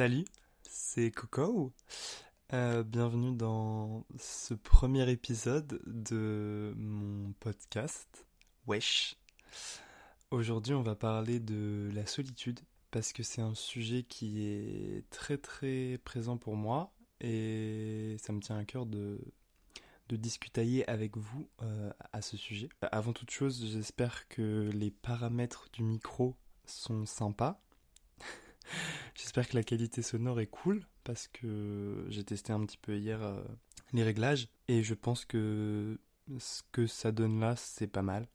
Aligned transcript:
Salut, 0.00 0.24
c'est 0.62 1.10
Coco. 1.10 1.74
Euh, 2.54 2.82
bienvenue 2.82 3.36
dans 3.36 4.06
ce 4.18 4.54
premier 4.54 5.10
épisode 5.10 5.78
de 5.84 6.72
mon 6.78 7.34
podcast 7.38 8.26
Wesh. 8.66 9.18
Aujourd'hui, 10.30 10.72
on 10.72 10.80
va 10.80 10.94
parler 10.94 11.38
de 11.38 11.90
la 11.92 12.06
solitude 12.06 12.60
parce 12.90 13.12
que 13.12 13.22
c'est 13.22 13.42
un 13.42 13.54
sujet 13.54 14.02
qui 14.02 14.46
est 14.46 15.04
très 15.10 15.36
très 15.36 15.98
présent 16.02 16.38
pour 16.38 16.56
moi 16.56 16.94
et 17.20 18.16
ça 18.22 18.32
me 18.32 18.40
tient 18.40 18.56
à 18.56 18.64
cœur 18.64 18.86
de, 18.86 19.20
de 20.08 20.16
discutailler 20.16 20.88
avec 20.88 21.18
vous 21.18 21.46
euh, 21.60 21.92
à 22.14 22.22
ce 22.22 22.38
sujet. 22.38 22.70
Avant 22.90 23.12
toute 23.12 23.30
chose, 23.30 23.66
j'espère 23.70 24.28
que 24.28 24.70
les 24.72 24.92
paramètres 24.92 25.68
du 25.74 25.82
micro 25.82 26.36
sont 26.64 27.04
sympas. 27.04 27.60
J'espère 29.14 29.48
que 29.48 29.56
la 29.56 29.62
qualité 29.62 30.02
sonore 30.02 30.40
est 30.40 30.46
cool 30.46 30.86
parce 31.04 31.28
que 31.28 32.06
j'ai 32.08 32.24
testé 32.24 32.52
un 32.52 32.64
petit 32.64 32.78
peu 32.78 32.96
hier 32.96 33.22
euh, 33.22 33.42
les 33.92 34.02
réglages 34.02 34.48
et 34.68 34.82
je 34.82 34.94
pense 34.94 35.24
que 35.24 35.98
ce 36.38 36.62
que 36.72 36.86
ça 36.86 37.12
donne 37.12 37.40
là, 37.40 37.56
c'est 37.56 37.86
pas 37.86 38.02
mal. 38.02 38.28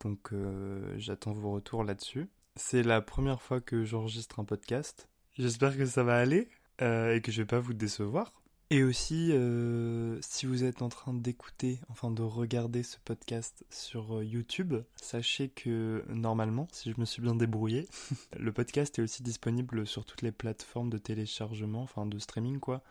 Donc 0.00 0.32
euh, 0.32 0.94
j'attends 0.98 1.32
vos 1.32 1.52
retours 1.52 1.84
là-dessus. 1.84 2.28
C'est 2.56 2.82
la 2.82 3.00
première 3.00 3.42
fois 3.42 3.60
que 3.60 3.84
j'enregistre 3.84 4.40
un 4.40 4.44
podcast. 4.44 5.08
J'espère 5.34 5.76
que 5.76 5.86
ça 5.86 6.02
va 6.02 6.16
aller 6.16 6.48
euh, 6.82 7.14
et 7.14 7.20
que 7.20 7.32
je 7.32 7.42
vais 7.42 7.46
pas 7.46 7.60
vous 7.60 7.74
décevoir. 7.74 8.39
Et 8.72 8.84
aussi, 8.84 9.32
euh, 9.32 10.16
si 10.22 10.46
vous 10.46 10.62
êtes 10.62 10.80
en 10.80 10.88
train 10.88 11.12
d'écouter, 11.12 11.80
enfin 11.88 12.12
de 12.12 12.22
regarder 12.22 12.84
ce 12.84 12.98
podcast 13.04 13.64
sur 13.68 14.18
euh, 14.18 14.24
YouTube, 14.24 14.76
sachez 14.94 15.48
que 15.48 16.04
normalement, 16.08 16.68
si 16.70 16.92
je 16.92 17.00
me 17.00 17.04
suis 17.04 17.20
bien 17.20 17.34
débrouillé, 17.34 17.88
le 18.38 18.52
podcast 18.52 18.96
est 19.00 19.02
aussi 19.02 19.24
disponible 19.24 19.88
sur 19.88 20.04
toutes 20.04 20.22
les 20.22 20.30
plateformes 20.30 20.88
de 20.88 20.98
téléchargement, 20.98 21.82
enfin 21.82 22.06
de 22.06 22.16
streaming 22.20 22.60
quoi, 22.60 22.84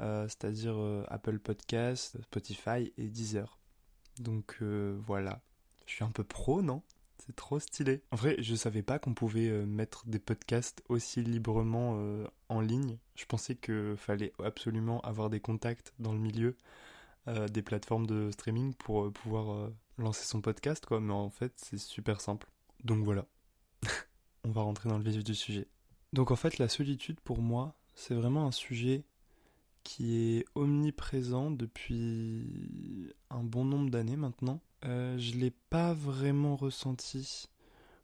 euh, 0.00 0.26
c'est-à-dire 0.28 0.78
Apple 1.08 1.38
Podcast, 1.40 2.16
Spotify 2.22 2.90
et 2.96 3.08
Deezer. 3.10 3.58
Donc 4.20 4.62
voilà, 4.62 5.42
je 5.84 5.92
suis 5.92 6.04
un 6.04 6.10
peu 6.10 6.24
pro, 6.24 6.62
non? 6.62 6.82
C'est 7.28 7.36
trop 7.36 7.60
stylé. 7.60 8.02
En 8.10 8.16
vrai, 8.16 8.36
je 8.38 8.54
savais 8.54 8.82
pas 8.82 8.98
qu'on 8.98 9.12
pouvait 9.12 9.50
euh, 9.50 9.66
mettre 9.66 10.06
des 10.06 10.18
podcasts 10.18 10.82
aussi 10.88 11.22
librement 11.22 11.96
euh, 11.98 12.26
en 12.48 12.62
ligne. 12.62 12.96
Je 13.16 13.26
pensais 13.26 13.54
qu'il 13.54 13.96
fallait 13.98 14.32
absolument 14.42 15.02
avoir 15.02 15.28
des 15.28 15.38
contacts 15.38 15.92
dans 15.98 16.12
le 16.12 16.18
milieu 16.18 16.56
euh, 17.26 17.46
des 17.46 17.60
plateformes 17.60 18.06
de 18.06 18.30
streaming 18.30 18.72
pour 18.72 19.12
pouvoir 19.12 19.70
lancer 19.98 20.24
son 20.24 20.40
podcast, 20.40 20.86
quoi. 20.86 21.00
Mais 21.00 21.12
en 21.12 21.28
fait, 21.28 21.52
c'est 21.56 21.78
super 21.78 22.22
simple. 22.22 22.48
Donc 22.82 23.04
voilà. 23.04 23.26
On 24.44 24.50
va 24.50 24.62
rentrer 24.62 24.88
dans 24.88 24.96
le 24.96 25.04
vif 25.04 25.22
du 25.22 25.34
sujet. 25.34 25.68
Donc 26.14 26.30
en 26.30 26.36
fait, 26.36 26.56
la 26.56 26.68
solitude, 26.68 27.20
pour 27.20 27.42
moi, 27.42 27.74
c'est 27.94 28.14
vraiment 28.14 28.46
un 28.46 28.52
sujet 28.52 29.04
qui 29.88 30.36
est 30.36 30.44
omniprésent 30.54 31.50
depuis 31.50 33.10
un 33.30 33.42
bon 33.42 33.64
nombre 33.64 33.88
d'années 33.88 34.18
maintenant. 34.18 34.60
Euh, 34.84 35.16
je 35.16 35.32
l'ai 35.32 35.50
pas 35.50 35.94
vraiment 35.94 36.56
ressenti 36.56 37.48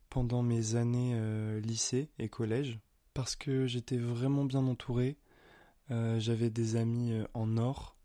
pendant 0.08 0.42
mes 0.42 0.76
années 0.76 1.12
euh, 1.14 1.60
lycée 1.60 2.08
et 2.18 2.30
collège 2.30 2.78
parce 3.12 3.36
que 3.36 3.66
j'étais 3.66 3.98
vraiment 3.98 4.46
bien 4.46 4.66
entouré. 4.66 5.18
Euh, 5.90 6.18
J'avais 6.18 6.48
des 6.48 6.76
amis 6.76 7.12
en 7.34 7.58
or. 7.58 7.98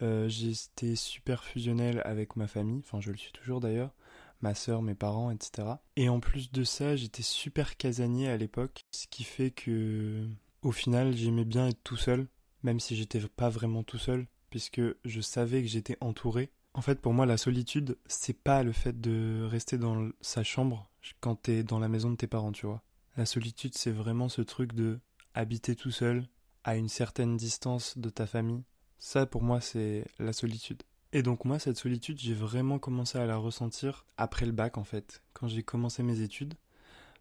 J'étais 0.00 0.96
super 0.96 1.44
fusionnel 1.44 2.00
avec 2.06 2.34
ma 2.34 2.46
famille, 2.46 2.78
enfin 2.78 3.02
je 3.02 3.10
le 3.10 3.18
suis 3.18 3.32
toujours 3.32 3.60
d'ailleurs, 3.60 3.92
ma 4.40 4.54
sœur, 4.54 4.80
mes 4.80 4.94
parents, 4.94 5.30
etc. 5.30 5.68
Et 5.96 6.08
en 6.08 6.20
plus 6.20 6.50
de 6.50 6.64
ça, 6.64 6.96
j'étais 6.96 7.22
super 7.22 7.76
casanier 7.76 8.28
à 8.28 8.38
l'époque, 8.38 8.86
ce 8.92 9.06
qui 9.06 9.24
fait 9.24 9.50
que 9.50 10.26
au 10.62 10.72
final 10.72 11.14
j'aimais 11.14 11.44
bien 11.44 11.68
être 11.68 11.82
tout 11.82 11.96
seul, 11.96 12.26
même 12.62 12.80
si 12.80 12.96
j'étais 12.96 13.20
pas 13.20 13.48
vraiment 13.48 13.82
tout 13.82 13.98
seul, 13.98 14.26
puisque 14.50 14.82
je 15.04 15.20
savais 15.20 15.62
que 15.62 15.68
j'étais 15.68 15.96
entouré. 16.00 16.50
En 16.74 16.80
fait, 16.80 17.00
pour 17.00 17.12
moi, 17.12 17.26
la 17.26 17.36
solitude, 17.36 17.98
c'est 18.06 18.38
pas 18.38 18.62
le 18.62 18.72
fait 18.72 19.00
de 19.00 19.46
rester 19.50 19.78
dans 19.78 20.08
sa 20.20 20.42
chambre 20.42 20.88
quand 21.20 21.36
t'es 21.36 21.62
dans 21.62 21.78
la 21.78 21.88
maison 21.88 22.10
de 22.10 22.16
tes 22.16 22.26
parents, 22.26 22.52
tu 22.52 22.66
vois. 22.66 22.82
La 23.16 23.26
solitude, 23.26 23.76
c'est 23.76 23.90
vraiment 23.90 24.28
ce 24.28 24.42
truc 24.42 24.74
de 24.74 25.00
habiter 25.34 25.74
tout 25.74 25.90
seul, 25.90 26.26
à 26.64 26.76
une 26.76 26.88
certaine 26.88 27.36
distance 27.36 27.96
de 27.98 28.10
ta 28.10 28.26
famille. 28.26 28.62
Ça, 28.98 29.26
pour 29.26 29.42
moi, 29.42 29.60
c'est 29.60 30.04
la 30.18 30.32
solitude. 30.32 30.82
Et 31.12 31.22
donc, 31.22 31.44
moi, 31.44 31.58
cette 31.58 31.78
solitude, 31.78 32.18
j'ai 32.18 32.34
vraiment 32.34 32.78
commencé 32.78 33.18
à 33.18 33.26
la 33.26 33.36
ressentir 33.36 34.04
après 34.16 34.44
le 34.44 34.52
bac, 34.52 34.76
en 34.76 34.84
fait, 34.84 35.22
quand 35.32 35.48
j'ai 35.48 35.62
commencé 35.62 36.02
mes 36.02 36.20
études. 36.20 36.54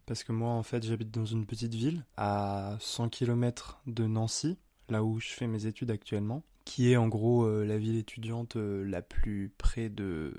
Parce 0.06 0.24
que 0.24 0.32
moi, 0.32 0.52
en 0.52 0.64
fait, 0.64 0.86
j'habite 0.86 1.12
dans 1.12 1.26
une 1.26 1.46
petite 1.46 1.74
ville, 1.74 2.06
à 2.18 2.78
100 2.80 3.10
km 3.10 3.82
de 3.88 4.06
Nancy, 4.06 4.58
là 4.90 5.04
où 5.04 5.20
je 5.20 5.30
fais 5.30 5.48
mes 5.48 5.66
études 5.66 5.92
actuellement 5.92 6.44
qui 6.68 6.92
est 6.92 6.98
en 6.98 7.08
gros 7.08 7.46
euh, 7.46 7.64
la 7.64 7.78
ville 7.78 7.96
étudiante 7.96 8.58
euh, 8.58 8.84
la 8.84 9.02
plus 9.02 9.54
près 9.58 9.88
de, 9.88 10.34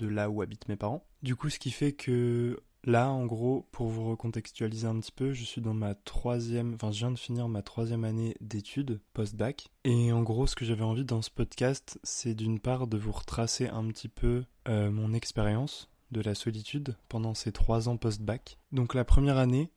là 0.00 0.30
où 0.30 0.40
habitent 0.40 0.68
mes 0.68 0.76
parents. 0.76 1.04
Du 1.24 1.34
coup, 1.34 1.50
ce 1.50 1.58
qui 1.58 1.72
fait 1.72 1.92
que 1.92 2.60
là, 2.84 3.10
en 3.10 3.26
gros, 3.26 3.66
pour 3.72 3.88
vous 3.88 4.08
recontextualiser 4.08 4.86
un 4.86 5.00
petit 5.00 5.10
peu, 5.10 5.32
je 5.32 5.42
suis 5.42 5.60
dans 5.60 5.74
ma 5.74 5.96
troisième, 5.96 6.74
enfin, 6.74 6.92
je 6.92 6.98
viens 6.98 7.10
de 7.10 7.18
finir 7.18 7.48
ma 7.48 7.62
troisième 7.62 8.04
année 8.04 8.36
d'études 8.40 9.00
post-bac. 9.14 9.66
Et 9.82 10.12
en 10.12 10.22
gros, 10.22 10.46
ce 10.46 10.54
que 10.54 10.64
j'avais 10.64 10.84
envie 10.84 11.04
dans 11.04 11.22
ce 11.22 11.30
podcast, 11.30 11.98
c'est 12.04 12.34
d'une 12.34 12.60
part 12.60 12.86
de 12.86 12.96
vous 12.96 13.12
retracer 13.12 13.66
un 13.66 13.88
petit 13.88 14.08
peu 14.08 14.44
euh, 14.68 14.92
mon 14.92 15.12
expérience 15.12 15.90
de 16.12 16.20
la 16.20 16.36
solitude 16.36 16.96
pendant 17.08 17.34
ces 17.34 17.50
trois 17.50 17.88
ans 17.88 17.96
post-bac. 17.96 18.58
Donc 18.70 18.94
la 18.94 19.04
première 19.04 19.38
année, 19.38 19.72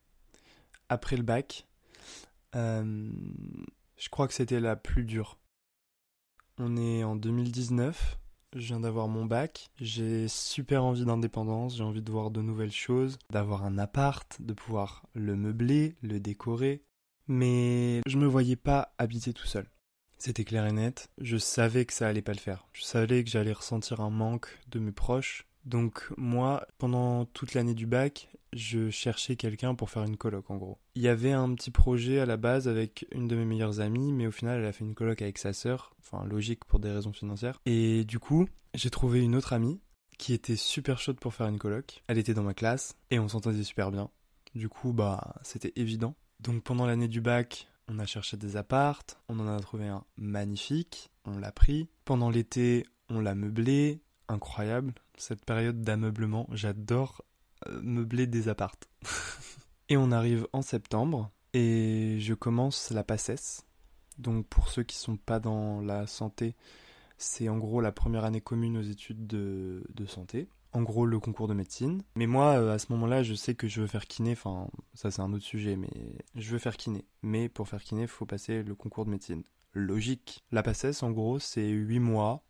après 0.90 1.18
le 1.18 1.24
bac, 1.24 1.66
je 3.98 4.10
crois 4.10 4.28
que 4.28 4.34
c'était 4.34 4.60
la 4.60 4.76
plus 4.76 5.04
dure 5.04 5.38
on 6.60 6.76
est 6.78 7.04
en 7.04 7.16
2019, 7.16 8.18
je 8.56 8.60
viens 8.60 8.80
d'avoir 8.80 9.08
mon 9.08 9.26
bac, 9.26 9.70
j'ai 9.80 10.28
super 10.28 10.84
envie 10.84 11.06
d'indépendance, 11.06 11.78
j'ai 11.78 11.84
envie 11.84 12.02
de 12.02 12.12
voir 12.12 12.32
de 12.32 12.42
nouvelles 12.42 12.72
choses, 12.72 13.18
d'avoir 13.32 13.64
un 13.64 13.78
appart, 13.78 14.42
de 14.42 14.54
pouvoir 14.54 15.04
le 15.14 15.36
meubler, 15.36 15.96
le 16.02 16.20
décorer, 16.20 16.82
mais 17.28 18.02
je 18.08 18.18
me 18.18 18.26
voyais 18.26 18.56
pas 18.56 18.94
habiter 18.98 19.34
tout 19.34 19.46
seul. 19.46 19.68
C'était 20.18 20.46
clair 20.46 20.66
et 20.66 20.72
net, 20.72 21.10
je 21.20 21.38
savais 21.38 21.86
que 21.86 21.94
ça 21.94 22.08
allait 22.08 22.24
pas 22.24 22.34
le 22.34 22.40
faire. 22.40 22.66
Je 22.74 22.82
savais 22.82 23.24
que 23.24 23.30
j'allais 23.30 23.54
ressentir 23.54 24.02
un 24.02 24.10
manque 24.10 24.48
de 24.70 24.80
mes 24.80 24.92
proches. 24.92 25.47
Donc 25.68 26.02
moi, 26.16 26.66
pendant 26.78 27.26
toute 27.26 27.54
l'année 27.54 27.74
du 27.74 27.86
bac, 27.86 28.30
je 28.54 28.90
cherchais 28.90 29.36
quelqu'un 29.36 29.76
pour 29.76 29.90
faire 29.90 30.04
une 30.04 30.16
coloc 30.16 30.50
en 30.50 30.56
gros. 30.56 30.78
Il 30.96 31.02
y 31.02 31.10
avait 31.10 31.34
un 31.34 31.54
petit 31.56 31.72
projet 31.72 32.20
à 32.20 32.26
la 32.26 32.38
base 32.38 32.70
avec 32.70 33.06
une 33.12 33.28
de 33.28 33.36
mes 33.36 33.44
meilleures 33.44 33.82
amies, 33.82 34.14
mais 34.14 34.28
au 34.28 34.32
final 34.32 34.62
elle 34.62 34.66
a 34.66 34.72
fait 34.72 34.86
une 34.86 34.96
coloc 34.96 35.22
avec 35.22 35.38
sa 35.38 35.52
sœur, 35.52 35.94
enfin 36.00 36.26
logique 36.26 36.64
pour 36.64 36.80
des 36.80 36.90
raisons 36.90 37.12
financières. 37.12 37.60
Et 37.66 38.06
du 38.06 38.18
coup, 38.18 38.48
j'ai 38.76 38.90
trouvé 38.90 39.22
une 39.22 39.36
autre 39.36 39.52
amie 39.52 39.82
qui 40.18 40.34
était 40.34 40.56
super 40.56 41.00
chaude 41.00 41.20
pour 41.20 41.34
faire 41.34 41.48
une 41.48 41.60
coloc. 41.60 42.02
Elle 42.08 42.18
était 42.18 42.34
dans 42.34 42.44
ma 42.44 42.54
classe 42.54 42.96
et 43.12 43.20
on 43.20 43.28
s'entendait 43.28 43.64
super 43.64 43.92
bien. 43.92 44.10
Du 44.56 44.70
coup, 44.70 44.94
bah 44.94 45.36
c'était 45.44 45.74
évident. 45.76 46.16
Donc 46.40 46.64
pendant 46.64 46.86
l'année 46.86 47.10
du 47.10 47.20
bac, 47.20 47.68
on 47.90 48.00
a 48.00 48.06
cherché 48.06 48.38
des 48.38 48.56
appartes, 48.56 49.20
on 49.28 49.38
en 49.42 49.48
a 49.50 49.60
trouvé 49.60 49.88
un 49.88 50.06
magnifique, 50.16 51.12
on 51.26 51.38
l'a 51.38 51.52
pris. 51.52 51.90
Pendant 52.06 52.30
l'été, 52.30 52.86
on 53.10 53.20
l'a 53.20 53.36
meublé, 53.36 54.02
incroyable. 54.30 54.94
Cette 55.18 55.44
période 55.46 55.82
d'ameublement, 55.82 56.48
j'adore 56.52 57.24
euh, 57.68 57.82
meubler 57.82 58.28
des 58.28 58.50
appartes. 58.50 58.88
et 59.90 59.98
on 59.98 60.12
arrive 60.12 60.48
en 60.54 60.62
septembre 60.62 61.32
et 61.54 62.18
je 62.20 62.34
commence 62.36 62.92
la 62.92 63.04
PACES. 63.04 63.66
Donc 64.20 64.46
pour 64.48 64.70
ceux 64.70 64.84
qui 64.84 64.96
sont 64.96 65.18
pas 65.18 65.40
dans 65.40 65.82
la 65.82 66.06
santé, 66.06 66.56
c'est 67.18 67.50
en 67.50 67.58
gros 67.58 67.82
la 67.82 67.92
première 67.92 68.26
année 68.26 68.42
commune 68.42 68.78
aux 68.78 68.82
études 68.84 69.26
de, 69.26 69.84
santé. 70.08 70.50
en 70.74 70.84
gros 70.84 71.06
le 71.06 71.20
concours 71.20 71.48
de 71.48 71.56
médecine. 71.56 72.04
Mais 72.16 72.28
moi, 72.28 72.60
euh, 72.60 72.74
à 72.74 72.80
ce 72.80 72.92
moment-là, 72.92 73.24
je 73.24 73.34
sais 73.34 73.56
que 73.56 73.68
je 73.68 73.82
veux 73.82 73.88
faire 73.88 74.06
kiné, 74.06 74.34
enfin, 74.34 74.70
ça 74.94 75.10
c'est 75.10 75.22
un 75.22 75.34
autre 75.34 75.46
sujet, 75.46 75.76
mais 75.76 75.90
je 76.36 76.52
veux 76.52 76.60
faire 76.60 76.78
kiné. 76.78 77.06
Mais 77.24 77.50
pour 77.50 77.68
faire 77.68 77.84
kiné, 77.84 78.06
faut 78.06 78.28
passer 78.28 78.62
le 78.62 78.76
concours 78.76 79.06
de 79.06 79.12
médecine. 79.12 79.44
Logique. 79.74 80.44
La 80.52 80.64
PACES, 80.64 81.02
en 81.02 81.12
gros, 81.12 81.40
c'est 81.40 81.68
8 81.68 82.00
mois 82.00 82.44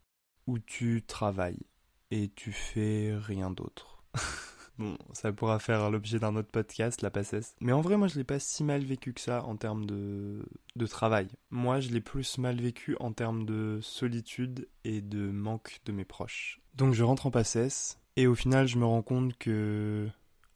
où 0.48 0.60
tu 0.60 1.04
travailles 1.06 1.66
et 2.12 2.30
tu 2.36 2.52
fais 2.52 3.16
rien 3.18 3.52
d'autre. 3.52 4.04
Bon, 4.80 4.96
ça 5.12 5.34
pourra 5.34 5.58
faire 5.58 5.90
l'objet 5.90 6.20
d'un 6.20 6.36
autre 6.36 6.52
podcast, 6.52 7.02
la 7.02 7.10
PACES. 7.10 7.56
Mais 7.62 7.72
en 7.72 7.82
vrai, 7.82 7.98
moi, 7.98 8.08
je 8.08 8.16
l'ai 8.16 8.24
pas 8.24 8.38
si 8.38 8.64
mal 8.64 8.84
vécu 8.84 9.12
que 9.12 9.22
ça 9.22 9.44
en 9.44 9.56
termes 9.56 9.88
de, 9.88 10.46
de 10.76 10.86
travail. 10.86 11.30
Moi, 11.50 11.80
je 11.80 11.90
l'ai 11.90 12.00
plus 12.00 12.38
mal 12.38 12.62
vécu 12.62 12.96
en 13.00 13.12
termes 13.12 13.44
de 13.46 13.80
solitude 13.82 14.68
et 14.84 15.02
de 15.02 15.32
manque 15.32 15.80
de 15.86 15.92
mes 15.92 16.06
proches. 16.06 16.62
Donc, 16.76 16.94
je 16.94 17.04
rentre 17.04 17.26
en 17.26 17.32
PACES 17.32 17.98
et 18.18 18.28
au 18.28 18.36
final, 18.36 18.68
je 18.68 18.78
me 18.78 18.86
rends 18.86 19.02
compte 19.02 19.36
que 19.38 20.08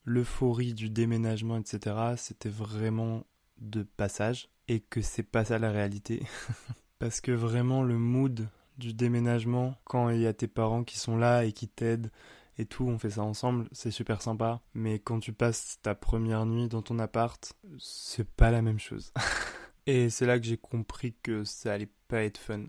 l'euphorie 0.05 0.75
du 0.75 0.91
déménagement, 0.91 1.57
etc., 1.57 1.95
c'était 2.17 2.49
vraiment 2.49 3.25
de 3.57 3.83
passage 3.83 4.49
et 4.67 4.81
que 4.81 5.01
c'est 5.01 5.23
pas 5.23 5.45
ça 5.45 5.57
la 5.57 5.71
réalité. 5.71 6.23
Parce 6.99 7.21
que 7.21 7.31
vraiment, 7.31 7.81
le 7.81 7.97
mood 7.97 8.47
du 8.77 8.93
déménagement, 8.93 9.75
quand 9.83 10.09
il 10.09 10.21
y 10.21 10.27
a 10.27 10.33
tes 10.33 10.47
parents 10.47 10.83
qui 10.83 10.97
sont 10.97 11.17
là 11.17 11.45
et 11.45 11.51
qui 11.51 11.67
t'aident, 11.67 12.11
et 12.57 12.65
tout, 12.65 12.85
on 12.85 12.99
fait 12.99 13.11
ça 13.11 13.23
ensemble, 13.23 13.67
c'est 13.71 13.91
super 13.91 14.21
sympa. 14.21 14.61
Mais 14.73 14.99
quand 14.99 15.19
tu 15.19 15.33
passes 15.33 15.79
ta 15.81 15.95
première 15.95 16.45
nuit 16.45 16.67
dans 16.67 16.81
ton 16.81 16.99
appart, 16.99 17.53
c'est 17.79 18.29
pas 18.29 18.51
la 18.51 18.61
même 18.61 18.79
chose. 18.79 19.13
et 19.87 20.09
c'est 20.09 20.25
là 20.25 20.39
que 20.39 20.45
j'ai 20.45 20.57
compris 20.57 21.15
que 21.23 21.43
ça 21.43 21.73
allait 21.73 21.89
pas 22.07 22.23
être 22.23 22.37
fun. 22.37 22.65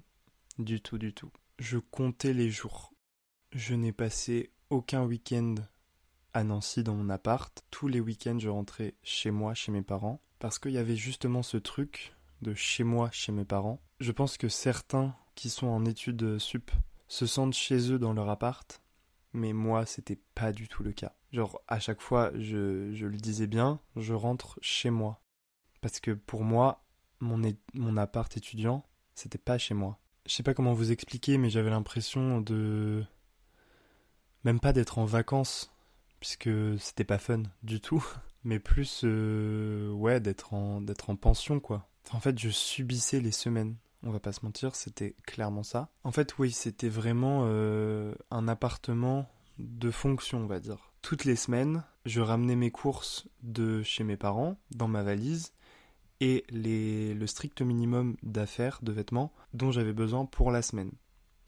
Du 0.58 0.80
tout, 0.80 0.98
du 0.98 1.12
tout. 1.12 1.30
Je 1.58 1.78
comptais 1.78 2.32
les 2.32 2.50
jours. 2.50 2.94
Je 3.52 3.74
n'ai 3.74 3.92
passé 3.92 4.50
aucun 4.70 5.04
week-end 5.04 5.56
à 6.32 6.44
Nancy 6.44 6.82
dans 6.82 6.94
mon 6.94 7.10
appart. 7.10 7.62
Tous 7.70 7.88
les 7.88 8.00
week-ends, 8.00 8.38
je 8.38 8.48
rentrais 8.48 8.94
chez 9.02 9.30
moi, 9.30 9.54
chez 9.54 9.72
mes 9.72 9.82
parents. 9.82 10.22
Parce 10.38 10.58
qu'il 10.58 10.72
y 10.72 10.78
avait 10.78 10.96
justement 10.96 11.42
ce 11.42 11.56
truc 11.56 12.14
de 12.40 12.54
chez 12.54 12.84
moi, 12.84 13.10
chez 13.12 13.32
mes 13.32 13.44
parents. 13.44 13.80
Je 14.00 14.12
pense 14.12 14.36
que 14.36 14.48
certains 14.48 15.14
qui 15.34 15.50
sont 15.50 15.66
en 15.66 15.84
études 15.84 16.38
sup 16.38 16.70
se 17.08 17.26
sentent 17.26 17.54
chez 17.54 17.92
eux 17.92 17.98
dans 17.98 18.12
leur 18.12 18.28
appart 18.28 18.80
mais 19.32 19.52
moi 19.52 19.86
c'était 19.86 20.20
pas 20.34 20.52
du 20.52 20.68
tout 20.68 20.82
le 20.82 20.92
cas. 20.92 21.12
Genre 21.32 21.60
à 21.68 21.80
chaque 21.80 22.00
fois 22.00 22.30
je, 22.34 22.92
je 22.92 23.06
le 23.06 23.16
disais 23.16 23.46
bien, 23.46 23.80
je 23.96 24.14
rentre 24.14 24.58
chez 24.60 24.90
moi. 24.90 25.22
Parce 25.80 26.00
que 26.00 26.12
pour 26.12 26.44
moi, 26.44 26.84
mon, 27.20 27.40
mon 27.74 27.96
appart 27.96 28.34
étudiant, 28.36 28.84
c'était 29.14 29.38
pas 29.38 29.58
chez 29.58 29.74
moi. 29.74 29.98
Je 30.26 30.32
sais 30.32 30.42
pas 30.42 30.54
comment 30.54 30.74
vous 30.74 30.92
expliquer, 30.92 31.38
mais 31.38 31.50
j'avais 31.50 31.70
l'impression 31.70 32.40
de. 32.40 33.04
Même 34.44 34.60
pas 34.60 34.72
d'être 34.72 34.98
en 34.98 35.04
vacances, 35.04 35.72
puisque 36.20 36.50
c'était 36.78 37.04
pas 37.04 37.18
fun 37.18 37.42
du 37.62 37.80
tout, 37.80 38.04
mais 38.44 38.58
plus, 38.58 39.02
euh, 39.04 39.90
ouais, 39.90 40.20
d'être 40.20 40.54
en, 40.54 40.80
d'être 40.80 41.10
en 41.10 41.16
pension, 41.16 41.60
quoi. 41.60 41.88
En 42.12 42.20
fait, 42.20 42.38
je 42.38 42.50
subissais 42.50 43.20
les 43.20 43.32
semaines 43.32 43.76
on 44.02 44.10
va 44.10 44.20
pas 44.20 44.32
se 44.32 44.44
mentir, 44.44 44.74
c'était 44.74 45.14
clairement 45.26 45.62
ça. 45.62 45.90
En 46.04 46.12
fait, 46.12 46.38
oui, 46.38 46.50
c'était 46.50 46.88
vraiment 46.88 47.44
euh, 47.46 48.14
un 48.30 48.48
appartement 48.48 49.28
de 49.58 49.90
fonction, 49.90 50.38
on 50.38 50.46
va 50.46 50.60
dire. 50.60 50.92
Toutes 51.02 51.24
les 51.24 51.36
semaines, 51.36 51.84
je 52.06 52.20
ramenais 52.20 52.56
mes 52.56 52.70
courses 52.70 53.28
de 53.42 53.82
chez 53.82 54.04
mes 54.04 54.16
parents 54.16 54.56
dans 54.70 54.88
ma 54.88 55.02
valise 55.02 55.52
et 56.20 56.44
les, 56.50 57.14
le 57.14 57.26
strict 57.26 57.62
minimum 57.62 58.16
d'affaires, 58.22 58.78
de 58.82 58.92
vêtements 58.92 59.32
dont 59.54 59.70
j'avais 59.70 59.92
besoin 59.92 60.24
pour 60.24 60.50
la 60.50 60.62
semaine. 60.62 60.92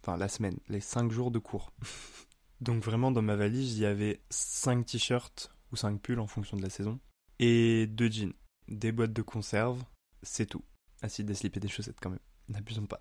Enfin, 0.02 0.16
la 0.16 0.28
semaine, 0.28 0.58
les 0.68 0.80
5 0.80 1.10
jours 1.10 1.30
de 1.30 1.38
cours. 1.38 1.72
Donc 2.60 2.82
vraiment, 2.82 3.10
dans 3.10 3.22
ma 3.22 3.36
valise, 3.36 3.76
il 3.76 3.82
y 3.82 3.86
avait 3.86 4.20
5 4.30 4.86
t-shirts 4.86 5.52
ou 5.72 5.76
5 5.76 6.00
pulls 6.00 6.20
en 6.20 6.26
fonction 6.26 6.56
de 6.56 6.62
la 6.62 6.70
saison 6.70 6.98
et 7.38 7.86
deux 7.86 8.10
jeans, 8.10 8.32
des 8.68 8.92
boîtes 8.92 9.12
de 9.12 9.22
conserve, 9.22 9.82
c'est 10.22 10.46
tout. 10.46 10.62
Ah 11.02 11.08
si, 11.08 11.24
des 11.24 11.34
slips 11.34 11.56
et 11.56 11.60
des 11.60 11.68
chaussettes 11.68 11.98
quand 12.00 12.10
même. 12.10 12.20
N'abusons 12.48 12.86
pas. 12.86 13.00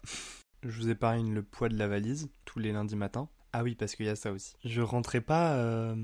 Je 0.64 0.80
vous 0.80 0.90
épargne 0.90 1.34
le 1.34 1.44
poids 1.44 1.70
de 1.70 1.78
la 1.78 1.88
valise 1.88 2.30
tous 2.46 2.60
les 2.60 2.72
lundis 2.72 2.96
matins. 2.96 3.28
Ah 3.52 3.64
oui, 3.64 3.76
parce 3.76 3.96
qu'il 3.96 4.06
y 4.06 4.10
a 4.10 4.16
ça 4.16 4.32
aussi. 4.32 4.56
Je 4.64 4.82
rentrais 4.82 5.22
pas 5.22 5.54
euh, 5.54 5.96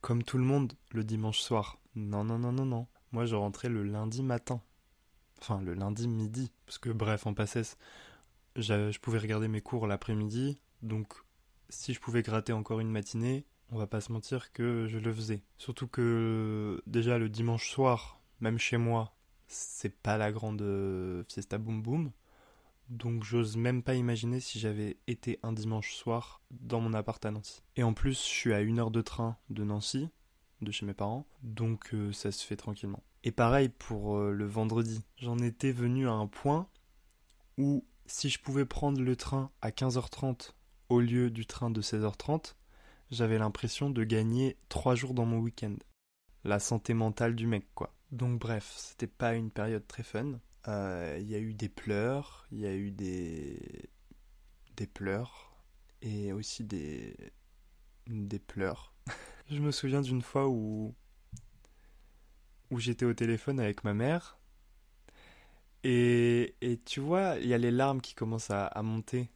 comme 0.00 0.22
tout 0.22 0.36
le 0.36 0.44
monde 0.44 0.72
le 0.92 1.04
dimanche 1.04 1.40
soir. 1.40 1.78
Non, 1.94 2.24
non, 2.24 2.38
non, 2.38 2.52
non, 2.52 2.66
non. 2.66 2.86
Moi, 3.12 3.26
je 3.26 3.36
rentrais 3.36 3.68
le 3.68 3.84
lundi 3.84 4.22
matin. 4.22 4.60
Enfin, 5.40 5.60
le 5.62 5.74
lundi 5.74 6.08
midi. 6.08 6.50
Parce 6.66 6.78
que, 6.78 6.90
bref, 6.90 7.26
en 7.26 7.34
passesse, 7.34 7.78
je 8.56 8.98
pouvais 8.98 9.18
regarder 9.18 9.48
mes 9.48 9.60
cours 9.60 9.86
l'après-midi. 9.86 10.58
Donc, 10.82 11.14
si 11.68 11.94
je 11.94 12.00
pouvais 12.00 12.22
gratter 12.22 12.52
encore 12.52 12.80
une 12.80 12.90
matinée, 12.90 13.46
on 13.70 13.78
va 13.78 13.86
pas 13.86 14.00
se 14.00 14.12
mentir 14.12 14.52
que 14.52 14.86
je 14.88 14.98
le 14.98 15.12
faisais. 15.12 15.42
Surtout 15.56 15.86
que, 15.86 16.82
déjà, 16.86 17.18
le 17.18 17.28
dimanche 17.28 17.70
soir, 17.70 18.20
même 18.40 18.58
chez 18.58 18.76
moi, 18.76 19.14
c'est 19.46 19.94
pas 19.94 20.18
la 20.18 20.32
grande 20.32 20.62
euh, 20.62 21.22
fiesta 21.28 21.58
boum 21.58 21.82
boum. 21.82 22.10
Donc 22.88 23.24
j'ose 23.24 23.56
même 23.56 23.82
pas 23.82 23.94
imaginer 23.94 24.40
si 24.40 24.58
j'avais 24.58 24.98
été 25.06 25.38
un 25.42 25.52
dimanche 25.52 25.94
soir 25.94 26.42
dans 26.50 26.80
mon 26.80 26.92
appart 26.92 27.24
à 27.24 27.30
Nancy. 27.30 27.62
Et 27.76 27.82
en 27.82 27.94
plus, 27.94 28.12
je 28.12 28.28
suis 28.28 28.52
à 28.52 28.60
une 28.60 28.78
heure 28.78 28.90
de 28.90 29.00
train 29.00 29.36
de 29.50 29.64
Nancy, 29.64 30.10
de 30.60 30.70
chez 30.70 30.86
mes 30.86 30.94
parents, 30.94 31.26
donc 31.42 31.94
euh, 31.94 32.12
ça 32.12 32.30
se 32.30 32.44
fait 32.44 32.56
tranquillement. 32.56 33.02
Et 33.22 33.32
pareil 33.32 33.70
pour 33.70 34.18
euh, 34.18 34.32
le 34.32 34.46
vendredi. 34.46 35.02
J'en 35.16 35.38
étais 35.38 35.72
venu 35.72 36.08
à 36.08 36.12
un 36.12 36.26
point 36.26 36.68
où 37.56 37.86
si 38.06 38.28
je 38.28 38.40
pouvais 38.40 38.66
prendre 38.66 39.00
le 39.00 39.16
train 39.16 39.50
à 39.62 39.70
15h30 39.70 40.52
au 40.90 41.00
lieu 41.00 41.30
du 41.30 41.46
train 41.46 41.70
de 41.70 41.80
16h30, 41.80 42.54
j'avais 43.10 43.38
l'impression 43.38 43.90
de 43.90 44.04
gagner 44.04 44.58
3 44.68 44.94
jours 44.94 45.14
dans 45.14 45.24
mon 45.24 45.38
week-end. 45.38 45.76
La 46.44 46.58
santé 46.58 46.92
mentale 46.92 47.34
du 47.34 47.46
mec, 47.46 47.66
quoi. 47.74 47.94
Donc 48.12 48.38
bref, 48.38 48.72
c'était 48.76 49.06
pas 49.06 49.34
une 49.34 49.50
période 49.50 49.86
très 49.86 50.02
fun. 50.02 50.38
Euh, 50.68 51.18
il 51.20 51.30
y 51.30 51.34
a 51.34 51.38
eu 51.38 51.54
des 51.54 51.68
pleurs, 51.68 52.46
il 52.50 52.60
y 52.60 52.66
a 52.66 52.74
eu 52.74 52.90
des, 52.90 53.90
des 54.76 54.86
pleurs 54.86 55.54
et 56.02 56.32
aussi 56.32 56.64
des, 56.64 57.16
des 58.06 58.38
pleurs. 58.38 58.94
je 59.50 59.58
me 59.58 59.70
souviens 59.70 60.00
d'une 60.00 60.22
fois 60.22 60.48
où, 60.48 60.94
où 62.70 62.78
j'étais 62.78 63.04
au 63.04 63.14
téléphone 63.14 63.60
avec 63.60 63.84
ma 63.84 63.94
mère 63.94 64.38
et, 65.84 66.56
et 66.62 66.78
tu 66.78 67.00
vois, 67.00 67.36
il 67.38 67.46
y 67.46 67.54
a 67.54 67.58
les 67.58 67.70
larmes 67.70 68.00
qui 68.00 68.14
commencent 68.14 68.50
à, 68.50 68.70
monter. 68.82 69.28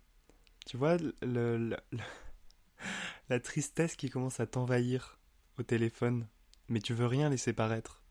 Tu 0.67 0.79
vois, 0.79 0.97
le, 1.21 1.77
la 3.29 3.39
tristesse 3.39 3.97
qui 3.97 4.09
commence 4.09 4.41
à 4.41 4.47
t'envahir 4.47 5.19
au 5.59 5.63
téléphone, 5.63 6.27
mais 6.69 6.81
tu 6.81 6.95
veux 6.95 7.07
rien 7.07 7.29
laisser 7.29 7.53
paraître 7.53 8.03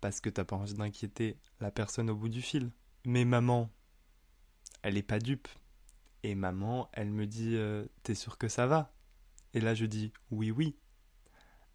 parce 0.00 0.20
que 0.20 0.30
t'as 0.30 0.44
pas 0.44 0.56
envie 0.56 0.74
d'inquiéter 0.74 1.38
la 1.60 1.70
personne 1.70 2.10
au 2.10 2.16
bout 2.16 2.28
du 2.28 2.42
fil. 2.42 2.70
Mais 3.04 3.24
maman, 3.24 3.70
elle 4.82 4.96
est 4.96 5.02
pas 5.02 5.18
dupe. 5.18 5.48
Et 6.22 6.34
maman, 6.34 6.90
elle 6.92 7.10
me 7.10 7.26
dit 7.26 7.56
euh, 7.56 7.86
T'es 8.02 8.14
sûr 8.14 8.38
que 8.38 8.48
ça 8.48 8.66
va? 8.66 8.92
Et 9.54 9.60
là 9.60 9.74
je 9.74 9.86
dis 9.86 10.12
Oui, 10.30 10.50
oui. 10.50 10.76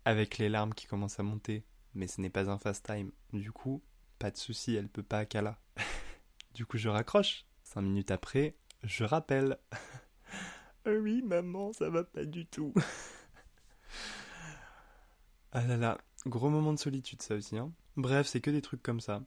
Avec 0.06 0.38
les 0.38 0.50
larmes 0.50 0.74
qui 0.74 0.86
commencent 0.86 1.20
à 1.20 1.24
monter. 1.24 1.66
Mais 1.96 2.08
ce 2.08 2.22
n'est 2.22 2.30
pas 2.30 2.50
un 2.50 2.58
fast 2.58 2.86
time. 2.86 3.12
Du 3.32 3.52
coup, 3.52 3.82
pas 4.20 4.32
de 4.32 4.38
souci, 4.38 4.76
elle 4.76 4.90
peut 4.90 5.04
pas 5.04 5.20
à 5.20 5.26
du 6.54 6.66
coup, 6.66 6.78
je 6.78 6.90
raccroche. 6.90 7.46
Cinq 7.64 7.82
minutes 7.82 8.12
après, 8.12 8.56
je 8.84 9.04
rappelle. 9.04 9.58
oui, 10.86 11.22
maman, 11.22 11.74
ça 11.74 11.90
va 11.90 12.04
pas 12.04 12.26
du 12.26 12.46
tout. 12.46 12.74
ah 15.52 15.66
là 15.66 15.78
là, 15.78 15.98
gros 16.26 16.50
moment 16.50 16.74
de 16.74 16.80
solitude 16.80 17.22
ça 17.22 17.36
aussi, 17.36 17.58
hein. 17.58 17.72
Bref, 17.96 18.28
c'est 18.28 18.42
que 18.42 18.52
des 18.52 18.62
trucs 18.62 18.82
comme 18.82 19.02
ça. 19.02 19.24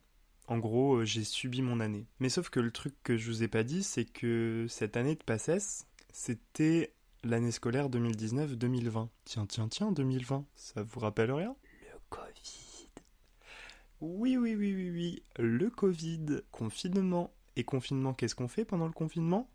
En 0.48 0.58
gros, 0.58 0.96
euh, 0.96 1.04
j'ai 1.04 1.24
subi 1.24 1.62
mon 1.62 1.80
année. 1.80 2.06
Mais 2.20 2.28
sauf 2.28 2.50
que 2.50 2.60
le 2.60 2.70
truc 2.70 2.94
que 3.02 3.16
je 3.16 3.30
vous 3.30 3.42
ai 3.42 3.48
pas 3.48 3.64
dit, 3.64 3.82
c'est 3.82 4.04
que 4.04 4.66
cette 4.68 4.96
année 4.96 5.14
de 5.14 5.22
passesse, 5.22 5.86
c'était 6.12 6.94
l'année 7.24 7.50
scolaire 7.50 7.88
2019-2020. 7.90 9.08
Tiens, 9.24 9.46
tiens, 9.46 9.68
tiens, 9.68 9.92
2020, 9.92 10.46
ça 10.54 10.82
vous 10.82 11.00
rappelle 11.00 11.32
rien? 11.32 11.56
Le 11.82 11.98
Covid. 12.10 12.88
Oui, 14.00 14.36
oui, 14.36 14.54
oui, 14.54 14.74
oui, 14.74 14.90
oui, 14.90 15.22
le 15.38 15.70
Covid. 15.70 16.42
Confinement. 16.50 17.32
Et 17.56 17.64
confinement, 17.64 18.14
qu'est-ce 18.14 18.34
qu'on 18.34 18.48
fait 18.48 18.64
pendant 18.64 18.86
le 18.86 18.92
confinement? 18.92 19.50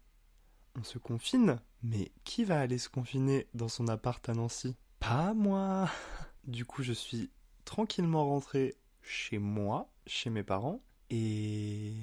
On 0.78 0.84
se 0.84 0.98
confine. 0.98 1.60
Mais 1.84 2.12
qui 2.24 2.44
va 2.44 2.60
aller 2.60 2.78
se 2.78 2.90
confiner 2.90 3.48
dans 3.54 3.68
son 3.68 3.88
appart 3.88 4.28
à 4.28 4.34
Nancy? 4.34 4.76
Pas 5.00 5.34
moi 5.34 5.90
Du 6.46 6.66
coup, 6.66 6.84
je 6.84 6.94
suis 6.94 7.30
tranquillement 7.66 8.26
rentré 8.26 8.76
chez 9.02 9.38
moi, 9.38 9.90
chez 10.06 10.30
mes 10.30 10.44
parents, 10.44 10.82
et 11.10 11.94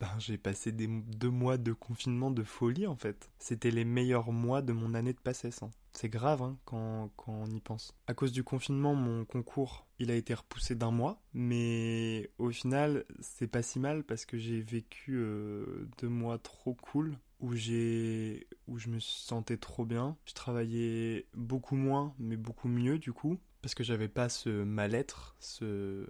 ben 0.00 0.10
j'ai 0.18 0.36
passé 0.36 0.72
des 0.72 0.88
deux 0.88 1.30
mois 1.30 1.58
de 1.58 1.72
confinement 1.72 2.30
de 2.30 2.42
folie 2.42 2.86
en 2.86 2.96
fait. 2.96 3.30
C'était 3.38 3.70
les 3.70 3.84
meilleurs 3.84 4.32
mois 4.32 4.62
de 4.62 4.72
mon 4.72 4.94
année 4.94 5.12
de 5.12 5.20
passesse. 5.20 5.62
Hein. 5.62 5.70
C'est 5.92 6.08
grave 6.08 6.42
hein, 6.42 6.58
quand, 6.64 7.10
on 7.26 7.46
y 7.46 7.60
pense. 7.60 7.94
À 8.06 8.14
cause 8.14 8.32
du 8.32 8.44
confinement, 8.44 8.94
mon 8.94 9.24
concours, 9.24 9.86
il 9.98 10.10
a 10.10 10.14
été 10.14 10.34
repoussé 10.34 10.74
d'un 10.74 10.90
mois, 10.90 11.22
mais 11.32 12.30
au 12.38 12.50
final, 12.50 13.04
c'est 13.20 13.46
pas 13.46 13.62
si 13.62 13.78
mal 13.78 14.04
parce 14.04 14.26
que 14.26 14.36
j'ai 14.36 14.60
vécu 14.60 15.14
euh, 15.16 15.88
deux 15.98 16.08
mois 16.08 16.38
trop 16.38 16.74
cool 16.74 17.16
où 17.40 17.54
j'ai 17.54 18.46
où 18.66 18.78
je 18.78 18.88
me 18.88 18.98
sentais 18.98 19.56
trop 19.56 19.84
bien. 19.84 20.16
Je 20.26 20.34
travaillais 20.34 21.26
beaucoup 21.34 21.76
moins 21.76 22.14
mais 22.18 22.36
beaucoup 22.36 22.68
mieux 22.68 22.98
du 22.98 23.12
coup 23.12 23.38
parce 23.66 23.74
que 23.74 23.82
j'avais 23.82 24.06
pas 24.06 24.28
ce 24.28 24.62
mal-être, 24.62 25.34
ce 25.40 26.08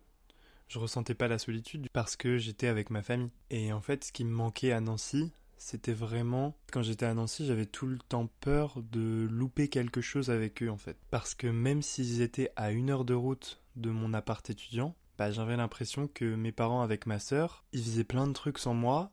je 0.68 0.78
ressentais 0.78 1.14
pas 1.14 1.26
la 1.26 1.38
solitude 1.38 1.88
parce 1.90 2.14
que 2.14 2.36
j'étais 2.36 2.66
avec 2.66 2.90
ma 2.90 3.00
famille. 3.00 3.30
Et 3.48 3.72
en 3.72 3.80
fait, 3.80 4.04
ce 4.04 4.12
qui 4.12 4.26
me 4.26 4.30
manquait 4.30 4.72
à 4.72 4.82
Nancy, 4.82 5.32
c'était 5.56 5.94
vraiment 5.94 6.54
quand 6.70 6.82
j'étais 6.82 7.06
à 7.06 7.14
Nancy, 7.14 7.46
j'avais 7.46 7.64
tout 7.64 7.86
le 7.86 7.96
temps 7.96 8.28
peur 8.42 8.82
de 8.92 9.26
louper 9.30 9.68
quelque 9.68 10.02
chose 10.02 10.28
avec 10.28 10.62
eux 10.62 10.68
en 10.68 10.76
fait 10.76 10.98
parce 11.10 11.34
que 11.34 11.46
même 11.46 11.80
s'ils 11.80 12.20
étaient 12.20 12.52
à 12.56 12.72
une 12.72 12.90
heure 12.90 13.06
de 13.06 13.14
route 13.14 13.62
de 13.76 13.88
mon 13.88 14.12
appart 14.12 14.50
étudiant, 14.50 14.94
bah, 15.16 15.30
j'avais 15.30 15.56
l'impression 15.56 16.08
que 16.08 16.34
mes 16.34 16.52
parents 16.52 16.82
avec 16.82 17.06
ma 17.06 17.18
sœur, 17.18 17.64
ils 17.72 17.82
faisaient 17.82 18.04
plein 18.04 18.26
de 18.26 18.34
trucs 18.34 18.58
sans 18.58 18.74
moi 18.74 19.12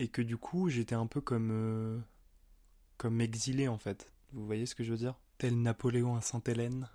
et 0.00 0.08
que 0.08 0.20
du 0.20 0.36
coup 0.36 0.68
j'étais 0.68 0.94
un 0.94 1.06
peu 1.06 1.22
comme 1.22 1.48
euh, 1.50 1.98
comme 2.98 3.22
exilé 3.22 3.68
en 3.68 3.78
fait. 3.78 4.12
Vous 4.34 4.44
voyez 4.44 4.66
ce 4.66 4.74
que 4.74 4.84
je 4.84 4.90
veux 4.90 4.98
dire? 4.98 5.14
Tel 5.38 5.62
Napoléon 5.62 6.16
à 6.16 6.20
Sainte-Hélène, 6.20 6.86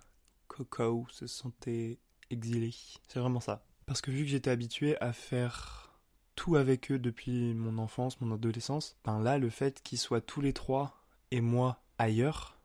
Se 1.10 1.26
sentait 1.26 1.98
exilé. 2.30 2.74
C'est 3.08 3.20
vraiment 3.20 3.40
ça. 3.40 3.64
Parce 3.86 4.00
que 4.00 4.10
vu 4.10 4.24
que 4.24 4.30
j'étais 4.30 4.50
habitué 4.50 5.00
à 5.00 5.12
faire 5.12 6.00
tout 6.34 6.56
avec 6.56 6.90
eux 6.90 6.98
depuis 6.98 7.54
mon 7.54 7.78
enfance, 7.78 8.20
mon 8.20 8.34
adolescence, 8.34 8.96
ben 9.04 9.20
là 9.20 9.38
le 9.38 9.48
fait 9.48 9.82
qu'ils 9.82 9.98
soient 9.98 10.20
tous 10.20 10.40
les 10.40 10.52
trois 10.52 11.02
et 11.30 11.40
moi 11.40 11.80
ailleurs, 11.98 12.58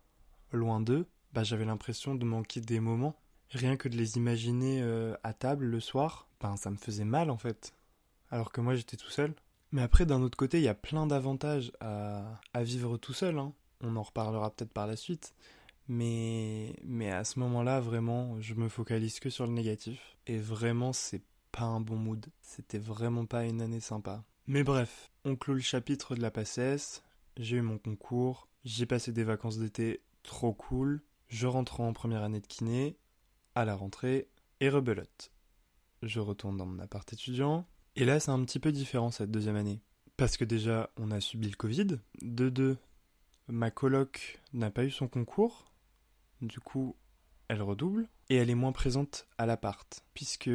loin 0.51 0.81
d'eux, 0.81 1.07
bah 1.33 1.43
j'avais 1.43 1.65
l'impression 1.65 2.15
de 2.15 2.25
manquer 2.25 2.59
des 2.59 2.79
moments. 2.79 3.15
Rien 3.51 3.77
que 3.77 3.87
de 3.87 3.97
les 3.97 4.17
imaginer 4.17 4.81
euh, 4.81 5.15
à 5.23 5.33
table 5.33 5.65
le 5.65 5.79
soir, 5.79 6.27
ben 6.39 6.57
ça 6.57 6.69
me 6.69 6.77
faisait 6.77 7.05
mal 7.05 7.29
en 7.29 7.37
fait. 7.37 7.73
Alors 8.29 8.51
que 8.51 8.61
moi 8.61 8.75
j'étais 8.75 8.97
tout 8.97 9.09
seul. 9.09 9.35
Mais 9.71 9.81
après, 9.81 10.05
d'un 10.05 10.21
autre 10.21 10.37
côté, 10.37 10.57
il 10.57 10.63
y 10.63 10.67
a 10.67 10.73
plein 10.73 11.07
d'avantages 11.07 11.71
à, 11.79 12.39
vivre 12.55 12.97
tout 12.97 13.13
seul. 13.13 13.37
Hein. 13.39 13.53
On 13.81 13.95
en 13.95 14.03
reparlera 14.03 14.49
peut-être 14.51 14.73
par 14.73 14.85
la 14.85 14.95
suite. 14.95 15.33
Mais, 15.87 16.75
mais 16.83 17.11
à 17.11 17.23
ce 17.23 17.39
moment-là, 17.39 17.79
vraiment, 17.79 18.39
je 18.39 18.53
me 18.53 18.69
focalise 18.69 19.19
que 19.19 19.29
sur 19.29 19.45
le 19.45 19.53
négatif. 19.53 20.17
Et 20.27 20.37
vraiment, 20.37 20.93
c'est 20.93 21.23
pas 21.51 21.63
un 21.63 21.81
bon 21.81 21.97
mood. 21.97 22.25
C'était 22.41 22.79
vraiment 22.79 23.25
pas 23.25 23.45
une 23.45 23.61
année 23.61 23.79
sympa. 23.79 24.23
Mais 24.47 24.63
bref, 24.63 25.11
on 25.25 25.35
clôt 25.35 25.53
le 25.53 25.59
chapitre 25.59 26.15
de 26.15 26.21
la 26.21 26.31
PACES. 26.31 27.03
J'ai 27.37 27.57
eu 27.57 27.61
mon 27.61 27.77
concours. 27.77 28.47
J'ai 28.63 28.85
passé 28.85 29.11
des 29.11 29.23
vacances 29.23 29.57
d'été 29.57 30.01
trop 30.23 30.53
cool. 30.53 31.01
Je 31.27 31.47
rentre 31.47 31.81
en 31.81 31.93
première 31.93 32.23
année 32.23 32.41
de 32.41 32.47
kiné. 32.47 32.97
À 33.55 33.65
la 33.65 33.75
rentrée. 33.75 34.29
Et 34.59 34.69
rebelote. 34.69 35.31
Je 36.03 36.19
retourne 36.19 36.57
dans 36.57 36.65
mon 36.65 36.79
appart 36.79 37.11
étudiant. 37.11 37.65
Et 37.95 38.05
là, 38.05 38.19
c'est 38.19 38.31
un 38.31 38.43
petit 38.43 38.59
peu 38.59 38.71
différent 38.71 39.11
cette 39.11 39.31
deuxième 39.31 39.55
année. 39.55 39.81
Parce 40.17 40.37
que 40.37 40.45
déjà, 40.45 40.89
on 40.97 41.11
a 41.11 41.19
subi 41.19 41.49
le 41.49 41.55
Covid. 41.55 41.99
De 42.21 42.49
deux, 42.49 42.77
ma 43.47 43.71
coloc 43.71 44.39
n'a 44.53 44.71
pas 44.71 44.85
eu 44.85 44.91
son 44.91 45.07
concours. 45.07 45.70
Du 46.41 46.59
coup, 46.59 46.95
elle 47.47 47.61
redouble. 47.61 48.07
Et 48.29 48.37
elle 48.37 48.49
est 48.49 48.55
moins 48.55 48.71
présente 48.71 49.27
à 49.37 49.45
l'appart. 49.45 50.05
Puisque 50.13 50.49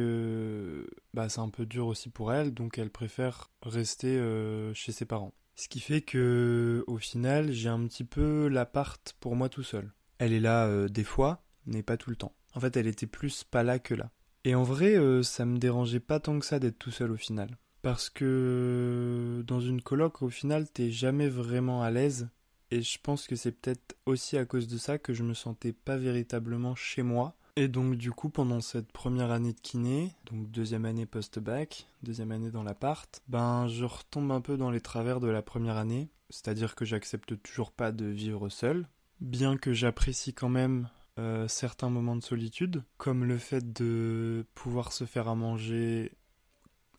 bah, 1.13 1.29
c'est 1.29 1.39
un 1.39 1.49
peu 1.49 1.65
dur 1.65 1.87
aussi 1.87 2.09
pour 2.09 2.33
elle. 2.33 2.53
Donc 2.53 2.77
elle 2.77 2.89
préfère 2.89 3.51
rester 3.61 4.17
euh, 4.17 4.73
chez 4.73 4.91
ses 4.91 5.05
parents. 5.05 5.33
Ce 5.55 5.67
qui 5.67 5.79
fait 5.79 6.01
que, 6.01 6.83
au 6.85 6.97
final, 6.97 7.51
j'ai 7.51 7.69
un 7.69 7.85
petit 7.87 8.03
peu 8.03 8.47
l'appart 8.47 9.15
pour 9.19 9.35
moi 9.35 9.49
tout 9.49 9.63
seul. 9.63 9.91
Elle 10.19 10.33
est 10.33 10.39
là 10.39 10.67
euh, 10.67 10.87
des 10.87 11.03
fois, 11.03 11.43
mais 11.65 11.81
pas 11.81 11.97
tout 11.97 12.11
le 12.11 12.15
temps. 12.15 12.35
En 12.53 12.59
fait, 12.59 12.77
elle 12.77 12.87
était 12.87 13.07
plus 13.07 13.43
pas 13.43 13.63
là 13.63 13.79
que 13.79 13.95
là. 13.95 14.11
Et 14.43 14.55
en 14.55 14.63
vrai, 14.63 14.95
euh, 14.95 15.23
ça 15.23 15.45
me 15.45 15.57
dérangeait 15.57 15.99
pas 15.99 16.19
tant 16.19 16.37
que 16.39 16.45
ça 16.45 16.59
d'être 16.59 16.77
tout 16.77 16.91
seul 16.91 17.11
au 17.11 17.17
final. 17.17 17.57
Parce 17.81 18.09
que 18.09 19.43
dans 19.47 19.59
une 19.59 19.81
coloc, 19.81 20.21
au 20.21 20.29
final, 20.29 20.69
t'es 20.69 20.91
jamais 20.91 21.27
vraiment 21.27 21.81
à 21.81 21.91
l'aise. 21.91 22.29
Et 22.71 22.81
je 22.81 22.97
pense 23.01 23.27
que 23.27 23.35
c'est 23.35 23.51
peut-être 23.51 23.95
aussi 24.05 24.37
à 24.37 24.45
cause 24.45 24.67
de 24.67 24.77
ça 24.77 24.97
que 24.97 25.13
je 25.13 25.23
me 25.23 25.33
sentais 25.33 25.73
pas 25.73 25.97
véritablement 25.97 26.75
chez 26.75 27.01
moi. 27.01 27.35
Et 27.55 27.67
donc 27.67 27.95
du 27.95 28.11
coup, 28.11 28.29
pendant 28.29 28.61
cette 28.61 28.91
première 28.91 29.31
année 29.31 29.53
de 29.53 29.59
kiné, 29.59 30.13
donc 30.25 30.51
deuxième 30.51 30.85
année 30.85 31.05
post-bac, 31.05 31.87
deuxième 32.03 32.31
année 32.31 32.51
dans 32.51 32.63
l'appart, 32.63 33.21
ben 33.27 33.67
je 33.67 33.83
retombe 33.83 34.31
un 34.31 34.41
peu 34.41 34.57
dans 34.57 34.69
les 34.69 34.81
travers 34.81 35.19
de 35.19 35.27
la 35.27 35.41
première 35.41 35.77
année. 35.77 36.09
C'est-à-dire 36.29 36.75
que 36.75 36.85
j'accepte 36.85 37.41
toujours 37.41 37.71
pas 37.71 37.91
de 37.91 38.05
vivre 38.05 38.49
seul. 38.49 38.87
Bien 39.21 39.57
que 39.57 39.73
j'apprécie 39.73 40.33
quand 40.33 40.49
même 40.49 40.89
euh, 41.17 41.47
certains 41.47 41.89
moments 41.89 42.15
de 42.15 42.23
solitude, 42.23 42.83
comme 42.97 43.23
le 43.23 43.39
fait 43.39 43.73
de 43.73 44.45
pouvoir 44.53 44.91
se 44.91 45.05
faire 45.05 45.27
à 45.27 45.33
manger 45.33 46.11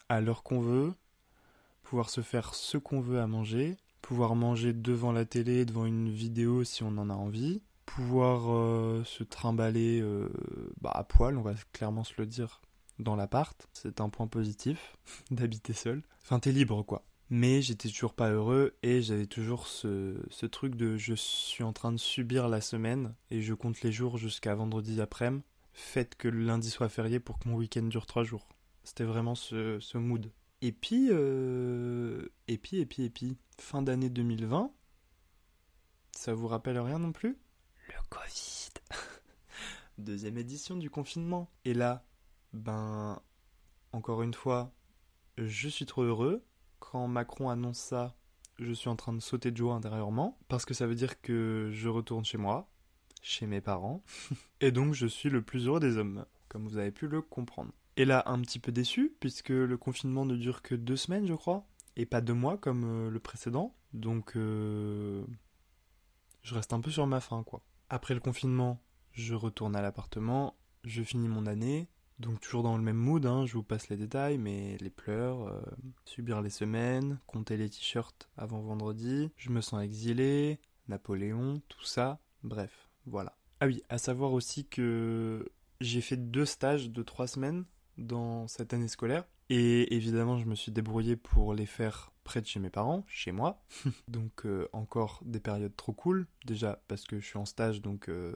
à 0.08 0.20
l'heure 0.20 0.42
qu'on 0.42 0.60
veut, 0.60 0.92
pouvoir 1.84 2.10
se 2.10 2.20
faire 2.20 2.54
ce 2.54 2.78
qu'on 2.78 3.00
veut 3.00 3.20
à 3.20 3.28
manger, 3.28 3.76
pouvoir 4.02 4.34
manger 4.34 4.72
devant 4.72 5.12
la 5.12 5.24
télé, 5.24 5.64
devant 5.64 5.86
une 5.86 6.08
vidéo 6.08 6.64
si 6.64 6.82
on 6.82 6.96
en 6.98 7.10
a 7.10 7.14
envie, 7.14 7.62
pouvoir 7.86 8.50
euh, 8.50 9.02
se 9.04 9.24
trimballer 9.24 10.00
euh, 10.00 10.28
bah, 10.80 10.92
à 10.94 11.04
poil, 11.04 11.38
on 11.38 11.42
va 11.42 11.54
clairement 11.72 12.04
se 12.04 12.14
le 12.18 12.26
dire, 12.26 12.60
dans 12.98 13.16
l'appart. 13.16 13.68
C'est 13.72 14.00
un 14.00 14.08
point 14.08 14.26
positif 14.26 14.96
d'habiter 15.30 15.72
seul. 15.72 16.02
Enfin, 16.22 16.38
t'es 16.38 16.52
libre 16.52 16.82
quoi 16.82 17.04
mais 17.30 17.60
j'étais 17.60 17.90
toujours 17.90 18.14
pas 18.14 18.30
heureux 18.30 18.74
et 18.82 19.02
j'avais 19.02 19.26
toujours 19.26 19.66
ce, 19.66 20.16
ce, 20.30 20.46
truc 20.46 20.76
de 20.76 20.96
je 20.96 21.12
suis 21.12 21.62
en 21.62 21.74
train 21.74 21.92
de 21.92 21.98
subir 21.98 22.48
la 22.48 22.62
semaine 22.62 23.14
et 23.30 23.42
je 23.42 23.52
compte 23.52 23.82
les 23.82 23.92
jours 23.92 24.16
jusqu'à 24.16 24.54
vendredi 24.54 24.98
après-midi. 24.98 25.44
Faites 25.74 26.16
que 26.16 26.26
le 26.26 26.42
lundi 26.42 26.70
soit 26.70 26.88
férié 26.88 27.20
pour 27.20 27.38
que 27.38 27.48
mon 27.48 27.54
week-end 27.54 27.82
dure 27.82 28.06
trois 28.06 28.24
jours. 28.24 28.48
C'était 28.82 29.04
vraiment 29.04 29.34
ce, 29.34 29.78
ce, 29.78 29.96
mood. 29.96 30.32
Et 30.60 30.72
puis, 30.72 31.08
euh, 31.10 32.26
et 32.48 32.58
puis, 32.58 32.78
et 32.78 32.86
puis, 32.86 33.04
et 33.04 33.10
puis, 33.10 33.36
fin 33.58 33.82
d'année 33.82 34.10
2020, 34.10 34.72
ça 36.12 36.34
vous 36.34 36.48
rappelle 36.48 36.78
rien 36.78 36.98
non 36.98 37.12
plus? 37.12 37.38
Le 37.88 37.94
Covid 38.10 38.70
Deuxième 39.98 40.36
édition 40.36 40.76
du 40.76 40.90
confinement. 40.90 41.48
Et 41.64 41.74
là, 41.74 42.04
ben, 42.52 43.22
encore 43.92 44.22
une 44.22 44.34
fois, 44.34 44.72
je 45.36 45.68
suis 45.68 45.86
trop 45.86 46.02
heureux 46.02 46.44
quand 46.80 47.06
Macron 47.06 47.50
annonce 47.50 47.78
ça, 47.78 48.16
je 48.58 48.72
suis 48.72 48.88
en 48.88 48.96
train 48.96 49.12
de 49.12 49.20
sauter 49.20 49.50
de 49.50 49.56
joie 49.56 49.74
intérieurement, 49.74 50.38
parce 50.48 50.64
que 50.64 50.74
ça 50.74 50.86
veut 50.86 50.94
dire 50.94 51.20
que 51.20 51.70
je 51.72 51.88
retourne 51.88 52.24
chez 52.24 52.38
moi, 52.38 52.68
chez 53.22 53.46
mes 53.46 53.60
parents, 53.60 54.02
et 54.60 54.72
donc 54.72 54.94
je 54.94 55.06
suis 55.06 55.30
le 55.30 55.42
plus 55.42 55.66
heureux 55.66 55.80
des 55.80 55.96
hommes, 55.96 56.24
comme 56.48 56.66
vous 56.66 56.78
avez 56.78 56.90
pu 56.90 57.06
le 57.06 57.22
comprendre. 57.22 57.72
Et 57.98 58.04
là, 58.04 58.22
un 58.26 58.40
petit 58.40 58.60
peu 58.60 58.70
déçu, 58.70 59.12
puisque 59.18 59.48
le 59.48 59.76
confinement 59.76 60.24
ne 60.24 60.36
dure 60.36 60.62
que 60.62 60.76
deux 60.76 60.96
semaines, 60.96 61.26
je 61.26 61.34
crois, 61.34 61.66
et 61.96 62.06
pas 62.06 62.20
deux 62.20 62.32
mois 62.32 62.56
comme 62.56 62.84
euh, 62.84 63.10
le 63.10 63.18
précédent, 63.18 63.74
donc 63.92 64.36
euh, 64.36 65.24
je 66.42 66.54
reste 66.54 66.72
un 66.72 66.80
peu 66.80 66.92
sur 66.92 67.08
ma 67.08 67.18
faim, 67.18 67.42
quoi. 67.44 67.60
Après 67.90 68.14
le 68.14 68.20
confinement, 68.20 68.80
je 69.10 69.34
retourne 69.34 69.74
à 69.74 69.82
l'appartement, 69.82 70.54
je 70.84 71.02
finis 71.02 71.26
mon 71.26 71.44
année, 71.46 71.88
donc 72.20 72.38
toujours 72.38 72.62
dans 72.62 72.76
le 72.76 72.84
même 72.84 72.96
mood, 72.96 73.26
hein, 73.26 73.46
je 73.46 73.54
vous 73.54 73.64
passe 73.64 73.88
les 73.88 73.96
détails, 73.96 74.38
mais 74.38 74.76
les 74.78 74.90
pleurs, 74.90 75.48
euh, 75.48 75.60
subir 76.04 76.40
les 76.40 76.50
semaines, 76.50 77.18
compter 77.26 77.56
les 77.56 77.68
t-shirts 77.68 78.28
avant 78.36 78.60
vendredi, 78.60 79.32
je 79.36 79.50
me 79.50 79.60
sens 79.60 79.82
exilé, 79.82 80.60
Napoléon, 80.86 81.62
tout 81.66 81.84
ça, 81.84 82.20
bref, 82.44 82.88
voilà. 83.06 83.36
Ah 83.58 83.66
oui, 83.66 83.82
à 83.88 83.98
savoir 83.98 84.34
aussi 84.34 84.68
que 84.68 85.50
j'ai 85.80 86.00
fait 86.00 86.16
deux 86.16 86.44
stages 86.44 86.90
de 86.90 87.02
trois 87.02 87.26
semaines 87.26 87.64
dans 87.98 88.48
cette 88.48 88.72
année 88.72 88.88
scolaire, 88.88 89.24
et 89.50 89.94
évidemment 89.94 90.38
je 90.38 90.46
me 90.46 90.54
suis 90.54 90.72
débrouillé 90.72 91.16
pour 91.16 91.54
les 91.54 91.66
faire 91.66 92.12
près 92.28 92.42
de 92.42 92.46
chez 92.46 92.60
mes 92.60 92.68
parents, 92.68 93.04
chez 93.08 93.32
moi. 93.32 93.64
donc 94.08 94.44
euh, 94.44 94.68
encore 94.74 95.22
des 95.24 95.40
périodes 95.40 95.74
trop 95.76 95.92
cool. 95.92 96.26
Déjà 96.44 96.82
parce 96.86 97.04
que 97.04 97.18
je 97.18 97.26
suis 97.26 97.38
en 97.38 97.46
stage, 97.46 97.80
donc 97.80 98.10
euh, 98.10 98.34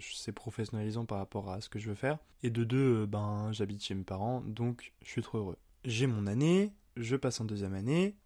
c'est 0.00 0.32
professionnalisant 0.32 1.06
par 1.06 1.18
rapport 1.18 1.48
à 1.50 1.60
ce 1.60 1.68
que 1.68 1.78
je 1.78 1.88
veux 1.88 1.94
faire. 1.94 2.18
Et 2.42 2.50
de 2.50 2.64
deux, 2.64 3.02
euh, 3.02 3.06
ben 3.06 3.50
j'habite 3.52 3.82
chez 3.82 3.94
mes 3.94 4.02
parents, 4.02 4.40
donc 4.40 4.92
je 5.02 5.10
suis 5.10 5.22
trop 5.22 5.38
heureux. 5.38 5.56
J'ai 5.84 6.08
mon 6.08 6.26
année, 6.26 6.72
je 6.96 7.14
passe 7.14 7.40
en 7.40 7.44
deuxième 7.44 7.74
année. 7.74 8.16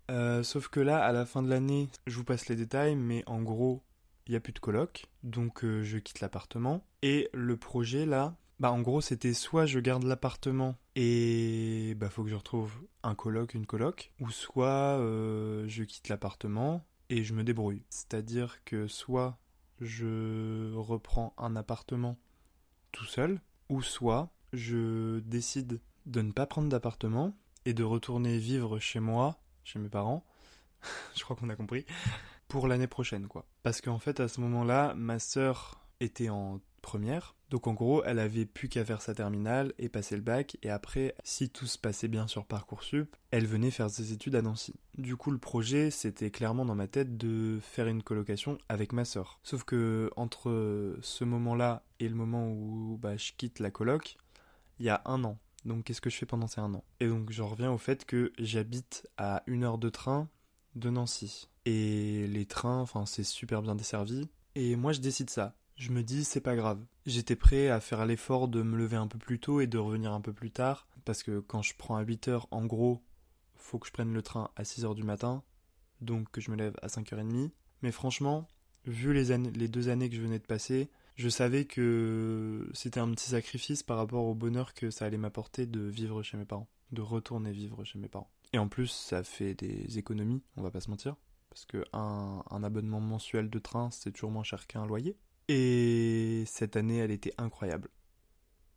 sauf 0.42 0.68
que 0.68 0.80
là, 0.80 1.04
à 1.04 1.12
la 1.12 1.26
fin 1.26 1.42
de 1.42 1.50
l'année, 1.50 1.90
je 2.06 2.16
vous 2.16 2.24
passe 2.24 2.48
les 2.48 2.56
détails, 2.56 2.96
mais 2.96 3.22
en 3.26 3.42
gros, 3.42 3.82
il 4.26 4.30
n'y 4.30 4.36
a 4.36 4.40
plus 4.40 4.54
de 4.54 4.60
coloc, 4.60 5.04
donc 5.22 5.62
je 5.62 5.98
quitte 5.98 6.20
l'appartement. 6.20 6.86
Et 7.02 7.28
le 7.34 7.58
projet 7.58 8.06
là, 8.06 8.34
bah 8.62 8.70
en 8.70 8.80
gros 8.80 9.00
c'était 9.00 9.34
soit 9.34 9.66
je 9.66 9.80
garde 9.80 10.04
l'appartement 10.04 10.76
et 10.94 11.96
bah 11.96 12.08
faut 12.08 12.22
que 12.22 12.30
je 12.30 12.36
retrouve 12.36 12.70
un 13.02 13.16
coloc, 13.16 13.54
une 13.54 13.66
coloc, 13.66 14.12
ou 14.20 14.30
soit 14.30 15.00
euh, 15.00 15.64
je 15.66 15.82
quitte 15.82 16.08
l'appartement 16.08 16.86
et 17.10 17.24
je 17.24 17.34
me 17.34 17.42
débrouille. 17.42 17.82
C'est-à-dire 17.88 18.62
que 18.64 18.86
soit 18.86 19.36
je 19.80 20.72
reprends 20.76 21.34
un 21.38 21.56
appartement 21.56 22.20
tout 22.92 23.04
seul, 23.04 23.40
ou 23.68 23.82
soit 23.82 24.32
je 24.52 25.18
décide 25.18 25.80
de 26.06 26.22
ne 26.22 26.30
pas 26.30 26.46
prendre 26.46 26.68
d'appartement 26.68 27.36
et 27.64 27.74
de 27.74 27.82
retourner 27.82 28.38
vivre 28.38 28.78
chez 28.78 29.00
moi, 29.00 29.42
chez 29.64 29.80
mes 29.80 29.88
parents. 29.88 30.24
je 31.16 31.24
crois 31.24 31.34
qu'on 31.34 31.48
a 31.48 31.56
compris. 31.56 31.84
Pour 32.46 32.68
l'année 32.68 32.86
prochaine, 32.86 33.26
quoi. 33.26 33.44
Parce 33.64 33.80
qu'en 33.80 33.98
fait, 33.98 34.20
à 34.20 34.28
ce 34.28 34.40
moment-là, 34.40 34.94
ma 34.94 35.18
sœur 35.18 35.84
était 35.98 36.28
en 36.28 36.60
première, 36.80 37.34
Donc 37.52 37.66
en 37.66 37.74
gros, 37.74 38.02
elle 38.04 38.18
avait 38.18 38.46
plus 38.46 38.70
qu'à 38.70 38.82
faire 38.82 39.02
sa 39.02 39.14
terminale 39.14 39.74
et 39.78 39.90
passer 39.90 40.16
le 40.16 40.22
bac, 40.22 40.56
et 40.62 40.70
après, 40.70 41.14
si 41.22 41.50
tout 41.50 41.66
se 41.66 41.76
passait 41.76 42.08
bien 42.08 42.26
sur 42.26 42.46
Parcoursup, 42.46 43.14
elle 43.30 43.46
venait 43.46 43.70
faire 43.70 43.90
ses 43.90 44.14
études 44.14 44.36
à 44.36 44.40
Nancy. 44.40 44.72
Du 44.96 45.16
coup, 45.16 45.30
le 45.30 45.36
projet, 45.36 45.90
c'était 45.90 46.30
clairement 46.30 46.64
dans 46.64 46.74
ma 46.74 46.88
tête 46.88 47.18
de 47.18 47.58
faire 47.60 47.88
une 47.88 48.02
colocation 48.02 48.56
avec 48.70 48.94
ma 48.94 49.04
sœur. 49.04 49.38
Sauf 49.42 49.64
que 49.64 50.10
entre 50.16 50.96
ce 51.02 51.24
moment-là 51.24 51.84
et 52.00 52.08
le 52.08 52.14
moment 52.14 52.48
où 52.48 52.96
bah, 52.98 53.18
je 53.18 53.32
quitte 53.36 53.58
la 53.58 53.70
coloc, 53.70 54.16
il 54.78 54.86
y 54.86 54.88
a 54.88 55.02
un 55.04 55.22
an. 55.22 55.36
Donc 55.66 55.84
qu'est-ce 55.84 56.00
que 56.00 56.08
je 56.08 56.16
fais 56.16 56.24
pendant 56.24 56.46
ces 56.46 56.62
un 56.62 56.72
an? 56.72 56.84
Et 57.00 57.06
donc 57.06 57.32
j'en 57.32 57.48
reviens 57.48 57.70
au 57.70 57.76
fait 57.76 58.06
que 58.06 58.32
j'habite 58.38 59.06
à 59.18 59.42
une 59.46 59.62
heure 59.62 59.76
de 59.76 59.90
train 59.90 60.30
de 60.74 60.88
Nancy. 60.88 61.50
Et 61.66 62.26
les 62.28 62.46
trains, 62.46 62.80
enfin 62.80 63.04
c'est 63.04 63.24
super 63.24 63.60
bien 63.60 63.74
desservi. 63.74 64.30
Et 64.54 64.74
moi 64.74 64.92
je 64.92 65.00
décide 65.00 65.28
ça. 65.28 65.54
Je 65.76 65.90
me 65.90 66.02
dis 66.02 66.24
c'est 66.24 66.40
pas 66.40 66.56
grave. 66.56 66.84
J'étais 67.06 67.36
prêt 67.36 67.68
à 67.68 67.80
faire 67.80 68.06
l'effort 68.06 68.48
de 68.48 68.62
me 68.62 68.76
lever 68.76 68.96
un 68.96 69.08
peu 69.08 69.18
plus 69.18 69.40
tôt 69.40 69.60
et 69.60 69.66
de 69.66 69.78
revenir 69.78 70.12
un 70.12 70.20
peu 70.20 70.32
plus 70.32 70.50
tard. 70.50 70.86
Parce 71.04 71.22
que 71.22 71.40
quand 71.40 71.62
je 71.62 71.74
prends 71.76 71.96
à 71.96 72.02
8 72.02 72.28
heures, 72.28 72.48
en 72.50 72.64
gros, 72.64 73.02
faut 73.56 73.78
que 73.78 73.86
je 73.86 73.92
prenne 73.92 74.12
le 74.12 74.22
train 74.22 74.50
à 74.56 74.64
6 74.64 74.84
heures 74.84 74.94
du 74.94 75.02
matin. 75.02 75.42
Donc 76.00 76.30
que 76.30 76.40
je 76.40 76.50
me 76.50 76.56
lève 76.56 76.76
à 76.82 76.88
5h30. 76.88 77.50
Mais 77.82 77.92
franchement, 77.92 78.48
vu 78.86 79.12
les, 79.12 79.68
deux 79.68 79.88
années 79.88 80.08
que 80.08 80.16
je 80.16 80.20
venais 80.20 80.38
de 80.38 80.46
passer, 80.46 80.90
je 81.16 81.28
savais 81.28 81.64
que 81.64 82.68
c'était 82.74 83.00
un 83.00 83.10
petit 83.10 83.30
sacrifice 83.30 83.82
par 83.82 83.96
rapport 83.96 84.24
au 84.24 84.34
bonheur 84.34 84.74
que 84.74 84.90
ça 84.90 85.04
allait 85.04 85.18
m'apporter 85.18 85.66
de 85.66 85.80
vivre 85.80 86.22
chez 86.22 86.36
mes 86.36 86.44
parents, 86.44 86.68
de 86.90 87.02
retourner 87.02 87.52
vivre 87.52 87.84
chez 87.84 87.98
mes 87.98 88.08
parents. 88.08 88.30
Et 88.52 88.58
en 88.58 88.68
plus, 88.68 88.88
ça 88.88 89.22
fait 89.22 89.54
des 89.54 89.98
économies, 89.98 90.42
on 90.56 90.62
va 90.62 90.70
pas 90.70 90.80
se 90.80 90.90
mentir, 90.90 91.16
parce 91.48 91.64
que 91.64 91.84
un, 91.92 92.62
abonnement 92.62 93.00
mensuel 93.00 93.50
de 93.50 93.58
train, 93.58 93.90
c'est 93.90 94.12
toujours 94.12 94.30
moins 94.30 94.42
cher 94.42 94.66
qu'un 94.66 94.86
loyer. 94.86 95.16
Et 95.48 96.44
cette 96.46 96.76
année, 96.76 96.98
elle 96.98 97.10
était 97.10 97.34
incroyable. 97.38 97.88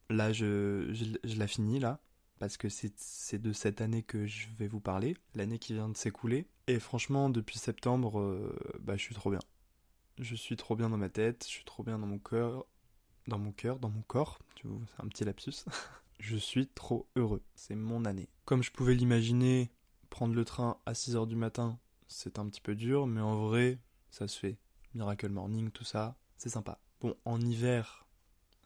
Là, 0.10 0.34
je, 0.34 0.94
je, 0.94 1.38
la 1.38 1.48
finis, 1.48 1.80
là, 1.80 2.00
parce 2.40 2.58
que 2.58 2.70
c'est 2.70 3.42
de 3.42 3.54
cette 3.54 3.82
année 3.82 4.04
que 4.04 4.26
je 4.26 4.48
vais 4.58 4.68
vous 4.68 4.80
parler, 4.80 5.16
l'année 5.34 5.60
qui 5.60 5.74
vient 5.74 5.90
de 5.90 5.98
s'écouler. 5.98 6.48
Et 6.68 6.80
franchement, 6.80 7.30
depuis 7.30 7.60
septembre, 7.60 8.20
euh, 8.20 8.56
bah, 8.82 8.98
je 8.98 9.02
suis 9.04 9.16
trop 9.16 9.32
bien. 9.32 9.40
Je 10.20 10.36
suis 10.36 10.56
trop 10.56 10.76
bien 10.76 10.90
dans 10.90 10.98
ma 10.98 11.10
tête, 11.10 11.44
je 11.46 11.52
suis 11.52 11.66
trop 11.66 11.84
bien 11.84 12.00
dans 12.00 12.08
mon 12.08 12.20
cœur, 12.20 12.66
dans 13.28 13.40
mon 13.40 13.52
cœur, 13.52 13.80
dans 13.80 13.90
mon 13.90 14.02
corps. 14.02 14.40
C'est 14.62 15.04
un 15.04 15.08
petit 15.08 15.26
lapsus. 15.26 15.66
je 16.20 16.38
suis 16.38 16.68
trop 16.68 17.08
heureux. 17.16 17.44
C'est 17.56 17.76
mon 17.76 18.06
année. 18.06 18.30
Comme 18.46 18.64
je 18.64 18.72
pouvais 18.72 18.96
l'imaginer, 18.96 19.72
prendre 20.10 20.34
le 20.34 20.46
train 20.46 20.80
à 20.86 20.94
6h 20.94 21.28
du 21.28 21.36
matin, 21.36 21.80
c'est 22.08 22.40
un 22.40 22.48
petit 22.48 22.62
peu 22.62 22.76
dur, 22.76 23.08
mais 23.08 23.22
en 23.22 23.48
vrai, 23.48 23.80
ça 24.10 24.28
se 24.28 24.40
fait. 24.40 24.58
Miracle 24.94 25.30
Morning, 25.30 25.72
tout 25.72 25.84
ça, 25.84 26.16
c'est 26.38 26.50
sympa. 26.50 26.80
Bon, 27.02 27.16
en 27.26 27.40
hiver, 27.42 28.06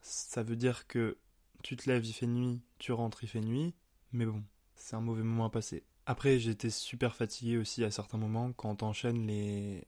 ça 0.01 0.43
veut 0.43 0.55
dire 0.55 0.87
que 0.87 1.17
tu 1.63 1.75
te 1.75 1.89
lèves, 1.89 2.05
il 2.05 2.13
fait 2.13 2.27
nuit, 2.27 2.61
tu 2.77 2.91
rentres, 2.91 3.23
il 3.23 3.27
fait 3.27 3.41
nuit, 3.41 3.73
mais 4.11 4.25
bon, 4.25 4.43
c'est 4.75 4.95
un 4.95 5.01
mauvais 5.01 5.23
moment 5.23 5.45
à 5.45 5.49
passer. 5.49 5.83
Après, 6.05 6.39
j'étais 6.39 6.69
super 6.69 7.15
fatigué 7.15 7.57
aussi 7.57 7.83
à 7.83 7.91
certains 7.91 8.17
moments 8.17 8.51
quand 8.53 8.77
t'enchaînes 8.77 9.27
les, 9.27 9.87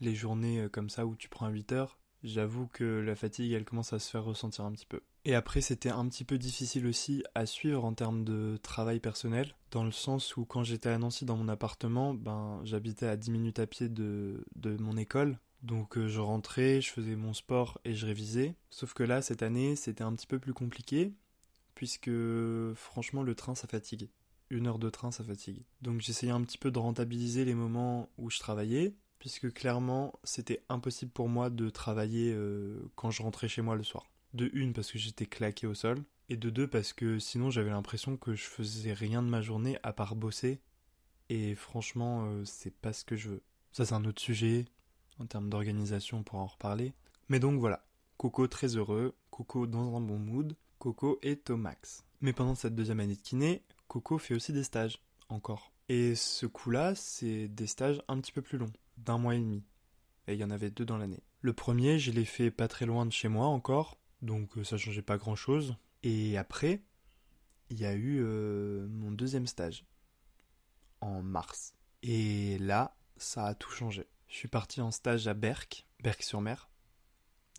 les 0.00 0.14
journées 0.14 0.60
euh, 0.60 0.68
comme 0.68 0.88
ça 0.88 1.06
où 1.06 1.16
tu 1.16 1.28
prends 1.28 1.48
8 1.48 1.72
heures, 1.72 1.98
j'avoue 2.22 2.66
que 2.68 3.00
la 3.00 3.14
fatigue, 3.14 3.52
elle 3.52 3.64
commence 3.64 3.92
à 3.92 3.98
se 3.98 4.10
faire 4.10 4.24
ressentir 4.24 4.64
un 4.64 4.72
petit 4.72 4.86
peu. 4.86 5.00
Et 5.26 5.34
après, 5.34 5.60
c'était 5.60 5.90
un 5.90 6.06
petit 6.08 6.24
peu 6.24 6.38
difficile 6.38 6.86
aussi 6.86 7.24
à 7.34 7.46
suivre 7.46 7.84
en 7.84 7.94
termes 7.94 8.24
de 8.24 8.58
travail 8.62 9.00
personnel, 9.00 9.54
dans 9.70 9.84
le 9.84 9.90
sens 9.90 10.36
où 10.36 10.44
quand 10.44 10.64
j'étais 10.64 10.90
à 10.90 10.98
Nancy 10.98 11.24
dans 11.24 11.36
mon 11.36 11.48
appartement, 11.48 12.14
ben, 12.14 12.60
j'habitais 12.64 13.06
à 13.06 13.16
10 13.16 13.30
minutes 13.30 13.58
à 13.58 13.66
pied 13.66 13.88
de, 13.88 14.44
de 14.56 14.76
mon 14.76 14.96
école. 14.96 15.38
Donc 15.64 15.96
euh, 15.96 16.08
je 16.08 16.20
rentrais, 16.20 16.82
je 16.82 16.90
faisais 16.90 17.16
mon 17.16 17.32
sport 17.32 17.80
et 17.86 17.94
je 17.94 18.04
révisais. 18.04 18.54
Sauf 18.68 18.92
que 18.92 19.02
là, 19.02 19.22
cette 19.22 19.42
année, 19.42 19.76
c'était 19.76 20.04
un 20.04 20.14
petit 20.14 20.26
peu 20.26 20.38
plus 20.38 20.52
compliqué, 20.52 21.14
puisque 21.74 22.10
franchement, 22.74 23.22
le 23.22 23.34
train, 23.34 23.54
ça 23.54 23.66
fatigue. 23.66 24.10
Une 24.50 24.66
heure 24.66 24.78
de 24.78 24.90
train, 24.90 25.10
ça 25.10 25.24
fatigue. 25.24 25.62
Donc 25.80 26.02
j'essayais 26.02 26.32
un 26.32 26.42
petit 26.42 26.58
peu 26.58 26.70
de 26.70 26.78
rentabiliser 26.78 27.46
les 27.46 27.54
moments 27.54 28.10
où 28.18 28.28
je 28.28 28.38
travaillais, 28.38 28.94
puisque 29.18 29.50
clairement 29.54 30.12
c'était 30.22 30.62
impossible 30.68 31.10
pour 31.10 31.30
moi 31.30 31.48
de 31.48 31.70
travailler 31.70 32.32
euh, 32.34 32.78
quand 32.94 33.10
je 33.10 33.22
rentrais 33.22 33.48
chez 33.48 33.62
moi 33.62 33.74
le 33.74 33.82
soir. 33.82 34.10
De 34.34 34.50
une 34.52 34.74
parce 34.74 34.92
que 34.92 34.98
j'étais 34.98 35.24
claqué 35.24 35.66
au 35.66 35.72
sol, 35.72 36.04
et 36.28 36.36
de 36.36 36.50
deux 36.50 36.68
parce 36.68 36.92
que 36.92 37.18
sinon 37.18 37.50
j'avais 37.50 37.70
l'impression 37.70 38.18
que 38.18 38.34
je 38.34 38.44
faisais 38.44 38.92
rien 38.92 39.22
de 39.22 39.28
ma 39.28 39.40
journée 39.40 39.78
à 39.82 39.94
part 39.94 40.14
bosser, 40.14 40.60
et 41.30 41.54
franchement 41.54 42.26
euh, 42.26 42.44
c'est 42.44 42.74
pas 42.74 42.92
ce 42.92 43.06
que 43.06 43.16
je 43.16 43.30
veux. 43.30 43.42
Ça 43.72 43.86
c'est 43.86 43.94
un 43.94 44.04
autre 44.04 44.20
sujet, 44.20 44.66
en 45.18 45.26
termes 45.26 45.50
d'organisation 45.50 46.22
pour 46.22 46.38
en 46.38 46.46
reparler. 46.46 46.92
Mais 47.28 47.38
donc 47.38 47.58
voilà, 47.58 47.84
Coco 48.16 48.46
très 48.46 48.76
heureux, 48.76 49.14
Coco 49.30 49.66
dans 49.66 49.96
un 49.96 50.00
bon 50.00 50.18
mood, 50.18 50.56
Coco 50.78 51.18
est 51.22 51.50
au 51.50 51.56
max. 51.56 52.04
Mais 52.20 52.32
pendant 52.32 52.54
cette 52.54 52.74
deuxième 52.74 53.00
année 53.00 53.16
de 53.16 53.20
kiné, 53.20 53.62
Coco 53.88 54.18
fait 54.18 54.34
aussi 54.34 54.52
des 54.52 54.64
stages, 54.64 55.00
encore. 55.28 55.72
Et 55.88 56.14
ce 56.14 56.46
coup-là, 56.46 56.94
c'est 56.94 57.48
des 57.48 57.66
stages 57.66 58.02
un 58.08 58.20
petit 58.20 58.32
peu 58.32 58.42
plus 58.42 58.58
longs 58.58 58.72
d'un 58.96 59.18
mois 59.18 59.34
et 59.34 59.40
demi. 59.40 59.62
Et 60.26 60.34
il 60.34 60.40
y 60.40 60.44
en 60.44 60.50
avait 60.50 60.70
deux 60.70 60.84
dans 60.84 60.96
l'année. 60.96 61.22
Le 61.40 61.52
premier, 61.52 61.98
je 61.98 62.10
l'ai 62.10 62.24
fait 62.24 62.50
pas 62.50 62.68
très 62.68 62.86
loin 62.86 63.04
de 63.04 63.12
chez 63.12 63.28
moi 63.28 63.46
encore, 63.46 63.98
donc 64.22 64.56
euh, 64.56 64.64
ça 64.64 64.78
changeait 64.78 65.02
pas 65.02 65.18
grand 65.18 65.36
chose. 65.36 65.76
Et 66.02 66.38
après, 66.38 66.82
il 67.70 67.78
y 67.78 67.84
a 67.84 67.92
eu 67.92 68.22
euh, 68.22 68.86
mon 68.88 69.10
deuxième 69.10 69.46
stage, 69.46 69.84
en 71.00 71.22
mars. 71.22 71.74
Et 72.02 72.58
là, 72.58 72.96
ça 73.16 73.46
a 73.46 73.54
tout 73.54 73.70
changé. 73.70 74.06
Je 74.34 74.40
suis 74.40 74.48
parti 74.48 74.80
en 74.80 74.90
stage 74.90 75.28
à 75.28 75.32
Berck, 75.32 75.86
Berck-sur-Mer, 76.02 76.68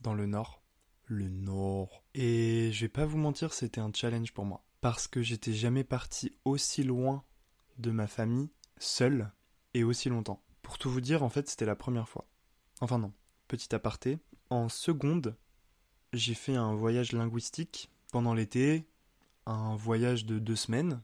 dans 0.01 0.13
le 0.13 0.25
nord. 0.25 0.61
Le 1.05 1.29
nord. 1.29 2.03
Et 2.13 2.69
je 2.73 2.81
vais 2.81 2.89
pas 2.89 3.05
vous 3.05 3.17
mentir, 3.17 3.53
c'était 3.53 3.79
un 3.79 3.93
challenge 3.93 4.33
pour 4.33 4.43
moi. 4.43 4.61
Parce 4.81 5.07
que 5.07 5.21
j'étais 5.21 5.53
jamais 5.53 5.85
parti 5.85 6.37
aussi 6.43 6.83
loin 6.83 7.23
de 7.77 7.91
ma 7.91 8.07
famille, 8.07 8.49
seul, 8.77 9.31
et 9.73 9.85
aussi 9.85 10.09
longtemps. 10.09 10.43
Pour 10.63 10.77
tout 10.77 10.89
vous 10.89 10.99
dire, 10.99 11.23
en 11.23 11.29
fait, 11.29 11.47
c'était 11.47 11.63
la 11.63 11.77
première 11.77 12.09
fois. 12.09 12.27
Enfin 12.81 12.99
non, 12.99 13.13
petit 13.47 13.73
aparté. 13.73 14.19
En 14.49 14.67
seconde, 14.67 15.37
j'ai 16.11 16.33
fait 16.33 16.57
un 16.57 16.75
voyage 16.75 17.13
linguistique 17.13 17.89
pendant 18.11 18.33
l'été, 18.33 18.85
un 19.45 19.77
voyage 19.77 20.25
de 20.25 20.39
deux 20.39 20.57
semaines 20.57 21.01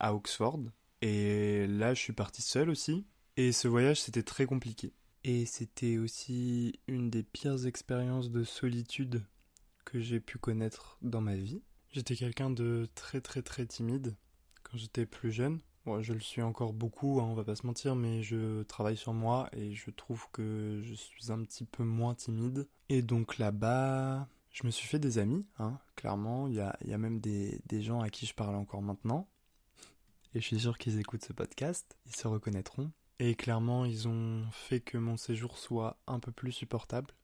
à 0.00 0.14
Oxford. 0.14 0.60
Et 1.00 1.66
là, 1.66 1.94
je 1.94 2.00
suis 2.00 2.12
parti 2.12 2.42
seul 2.42 2.68
aussi. 2.68 3.06
Et 3.36 3.52
ce 3.52 3.68
voyage, 3.68 4.00
c'était 4.00 4.22
très 4.22 4.46
compliqué. 4.46 4.92
Et 5.24 5.46
c'était 5.46 5.98
aussi 5.98 6.80
une 6.88 7.10
des 7.10 7.22
pires 7.22 7.66
expériences 7.66 8.30
de 8.30 8.44
solitude 8.44 9.24
que 9.84 10.00
j'ai 10.00 10.20
pu 10.20 10.38
connaître 10.38 10.98
dans 11.02 11.20
ma 11.20 11.36
vie. 11.36 11.62
J'étais 11.90 12.16
quelqu'un 12.16 12.50
de 12.50 12.88
très 12.94 13.20
très 13.20 13.42
très 13.42 13.66
timide 13.66 14.16
quand 14.62 14.78
j'étais 14.78 15.06
plus 15.06 15.30
jeune 15.30 15.60
je 16.00 16.12
le 16.12 16.20
suis 16.20 16.42
encore 16.42 16.72
beaucoup, 16.72 17.20
hein, 17.20 17.24
on 17.24 17.34
va 17.34 17.44
pas 17.44 17.56
se 17.56 17.66
mentir, 17.66 17.96
mais 17.96 18.22
je 18.22 18.62
travaille 18.64 18.96
sur 18.96 19.12
moi 19.12 19.48
et 19.52 19.74
je 19.74 19.90
trouve 19.90 20.26
que 20.32 20.80
je 20.84 20.94
suis 20.94 21.32
un 21.32 21.42
petit 21.42 21.64
peu 21.64 21.82
moins 21.82 22.14
timide. 22.14 22.68
Et 22.88 23.02
donc 23.02 23.38
là-bas, 23.38 24.28
je 24.50 24.64
me 24.64 24.70
suis 24.70 24.86
fait 24.86 24.98
des 24.98 25.18
amis, 25.18 25.44
hein, 25.58 25.78
clairement. 25.96 26.46
Il 26.46 26.54
y 26.54 26.60
a, 26.60 26.76
y 26.84 26.92
a, 26.92 26.98
même 26.98 27.20
des, 27.20 27.60
des, 27.66 27.82
gens 27.82 28.00
à 28.00 28.10
qui 28.10 28.26
je 28.26 28.34
parle 28.34 28.54
encore 28.54 28.82
maintenant. 28.82 29.28
Et 30.34 30.40
je 30.40 30.46
suis 30.46 30.60
sûr 30.60 30.78
qu'ils 30.78 30.98
écoutent 30.98 31.24
ce 31.24 31.32
podcast, 31.32 31.96
ils 32.06 32.16
se 32.16 32.28
reconnaîtront. 32.28 32.90
Et 33.24 33.36
clairement, 33.36 33.84
ils 33.84 34.08
ont 34.08 34.42
fait 34.50 34.80
que 34.80 34.98
mon 34.98 35.16
séjour 35.16 35.56
soit 35.56 35.96
un 36.08 36.18
peu 36.18 36.32
plus 36.32 36.50
supportable. 36.50 37.14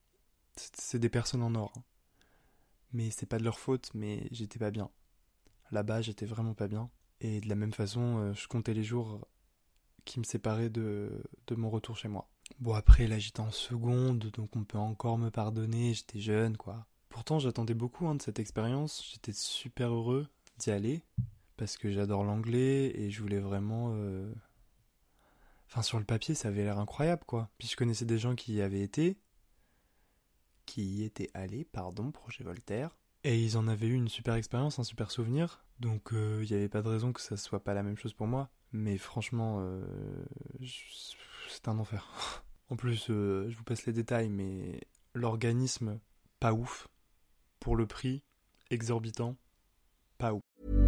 C'est 0.55 1.01
des 1.01 1.09
personnes 1.09 1.43
en 1.43 1.57
or. 1.57 1.73
Hein. 1.77 1.83
Mais 2.93 3.11
c'est 3.11 3.27
pas 3.27 3.39
de 3.39 3.43
leur 3.43 3.59
faute, 3.59 3.91
mais 3.95 4.29
j'étais 4.31 4.61
pas 4.61 4.71
bien. 4.71 4.91
Là-bas, 5.73 6.01
j'étais 6.01 6.25
vraiment 6.25 6.55
pas 6.55 6.69
bien. 6.69 6.89
Et 7.21 7.41
de 7.41 7.49
la 7.49 7.57
même 7.57 7.73
façon, 7.73 8.19
euh, 8.19 8.33
je 8.33 8.47
comptais 8.47 8.75
les 8.75 8.85
jours 8.85 9.27
qui 10.05 10.21
me 10.21 10.25
séparaient 10.25 10.71
de, 10.71 11.21
mon 11.51 11.69
retour 11.69 11.97
chez 11.97 12.07
moi. 12.07 12.31
Bon, 12.61 12.75
après, 12.75 13.09
là, 13.09 13.19
j'étais 13.19 13.41
en 13.41 13.51
seconde, 13.51 14.31
donc 14.33 14.55
on 14.55 14.63
peut 14.63 14.79
encore 14.79 15.19
me 15.19 15.31
pardonner, 15.31 15.95
j'étais 15.95 16.21
jeune, 16.21 16.57
quoi. 16.57 16.87
Pourtant, 17.09 17.41
j'attendais 17.41 17.75
beaucoup 17.75 18.07
hein, 18.07 18.15
de 18.15 18.23
cette 18.23 18.39
expérience, 18.39 19.05
j'étais 19.11 19.33
super 19.33 19.93
heureux 19.93 20.29
d'y 20.59 20.71
aller, 20.71 21.03
parce 21.57 21.77
que 21.77 21.91
j'adore 21.91 22.23
l'anglais 22.23 22.93
et 22.95 23.11
je 23.11 23.21
voulais 23.21 23.41
vraiment. 23.41 23.95
Euh, 23.95 24.33
enfin, 25.69 25.83
sur 25.83 25.99
le 25.99 26.05
papier, 26.05 26.35
ça 26.35 26.49
avait 26.49 26.65
l'air 26.65 26.79
incroyable, 26.79 27.25
quoi. 27.27 27.51
Puis 27.59 27.69
je 27.69 27.77
connaissais 27.77 28.05
des 28.05 28.19
gens 28.19 28.35
qui 28.35 28.55
y 28.55 28.63
avaient 28.63 28.83
été, 28.83 29.19
qui 30.67 30.83
y 30.83 31.05
étaient 31.05 31.31
allés, 31.35 31.65
pardon, 31.65 32.11
projet 32.11 32.45
Voltaire, 32.45 32.97
et 33.25 33.43
ils 33.43 33.57
en 33.57 33.69
avaient 33.69 33.89
eu 33.89 33.95
une 33.95 34.09
super 34.09 34.35
expérience, 34.35 34.79
un 34.79 34.85
super 34.85 35.11
souvenir. 35.11 35.65
Donc 35.81 36.13
euh, 36.13 36.41
il 36.45 36.51
n'y 36.51 36.57
avait 36.57 36.69
pas 36.69 36.83
de 36.83 36.89
raison 36.89 37.13
que 37.13 37.21
ça 37.21 37.37
soit 37.37 37.63
pas 37.63 37.75
la 37.75 37.83
même 37.83 37.97
chose 37.97 38.15
pour 38.15 38.27
moi. 38.27 38.51
Mais 38.73 38.99
franchement, 38.99 39.59
euh, 39.61 39.85
c'est 41.49 41.69
un 41.69 41.79
enfer. 41.79 42.45
en 42.71 42.77
plus, 42.77 43.11
euh, 43.11 43.49
je 43.49 43.57
vous 43.57 43.65
passe 43.65 43.87
les 43.87 43.93
détails, 43.93 44.29
mais 44.29 44.81
l'organisme, 45.15 46.01
pas 46.39 46.53
ouf. 46.53 46.89
Pour 47.61 47.77
le 47.77 47.87
prix, 47.87 48.23
exorbitant, 48.71 49.37
pas 50.17 50.33
ouf. 50.33 50.88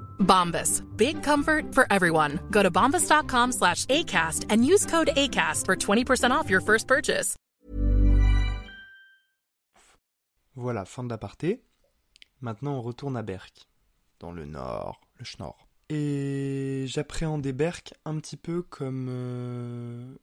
Bombas. 0.21 0.81
Big 0.95 1.21
comfort 1.21 1.75
for 1.75 1.85
everyone. 1.91 2.39
Go 2.49 2.63
to 2.63 2.71
bombas.com 2.71 3.51
slash 3.51 3.85
ACAST 3.85 4.45
and 4.49 4.65
use 4.65 4.85
code 4.85 5.09
ACAST 5.15 5.65
for 5.65 5.75
20% 5.75 6.31
off 6.31 6.49
your 6.49 6.61
first 6.61 6.87
purchase. 6.87 7.35
Voilà, 10.55 10.85
fin 10.85 11.03
de 11.03 11.09
l'aparté. 11.09 11.63
Maintenant, 12.41 12.73
on 12.77 12.81
retourne 12.81 13.15
à 13.15 13.21
Berck, 13.21 13.67
dans 14.19 14.31
le 14.31 14.45
nord, 14.45 14.99
le 15.17 15.25
Schnorr. 15.25 15.67
Et 15.89 16.85
j'appréhendais 16.87 17.53
Berck 17.53 17.93
un 18.05 18.17
petit 18.19 18.37
peu 18.37 18.61
comme, 18.61 19.07
euh, 19.09 20.15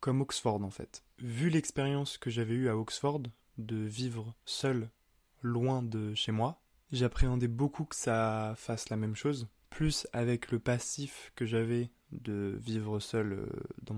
comme 0.00 0.20
Oxford, 0.20 0.62
en 0.62 0.70
fait. 0.70 1.02
Vu 1.18 1.50
l'expérience 1.50 2.18
que 2.18 2.30
j'avais 2.30 2.54
eue 2.54 2.68
à 2.68 2.76
Oxford, 2.76 3.22
de 3.58 3.76
vivre 3.76 4.34
seul, 4.44 4.90
loin 5.40 5.82
de 5.82 6.14
chez 6.14 6.32
moi, 6.32 6.60
j'appréhendais 6.92 7.48
beaucoup 7.48 7.84
que 7.84 7.96
ça 7.96 8.54
fasse 8.56 8.88
la 8.88 8.96
même 8.96 9.16
chose. 9.16 9.48
Plus 9.70 10.06
avec 10.12 10.50
le 10.52 10.58
passif 10.58 11.32
que 11.34 11.46
j'avais 11.46 11.90
de 12.12 12.56
vivre 12.60 13.00
seul 13.00 13.32
euh, 13.32 13.46
dans 13.82 13.94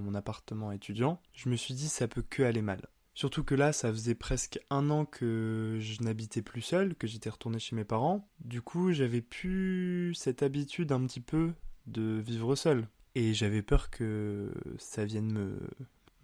mon, 0.00 0.14
appartement 0.14 0.70
étudiant, 0.70 1.20
je 1.32 1.48
me 1.48 1.56
suis 1.56 1.74
dit 1.74 1.88
ça 1.88 2.06
peut 2.06 2.22
que 2.22 2.42
aller 2.42 2.62
mal. 2.62 2.88
Surtout 3.14 3.42
que 3.42 3.56
là, 3.56 3.72
ça 3.72 3.90
faisait 3.90 4.14
presque 4.14 4.60
un 4.70 4.90
an 4.90 5.04
que 5.04 5.78
je 5.80 6.02
n'habitais 6.04 6.40
plus 6.40 6.62
seul, 6.62 6.94
que 6.94 7.08
j'étais 7.08 7.30
retourné 7.30 7.58
chez 7.58 7.74
mes 7.74 7.84
parents. 7.84 8.30
Du 8.38 8.62
coup, 8.62 8.92
j'avais 8.92 9.22
plus 9.22 10.14
cette 10.14 10.44
habitude 10.44 10.92
un 10.92 11.04
petit 11.04 11.20
peu 11.20 11.52
de 11.88 12.22
vivre 12.24 12.54
seul. 12.54 12.86
Et 13.16 13.34
j'avais 13.34 13.62
peur 13.62 13.90
que 13.90 14.52
ça 14.78 15.04
vienne 15.04 15.32
me, 15.32 15.58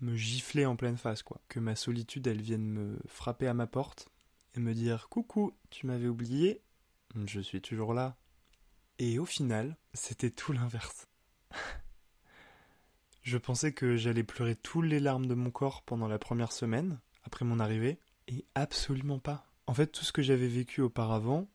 me 0.03 0.15
gifler 0.15 0.67
en 0.67 0.77
pleine 0.77 0.97
face, 0.97 1.25
quoi. 1.25 1.41
Que 1.49 1.59
ma 1.59 1.75
solitude, 1.75 2.29
elle 2.29 2.43
vienne 2.43 2.69
me 2.69 2.97
frapper 3.09 3.49
à 3.49 3.55
ma 3.55 3.67
porte 3.67 4.09
et 4.55 4.61
me 4.61 4.75
dire 4.75 5.09
Coucou, 5.09 5.53
tu 5.71 5.87
m'avais 5.87 6.09
oublié, 6.09 6.63
je 7.27 7.41
suis 7.41 7.61
toujours 7.61 7.95
là. 7.95 8.17
Et 8.99 9.19
au 9.19 9.25
final, 9.25 9.77
c'était 9.93 10.31
tout 10.31 10.53
l'inverse. 10.53 11.09
Je 13.23 13.39
pensais 13.39 13.73
que 13.73 13.97
j'allais 13.97 14.23
pleurer 14.23 14.55
toutes 14.55 14.85
les 14.85 15.01
larmes 15.01 15.25
de 15.25 15.35
mon 15.35 15.51
corps 15.51 15.83
pendant 15.83 16.09
la 16.09 16.19
première 16.19 16.53
semaine, 16.53 17.01
après 17.25 17.47
mon 17.47 17.59
arrivée, 17.59 17.99
et 18.29 18.45
absolument 18.55 19.19
pas. 19.19 19.47
En 19.67 19.73
fait, 19.73 19.87
tout 19.87 20.05
ce 20.05 20.13
que 20.13 20.21
j'avais 20.21 20.47
vécu 20.47 20.83
auparavant, 20.83 21.49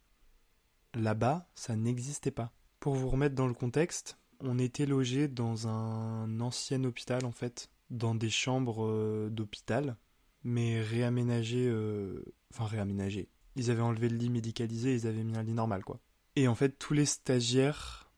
là-bas, 0.95 1.47
ça 1.53 1.75
n'existait 1.75 2.31
pas. 2.31 2.51
Pour 2.79 2.95
vous 2.95 3.07
remettre 3.07 3.35
dans 3.35 3.45
le 3.45 3.53
contexte, 3.53 4.17
on 4.39 4.57
était 4.57 4.87
logé 4.87 5.27
dans 5.27 5.67
un 5.67 6.39
ancien 6.39 6.83
hôpital, 6.85 7.23
en 7.23 7.31
fait, 7.31 7.69
dans 7.91 8.15
des 8.15 8.31
chambres 8.31 8.85
euh, 8.85 9.29
d'hôpital, 9.29 9.95
mais 10.43 10.81
réaménagées, 10.81 11.67
euh, 11.67 12.23
enfin 12.51 12.65
réaménagées. 12.65 13.29
Ils 13.55 13.71
avaient 13.71 13.81
enlevé 13.81 14.09
le 14.09 14.17
lit 14.17 14.29
médicalisé, 14.29 14.93
ils 14.93 15.07
avaient 15.07 15.23
mis 15.23 15.37
un 15.37 15.43
lit 15.43 15.53
normal, 15.53 15.83
quoi. 15.83 15.99
Et 16.35 16.47
en 16.47 16.55
fait, 16.55 16.77
tous 16.77 16.93
les 16.93 17.05
stagiaires 17.05 18.09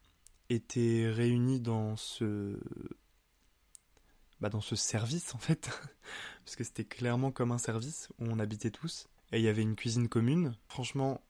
étaient 0.50 1.10
réunis 1.10 1.60
dans 1.60 1.96
ce 1.96 2.60
bah, 4.42 4.50
dans 4.50 4.62
ce 4.62 4.76
service 4.76 5.36
en 5.36 5.38
fait, 5.38 5.70
parce 6.46 6.56
que 6.56 6.64
c'était 6.64 6.84
clairement 6.84 7.32
comme 7.32 7.52
un 7.52 7.60
service 7.60 8.10
où 8.20 8.26
on 8.26 8.40
habitait 8.40 8.72
tous, 8.72 9.08
et 9.32 9.38
il 9.38 9.44
y 9.44 9.48
avait 9.48 9.62
une 9.62 9.76
cuisine 9.76 10.10
commune. 10.10 10.56
Franchement, 10.68 11.22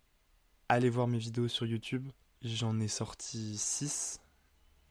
allez 0.70 0.90
voir 0.90 1.08
mes 1.08 1.18
vidéos 1.18 1.50
sur 1.50 1.66
YouTube, 1.66 2.08
j'en 2.42 2.80
ai 2.80 2.88
sorti 2.88 3.58
6, 3.58 4.22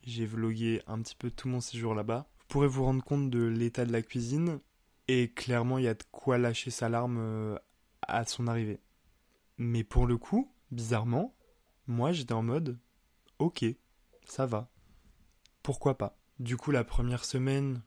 j'ai 0.04 0.26
vlogué 0.26 0.82
un 0.86 1.00
petit 1.00 1.16
peu 1.16 1.30
tout 1.30 1.48
mon 1.48 1.60
séjour 1.60 1.94
là-bas. 1.94 2.26
Vous 2.38 2.46
pourrez 2.48 2.68
vous 2.68 2.84
rendre 2.84 3.02
compte 3.02 3.30
de 3.30 3.42
l'état 3.42 3.86
de 3.86 3.92
la 3.92 4.02
cuisine, 4.02 4.60
et 5.10 5.32
clairement 5.32 5.78
il 5.78 5.84
y 5.84 5.88
a 5.88 5.94
de 5.94 6.04
quoi 6.12 6.38
lâcher 6.38 6.70
sa 6.70 6.88
larme 6.88 7.18
euh, 7.18 7.58
à 8.02 8.24
son 8.24 8.46
arrivée. 8.46 8.80
Mais 9.58 9.82
pour 9.82 10.06
le 10.06 10.16
coup, 10.16 10.54
bizarrement, 10.70 11.34
moi 11.88 12.12
j'étais 12.12 12.32
en 12.32 12.44
mode, 12.44 12.78
ok, 13.40 13.64
ça 14.24 14.46
va, 14.46 14.70
pourquoi 15.64 15.98
pas? 15.98 16.16
Du 16.38 16.56
coup, 16.56 16.70
la 16.70 16.84
première 16.84 17.24
semaine, 17.24 17.82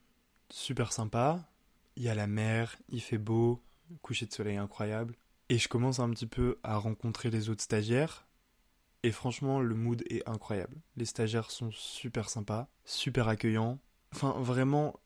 super 0.49 0.91
sympa. 0.91 1.49
Il 1.95 2.03
y 2.03 2.09
a 2.09 2.15
la 2.15 2.27
mer, 2.27 2.75
il 2.89 3.01
fait 3.01 3.17
beau, 3.17 3.63
coucher 4.01 4.25
de 4.25 4.33
soleil 4.33 4.57
incroyable. 4.57 5.15
Et 5.47 5.57
je 5.57 5.69
commence 5.69 5.99
un 5.99 6.09
petit 6.09 6.27
peu 6.27 6.59
à 6.63 6.77
rencontrer 6.77 7.29
les 7.29 7.49
autres 7.49 7.63
stagiaires. 7.63 8.27
Et 9.03 9.11
franchement, 9.11 9.61
le 9.61 9.75
mood 9.75 10.03
est 10.09 10.27
incroyable. 10.27 10.81
Les 10.97 11.05
stagiaires 11.05 11.51
sont 11.51 11.71
super 11.71 12.29
sympas, 12.29 12.67
super 12.83 13.27
accueillants. 13.29 13.79
Enfin, 14.13 14.35
vraiment, 14.39 14.99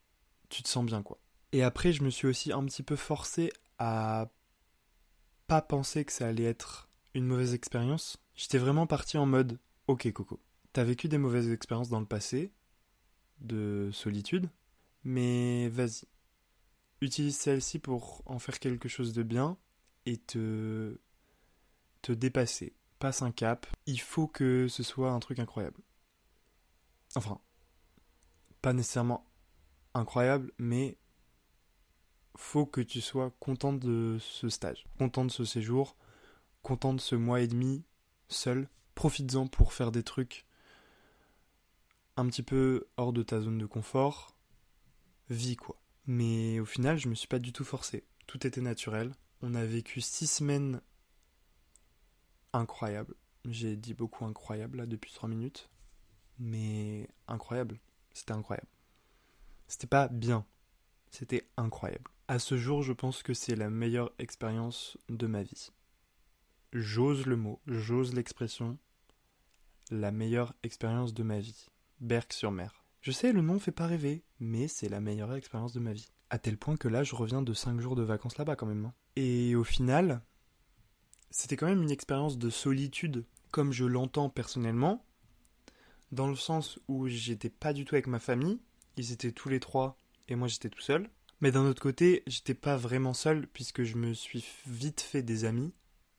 tu 0.49 0.63
te 0.63 0.67
sens 0.67 0.85
bien, 0.85 1.03
quoi. 1.03 1.19
Et 1.51 1.63
après, 1.63 1.93
je 1.93 2.03
me 2.03 2.09
suis 2.09 2.27
aussi 2.27 2.51
un 2.51 2.63
petit 2.65 2.83
peu 2.83 2.95
forcé 2.95 3.51
à 3.79 4.29
pas 5.47 5.61
penser 5.61 6.03
que 6.03 6.11
ça 6.11 6.27
allait 6.27 6.43
être 6.43 6.89
une 7.13 7.25
mauvaise 7.25 7.53
expérience. 7.53 8.17
J'étais 8.35 8.57
vraiment 8.57 8.85
parti 8.85 9.17
en 9.17 9.25
mode, 9.25 9.59
ok 9.87 10.11
Coco, 10.11 10.39
t'as 10.73 10.83
vécu 10.83 11.07
des 11.07 11.17
mauvaises 11.17 11.49
expériences 11.49 11.89
dans 11.89 11.99
le 11.99 12.05
passé, 12.05 12.51
de 13.39 13.89
solitude, 13.91 14.49
mais 15.03 15.69
vas-y. 15.69 16.05
Utilise 17.01 17.37
celle-ci 17.37 17.79
pour 17.79 18.23
en 18.25 18.39
faire 18.39 18.59
quelque 18.59 18.89
chose 18.89 19.13
de 19.13 19.23
bien 19.23 19.57
et 20.05 20.17
te 20.17 20.99
te 22.01 22.11
dépasser. 22.11 22.75
Passe 22.99 23.21
un 23.21 23.31
cap. 23.31 23.67
Il 23.85 23.99
faut 23.99 24.27
que 24.27 24.67
ce 24.67 24.83
soit 24.83 25.11
un 25.11 25.19
truc 25.19 25.39
incroyable. 25.39 25.81
Enfin, 27.15 27.39
pas 28.61 28.73
nécessairement 28.73 29.25
incroyable, 29.93 30.51
mais 30.57 30.97
faut 32.37 32.65
que 32.65 32.81
tu 32.81 33.01
sois 33.01 33.31
content 33.39 33.73
de 33.73 34.17
ce 34.21 34.47
stage, 34.47 34.85
content 34.97 35.25
de 35.25 35.31
ce 35.31 35.43
séjour, 35.43 35.97
content 36.61 36.93
de 36.93 37.01
ce 37.01 37.15
mois 37.15 37.41
et 37.41 37.47
demi 37.47 37.83
seul. 38.29 38.69
Profites-en 38.95 39.47
pour 39.47 39.73
faire 39.73 39.91
des 39.91 40.03
trucs 40.03 40.45
un 42.15 42.25
petit 42.27 42.43
peu 42.43 42.87
hors 42.97 43.13
de 43.13 43.23
ta 43.23 43.41
zone 43.41 43.57
de 43.57 43.65
confort, 43.65 44.35
vie 45.29 45.55
quoi. 45.55 45.79
Mais 46.05 46.59
au 46.59 46.65
final, 46.65 46.97
je 46.97 47.09
me 47.09 47.15
suis 47.15 47.27
pas 47.27 47.39
du 47.39 47.51
tout 47.51 47.65
forcé. 47.65 48.05
Tout 48.27 48.45
était 48.47 48.61
naturel. 48.61 49.13
On 49.41 49.53
a 49.53 49.65
vécu 49.65 50.01
six 50.01 50.27
semaines 50.27 50.81
incroyables. 52.53 53.15
J'ai 53.45 53.75
dit 53.75 53.93
beaucoup 53.93 54.25
incroyable 54.25 54.77
là 54.77 54.85
depuis 54.85 55.13
trois 55.13 55.29
minutes. 55.29 55.69
Mais 56.39 57.09
incroyable. 57.27 57.79
C'était 58.13 58.33
incroyable. 58.33 58.69
C'était 59.67 59.87
pas 59.87 60.07
bien. 60.07 60.45
C'était 61.11 61.47
incroyable. 61.57 62.09
À 62.29 62.39
ce 62.39 62.57
jour, 62.57 62.83
je 62.83 62.91
pense 62.91 63.23
que 63.23 63.33
c'est 63.33 63.55
la 63.55 63.69
meilleure 63.69 64.11
expérience 64.19 64.97
de 65.07 65.27
ma 65.27 65.43
vie. 65.43 65.71
J'ose 66.73 67.25
le 67.25 67.37
mot, 67.37 67.61
j'ose 67.67 68.13
l'expression. 68.13 68.77
La 69.91 70.11
meilleure 70.11 70.53
expérience 70.63 71.13
de 71.13 71.23
ma 71.23 71.39
vie. 71.39 71.67
Berck-sur-Mer. 72.01 72.83
Je 72.99 73.11
sais, 73.11 73.31
le 73.31 73.41
nom 73.41 73.59
fait 73.59 73.71
pas 73.71 73.87
rêver, 73.87 74.25
mais 74.41 74.67
c'est 74.67 74.89
la 74.89 74.99
meilleure 74.99 75.33
expérience 75.35 75.71
de 75.71 75.79
ma 75.79 75.93
vie. 75.93 76.09
À 76.29 76.37
tel 76.37 76.57
point 76.57 76.75
que 76.75 76.89
là, 76.89 77.03
je 77.03 77.15
reviens 77.15 77.41
de 77.41 77.53
5 77.53 77.79
jours 77.79 77.95
de 77.95 78.03
vacances 78.03 78.37
là-bas 78.37 78.57
quand 78.57 78.65
même. 78.65 78.87
hein. 78.87 78.93
Et 79.15 79.55
au 79.55 79.63
final, 79.63 80.21
c'était 81.29 81.55
quand 81.55 81.67
même 81.67 81.83
une 81.83 81.91
expérience 81.91 82.37
de 82.37 82.49
solitude, 82.49 83.23
comme 83.51 83.71
je 83.71 83.85
l'entends 83.85 84.29
personnellement, 84.29 85.05
dans 86.11 86.27
le 86.27 86.35
sens 86.35 86.77
où 86.89 87.07
j'étais 87.07 87.49
pas 87.49 87.71
du 87.71 87.85
tout 87.85 87.95
avec 87.95 88.07
ma 88.07 88.19
famille, 88.19 88.59
ils 88.97 89.13
étaient 89.13 89.31
tous 89.31 89.47
les 89.47 89.61
trois 89.61 89.97
et 90.27 90.35
moi 90.35 90.49
j'étais 90.49 90.69
tout 90.69 90.81
seul. 90.81 91.09
Mais 91.41 91.51
d'un 91.51 91.65
autre 91.65 91.81
côté, 91.81 92.23
j'étais 92.25 92.55
pas 92.55 92.77
vraiment 92.77 93.13
seul 93.13 93.47
puisque 93.47 93.83
je 93.83 93.95
me 93.95 94.13
suis 94.13 94.45
vite 94.65 95.01
fait 95.01 95.21
des 95.21 95.45
amis, 95.45 95.71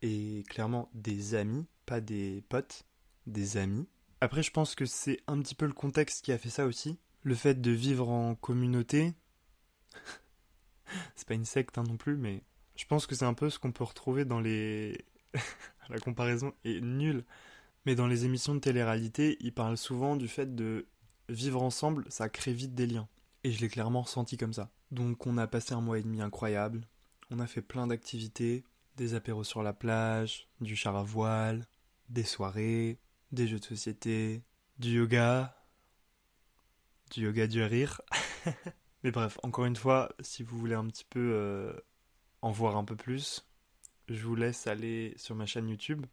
et 0.02 0.44
clairement 0.48 0.90
des 0.94 1.34
amis, 1.34 1.66
pas 1.86 2.00
des 2.00 2.44
potes, 2.48 2.84
des 3.26 3.56
amis. 3.56 3.88
Après, 4.20 4.42
je 4.42 4.50
pense 4.50 4.74
que 4.74 4.86
c'est 4.86 5.20
un 5.26 5.40
petit 5.40 5.54
peu 5.54 5.66
le 5.66 5.72
contexte 5.72 6.24
qui 6.24 6.32
a 6.32 6.38
fait 6.38 6.50
ça 6.50 6.66
aussi. 6.66 6.98
Le 7.22 7.34
fait 7.34 7.60
de 7.60 7.70
vivre 7.70 8.08
en 8.08 8.34
communauté. 8.34 9.14
c'est 11.16 11.26
pas 11.26 11.34
une 11.34 11.44
secte 11.44 11.78
hein, 11.78 11.84
non 11.84 11.96
plus, 11.96 12.16
mais 12.16 12.42
je 12.76 12.84
pense 12.84 13.06
que 13.06 13.14
c'est 13.14 13.24
un 13.24 13.34
peu 13.34 13.50
ce 13.50 13.58
qu'on 13.58 13.72
peut 13.72 13.84
retrouver 13.84 14.24
dans 14.24 14.40
les. 14.40 15.04
La 15.88 15.98
comparaison 15.98 16.52
est 16.64 16.80
nulle. 16.80 17.24
Mais 17.86 17.94
dans 17.94 18.06
les 18.06 18.26
émissions 18.26 18.54
de 18.54 18.60
télé-réalité, 18.60 19.38
ils 19.40 19.54
parlent 19.54 19.78
souvent 19.78 20.16
du 20.16 20.28
fait 20.28 20.54
de 20.54 20.86
vivre 21.30 21.62
ensemble, 21.62 22.04
ça 22.08 22.28
crée 22.28 22.52
vite 22.52 22.74
des 22.74 22.86
liens. 22.86 23.08
Et 23.44 23.52
je 23.52 23.60
l'ai 23.60 23.68
clairement 23.68 24.02
ressenti 24.02 24.36
comme 24.36 24.52
ça. 24.52 24.70
Donc 24.90 25.26
on 25.26 25.38
a 25.38 25.46
passé 25.46 25.74
un 25.74 25.80
mois 25.80 25.98
et 25.98 26.02
demi 26.02 26.20
incroyable. 26.20 26.86
On 27.30 27.40
a 27.40 27.46
fait 27.46 27.62
plein 27.62 27.86
d'activités, 27.86 28.64
des 28.96 29.14
apéros 29.14 29.44
sur 29.44 29.62
la 29.62 29.72
plage, 29.72 30.48
du 30.60 30.76
char 30.76 30.96
à 30.96 31.02
voile, 31.02 31.66
des 32.08 32.24
soirées, 32.24 32.98
des 33.32 33.46
jeux 33.46 33.58
de 33.58 33.64
société, 33.64 34.42
du 34.78 34.96
yoga, 34.96 35.56
du 37.10 37.22
yoga 37.22 37.46
du 37.46 37.62
rire. 37.62 38.00
Mais 39.04 39.10
bref, 39.10 39.38
encore 39.42 39.66
une 39.66 39.76
fois, 39.76 40.10
si 40.20 40.42
vous 40.42 40.58
voulez 40.58 40.74
un 40.74 40.86
petit 40.86 41.04
peu 41.04 41.32
euh, 41.34 41.72
en 42.42 42.50
voir 42.50 42.76
un 42.76 42.84
peu 42.84 42.96
plus, 42.96 43.46
je 44.08 44.24
vous 44.26 44.34
laisse 44.34 44.66
aller 44.66 45.14
sur 45.16 45.34
ma 45.34 45.46
chaîne 45.46 45.68
YouTube, 45.68 46.04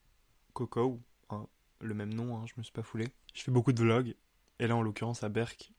Coco, 0.53 1.01
hein, 1.29 1.47
le 1.79 1.93
même 1.93 2.13
nom, 2.13 2.37
hein, 2.37 2.45
je 2.45 2.53
me 2.57 2.63
suis 2.63 2.73
pas 2.73 2.83
foulé. 2.83 3.07
Je 3.33 3.41
fais 3.41 3.51
beaucoup 3.51 3.73
de 3.73 3.81
vlogs, 3.81 4.15
et 4.59 4.67
là 4.67 4.75
en 4.75 4.81
l'occurrence 4.81 5.23
à 5.23 5.29
Berck, 5.29 5.73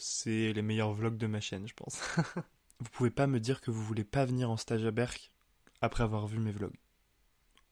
c'est 0.00 0.52
les 0.52 0.62
meilleurs 0.62 0.92
vlogs 0.92 1.16
de 1.16 1.26
ma 1.26 1.40
chaîne, 1.40 1.68
je 1.68 1.74
pense. 1.74 2.00
vous 2.80 2.90
pouvez 2.92 3.10
pas 3.10 3.26
me 3.26 3.38
dire 3.38 3.60
que 3.60 3.70
vous 3.70 3.82
voulez 3.82 4.04
pas 4.04 4.24
venir 4.24 4.50
en 4.50 4.56
stage 4.56 4.84
à 4.84 4.90
Berck 4.90 5.32
après 5.80 6.02
avoir 6.02 6.26
vu 6.26 6.38
mes 6.38 6.52
vlogs. 6.52 6.76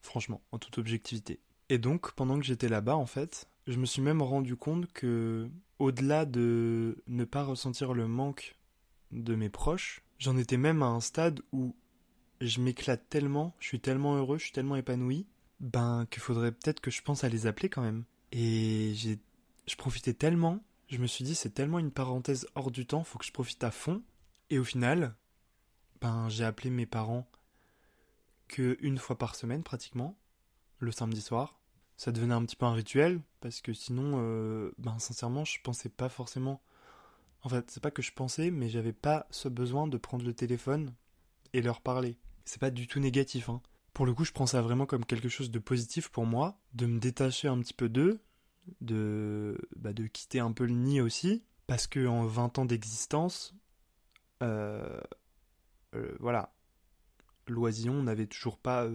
Franchement, 0.01 0.41
en 0.51 0.59
toute 0.59 0.77
objectivité. 0.77 1.39
Et 1.69 1.77
donc, 1.77 2.11
pendant 2.13 2.39
que 2.39 2.45
j'étais 2.45 2.69
là-bas, 2.69 2.95
en 2.95 3.05
fait, 3.05 3.47
je 3.67 3.77
me 3.77 3.85
suis 3.85 4.01
même 4.01 4.21
rendu 4.21 4.55
compte 4.55 4.91
que, 4.91 5.49
au-delà 5.77 6.25
de 6.25 7.03
ne 7.07 7.25
pas 7.25 7.43
ressentir 7.43 7.93
le 7.93 8.07
manque 8.07 8.55
de 9.11 9.35
mes 9.35 9.49
proches, 9.49 10.01
j'en 10.17 10.37
étais 10.37 10.57
même 10.57 10.81
à 10.83 10.87
un 10.87 11.01
stade 11.01 11.41
où 11.51 11.75
je 12.41 12.61
m'éclate 12.61 13.07
tellement, 13.09 13.55
je 13.59 13.67
suis 13.67 13.79
tellement 13.79 14.15
heureux, 14.15 14.37
je 14.37 14.43
suis 14.45 14.53
tellement 14.53 14.75
épanoui, 14.75 15.25
ben 15.59 16.07
qu'il 16.09 16.21
faudrait 16.21 16.51
peut-être 16.51 16.79
que 16.79 16.91
je 16.91 17.01
pense 17.01 17.23
à 17.23 17.29
les 17.29 17.47
appeler 17.47 17.69
quand 17.69 17.81
même. 17.81 18.03
Et 18.31 18.93
j'ai, 18.95 19.19
je 19.67 19.75
profitais 19.75 20.13
tellement, 20.13 20.63
je 20.89 20.97
me 20.97 21.07
suis 21.07 21.23
dit 21.23 21.35
c'est 21.35 21.51
tellement 21.51 21.79
une 21.79 21.91
parenthèse 21.91 22.47
hors 22.55 22.71
du 22.71 22.85
temps, 22.85 23.03
faut 23.03 23.19
que 23.19 23.25
je 23.25 23.31
profite 23.31 23.63
à 23.63 23.71
fond. 23.71 24.01
Et 24.49 24.59
au 24.59 24.63
final, 24.63 25.15
ben 26.01 26.27
j'ai 26.29 26.43
appelé 26.43 26.69
mes 26.69 26.85
parents 26.85 27.29
que 28.47 28.77
une 28.81 28.97
fois 28.97 29.17
par 29.17 29.35
semaine 29.35 29.63
pratiquement, 29.63 30.17
le 30.79 30.91
samedi 30.91 31.21
soir 31.21 31.59
ça 31.99 32.13
devenait 32.13 32.33
un 32.33 32.45
petit 32.45 32.55
peu 32.55 32.65
un 32.65 32.71
rituel 32.71 33.19
parce 33.41 33.59
que 33.59 33.73
sinon, 33.73 34.21
euh, 34.21 34.71
ben 34.77 34.97
sincèrement, 34.99 35.43
je 35.43 35.59
pensais 35.61 35.89
pas 35.89 36.07
forcément. 36.07 36.61
En 37.41 37.49
fait, 37.49 37.69
c'est 37.69 37.83
pas 37.83 37.91
que 37.91 38.01
je 38.01 38.13
pensais, 38.13 38.51
mais 38.51 38.69
j'avais 38.69 38.93
pas 38.93 39.27
ce 39.31 39.49
besoin 39.49 39.85
de 39.85 39.97
prendre 39.97 40.23
le 40.23 40.33
téléphone 40.33 40.93
et 41.51 41.61
leur 41.61 41.81
parler. 41.81 42.17
C'est 42.45 42.61
pas 42.61 42.71
du 42.71 42.87
tout 42.87 43.01
négatif. 43.01 43.49
Hein. 43.49 43.61
Pour 43.91 44.05
le 44.05 44.13
coup, 44.13 44.23
je 44.23 44.31
prends 44.31 44.45
ça 44.45 44.61
vraiment 44.61 44.85
comme 44.85 45.03
quelque 45.03 45.27
chose 45.27 45.51
de 45.51 45.59
positif 45.59 46.07
pour 46.07 46.25
moi, 46.25 46.57
de 46.73 46.85
me 46.85 46.99
détacher 46.99 47.49
un 47.49 47.59
petit 47.59 47.73
peu 47.73 47.89
d'eux, 47.89 48.21
de, 48.81 49.57
bah, 49.75 49.93
de 49.93 50.07
quitter 50.07 50.39
un 50.39 50.51
peu 50.51 50.65
le 50.65 50.73
nid 50.73 51.01
aussi, 51.01 51.43
parce 51.67 51.87
que 51.87 52.07
en 52.07 52.25
20 52.25 52.59
ans 52.59 52.65
d'existence, 52.65 53.55
euh, 54.43 55.01
euh, 55.95 56.15
voilà, 56.19 56.53
l'oisillon 57.47 58.03
n'avait 58.03 58.27
toujours 58.27 58.57
pas 58.57 58.87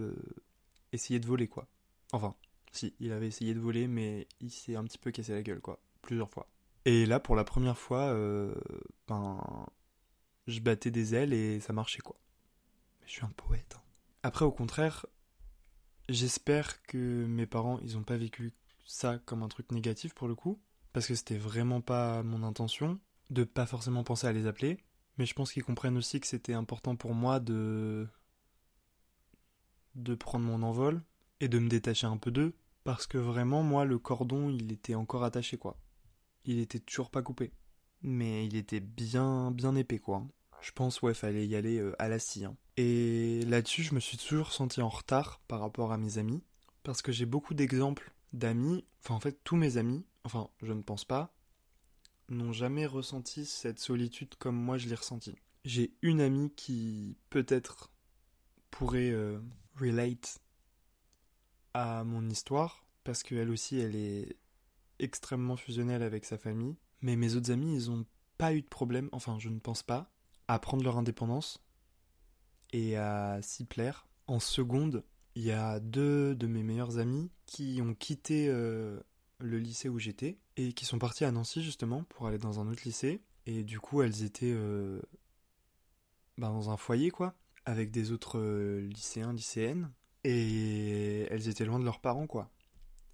essayé 0.91 1.19
de 1.19 1.25
voler, 1.25 1.47
quoi. 1.47 1.67
Enfin, 2.13 2.35
si, 2.71 2.93
il 2.99 3.11
avait 3.11 3.27
essayé 3.27 3.53
de 3.53 3.59
voler, 3.59 3.87
mais 3.87 4.27
il 4.41 4.51
s'est 4.51 4.75
un 4.75 4.83
petit 4.83 4.97
peu 4.97 5.11
cassé 5.11 5.33
la 5.33 5.41
gueule, 5.41 5.61
quoi. 5.61 5.79
Plusieurs 6.01 6.29
fois. 6.29 6.47
Et 6.85 7.05
là, 7.05 7.19
pour 7.19 7.35
la 7.35 7.43
première 7.43 7.77
fois, 7.77 8.09
euh, 8.13 8.53
ben, 9.07 9.65
je 10.47 10.59
battais 10.59 10.91
des 10.91 11.15
ailes 11.15 11.33
et 11.33 11.59
ça 11.59 11.73
marchait, 11.73 12.01
quoi. 12.01 12.15
Mais 13.01 13.07
je 13.07 13.13
suis 13.13 13.25
un 13.25 13.33
poète. 13.35 13.75
Hein. 13.77 13.81
Après, 14.23 14.45
au 14.45 14.51
contraire, 14.51 15.05
j'espère 16.09 16.81
que 16.83 17.25
mes 17.25 17.45
parents, 17.47 17.79
ils 17.79 17.97
ont 17.97 18.03
pas 18.03 18.17
vécu 18.17 18.53
ça 18.85 19.19
comme 19.25 19.43
un 19.43 19.47
truc 19.47 19.71
négatif 19.71 20.13
pour 20.13 20.27
le 20.27 20.35
coup, 20.35 20.61
parce 20.93 21.07
que 21.07 21.15
c'était 21.15 21.37
vraiment 21.37 21.81
pas 21.81 22.23
mon 22.23 22.43
intention 22.43 22.99
de 23.29 23.43
pas 23.43 23.65
forcément 23.65 24.03
penser 24.03 24.27
à 24.27 24.33
les 24.33 24.47
appeler. 24.47 24.77
Mais 25.17 25.25
je 25.25 25.33
pense 25.33 25.51
qu'ils 25.51 25.63
comprennent 25.63 25.97
aussi 25.97 26.19
que 26.19 26.27
c'était 26.27 26.53
important 26.53 26.95
pour 26.95 27.13
moi 27.13 27.39
de 27.39 28.07
de 29.95 30.13
prendre 30.13 30.45
mon 30.45 30.61
envol 30.61 31.01
et 31.39 31.47
de 31.47 31.57
me 31.57 31.69
détacher 31.69 32.05
un 32.05 32.17
peu 32.17 32.31
d'eux 32.31 32.53
parce 32.85 33.07
que 33.07 33.17
vraiment, 33.17 33.63
moi, 33.63 33.83
le 33.83 33.97
cordon, 33.97 34.49
il 34.49 34.71
était 34.71 34.93
encore 34.93 35.23
attaché, 35.23 35.57
quoi. 35.57 35.75
Il 36.45 36.59
était 36.59 36.79
toujours 36.79 37.09
pas 37.09 37.23
coupé. 37.23 37.51
Mais 38.03 38.45
il 38.45 38.55
était 38.55 38.79
bien, 38.79 39.49
bien 39.49 39.75
épais, 39.75 39.97
quoi. 39.97 40.23
Je 40.61 40.71
pense, 40.71 41.01
ouais, 41.01 41.15
fallait 41.15 41.47
y 41.47 41.55
aller 41.55 41.79
euh, 41.79 41.95
à 41.97 42.07
la 42.07 42.19
scie. 42.19 42.45
Hein. 42.45 42.55
Et 42.77 43.41
là-dessus, 43.47 43.81
je 43.81 43.95
me 43.95 43.99
suis 43.99 44.17
toujours 44.17 44.51
senti 44.51 44.83
en 44.83 44.89
retard 44.89 45.41
par 45.47 45.61
rapport 45.61 45.91
à 45.91 45.97
mes 45.97 46.19
amis. 46.19 46.43
Parce 46.83 47.01
que 47.01 47.11
j'ai 47.11 47.25
beaucoup 47.25 47.55
d'exemples 47.55 48.13
d'amis, 48.35 48.85
enfin, 49.01 49.15
en 49.15 49.19
fait, 49.19 49.43
tous 49.43 49.55
mes 49.55 49.77
amis, 49.77 50.05
enfin, 50.23 50.49
je 50.61 50.73
ne 50.73 50.81
pense 50.81 51.05
pas, 51.05 51.33
n'ont 52.29 52.51
jamais 52.51 52.85
ressenti 52.85 53.45
cette 53.45 53.79
solitude 53.79 54.35
comme 54.35 54.55
moi 54.55 54.77
je 54.77 54.87
l'ai 54.87 54.95
ressenti. 54.95 55.35
J'ai 55.63 55.95
une 56.01 56.21
amie 56.21 56.51
qui, 56.55 57.17
peut-être, 57.29 57.91
pourrait 58.71 59.11
euh, 59.11 59.39
relate 59.75 60.39
à 61.73 62.03
mon 62.03 62.29
histoire, 62.29 62.85
parce 63.03 63.23
qu'elle 63.23 63.49
aussi, 63.49 63.79
elle 63.79 63.95
est 63.95 64.37
extrêmement 64.99 65.57
fusionnelle 65.57 66.03
avec 66.03 66.25
sa 66.25 66.37
famille. 66.37 66.75
Mais 67.01 67.15
mes 67.15 67.35
autres 67.35 67.51
amis, 67.51 67.75
ils 67.75 67.91
ont 67.91 68.05
pas 68.37 68.53
eu 68.53 68.61
de 68.61 68.67
problème, 68.67 69.09
enfin 69.11 69.37
je 69.39 69.49
ne 69.49 69.59
pense 69.59 69.83
pas, 69.83 70.11
à 70.47 70.59
prendre 70.59 70.83
leur 70.83 70.97
indépendance 70.97 71.63
et 72.73 72.97
à 72.97 73.39
s'y 73.41 73.65
plaire. 73.65 74.07
En 74.27 74.39
seconde, 74.39 75.03
il 75.35 75.43
y 75.43 75.51
a 75.51 75.79
deux 75.79 76.33
de 76.33 76.47
mes 76.47 76.63
meilleurs 76.63 76.97
amis 76.97 77.29
qui 77.45 77.81
ont 77.81 77.93
quitté 77.93 78.47
euh, 78.49 78.99
le 79.39 79.59
lycée 79.59 79.89
où 79.89 79.99
j'étais 79.99 80.39
et 80.55 80.71
qui 80.73 80.85
sont 80.85 80.97
partis 80.97 81.25
à 81.25 81.31
Nancy 81.31 81.61
justement 81.61 82.03
pour 82.05 82.27
aller 82.27 82.37
dans 82.37 82.59
un 82.59 82.67
autre 82.67 82.83
lycée. 82.85 83.21
Et 83.45 83.63
du 83.63 83.79
coup, 83.79 84.01
elles 84.01 84.23
étaient 84.23 84.53
euh, 84.53 85.01
ben, 86.37 86.49
dans 86.49 86.69
un 86.69 86.77
foyer 86.77 87.11
quoi, 87.11 87.35
avec 87.65 87.91
des 87.91 88.11
autres 88.11 88.39
euh, 88.39 88.79
lycéens, 88.87 89.33
lycéennes. 89.33 89.91
Et 90.23 91.27
elles 91.29 91.49
étaient 91.49 91.65
loin 91.65 91.79
de 91.79 91.85
leurs 91.85 91.99
parents, 91.99 92.25
quoi. 92.25 92.49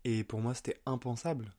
Et 0.06 0.24
pour 0.24 0.40
moi, 0.40 0.54
c'était 0.54 0.80
impensable. 0.86 1.54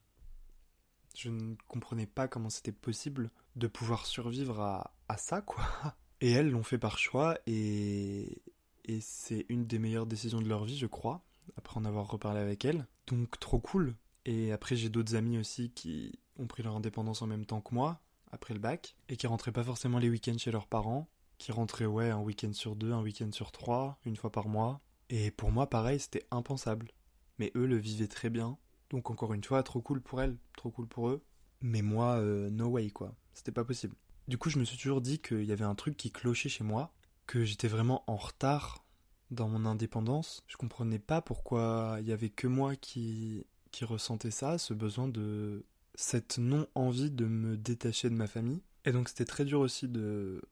Je 1.14 1.28
ne 1.28 1.56
comprenais 1.68 2.06
pas 2.06 2.26
comment 2.26 2.48
c'était 2.48 2.72
possible 2.72 3.30
de 3.56 3.66
pouvoir 3.66 4.06
survivre 4.06 4.60
à, 4.60 4.94
à 5.08 5.18
ça, 5.18 5.42
quoi. 5.42 5.64
Et 6.22 6.30
elles 6.30 6.50
l'ont 6.50 6.62
fait 6.62 6.78
par 6.78 6.98
choix, 6.98 7.36
et, 7.48 8.40
et 8.84 9.00
c'est 9.00 9.46
une 9.48 9.66
des 9.66 9.78
meilleures 9.78 10.06
décisions 10.06 10.40
de 10.40 10.48
leur 10.48 10.64
vie, 10.64 10.78
je 10.78 10.86
crois, 10.86 11.22
après 11.56 11.78
en 11.78 11.84
avoir 11.84 12.10
reparlé 12.10 12.40
avec 12.40 12.64
elles. 12.64 12.86
Donc, 13.06 13.38
trop 13.38 13.58
cool. 13.58 13.94
Et 14.24 14.52
après, 14.52 14.76
j'ai 14.76 14.88
d'autres 14.88 15.14
amis 15.14 15.38
aussi 15.38 15.70
qui 15.70 16.18
ont 16.36 16.46
pris 16.46 16.62
leur 16.62 16.76
indépendance 16.76 17.22
en 17.22 17.26
même 17.26 17.46
temps 17.46 17.60
que 17.60 17.74
moi, 17.74 18.00
après 18.30 18.54
le 18.54 18.60
bac, 18.60 18.96
et 19.08 19.16
qui 19.16 19.26
rentraient 19.26 19.52
pas 19.52 19.64
forcément 19.64 19.98
les 19.98 20.08
week-ends 20.08 20.38
chez 20.38 20.50
leurs 20.50 20.66
parents, 20.66 21.08
qui 21.38 21.52
rentraient, 21.52 21.86
ouais, 21.86 22.10
un 22.10 22.20
week-end 22.20 22.52
sur 22.52 22.76
deux, 22.76 22.92
un 22.92 23.02
week-end 23.02 23.30
sur 23.32 23.52
trois, 23.52 23.98
une 24.04 24.16
fois 24.16 24.30
par 24.30 24.48
mois, 24.48 24.80
et 25.14 25.30
pour 25.30 25.52
moi, 25.52 25.68
pareil, 25.68 26.00
c'était 26.00 26.26
impensable. 26.30 26.90
Mais 27.38 27.52
eux 27.54 27.66
le 27.66 27.76
vivaient 27.76 28.08
très 28.08 28.30
bien. 28.30 28.56
Donc 28.88 29.10
encore 29.10 29.34
une 29.34 29.44
fois, 29.44 29.62
trop 29.62 29.82
cool 29.82 30.00
pour 30.00 30.22
elles, 30.22 30.38
trop 30.56 30.70
cool 30.70 30.86
pour 30.86 31.08
eux. 31.08 31.22
Mais 31.60 31.82
moi, 31.82 32.14
euh, 32.14 32.48
no 32.48 32.68
way, 32.68 32.88
quoi. 32.88 33.14
C'était 33.34 33.52
pas 33.52 33.64
possible. 33.64 33.94
Du 34.26 34.38
coup, 34.38 34.48
je 34.48 34.58
me 34.58 34.64
suis 34.64 34.78
toujours 34.78 35.02
dit 35.02 35.18
qu'il 35.18 35.44
y 35.44 35.52
avait 35.52 35.64
un 35.64 35.74
truc 35.74 35.98
qui 35.98 36.10
clochait 36.10 36.48
chez 36.48 36.64
moi, 36.64 36.94
que 37.26 37.44
j'étais 37.44 37.68
vraiment 37.68 38.04
en 38.06 38.16
retard 38.16 38.84
dans 39.30 39.48
mon 39.48 39.64
indépendance. 39.64 40.42
Je 40.46 40.56
comprenais 40.56 40.98
pas 40.98 41.22
pourquoi 41.22 41.96
il 42.00 42.06
y 42.06 42.12
avait 42.12 42.30
que 42.30 42.46
moi 42.46 42.76
qui, 42.76 43.46
qui 43.70 43.84
ressentais 43.84 44.30
ça, 44.30 44.58
ce 44.58 44.74
besoin 44.74 45.08
de 45.08 45.64
cette 45.94 46.38
non-envie 46.38 47.10
de 47.10 47.26
me 47.26 47.56
détacher 47.56 48.10
de 48.10 48.14
ma 48.14 48.26
famille. 48.26 48.62
Et 48.84 48.92
donc 48.92 49.08
c'était 49.08 49.24
très 49.24 49.44
dur 49.44 49.60
aussi 49.60 49.88
de, 49.88 50.42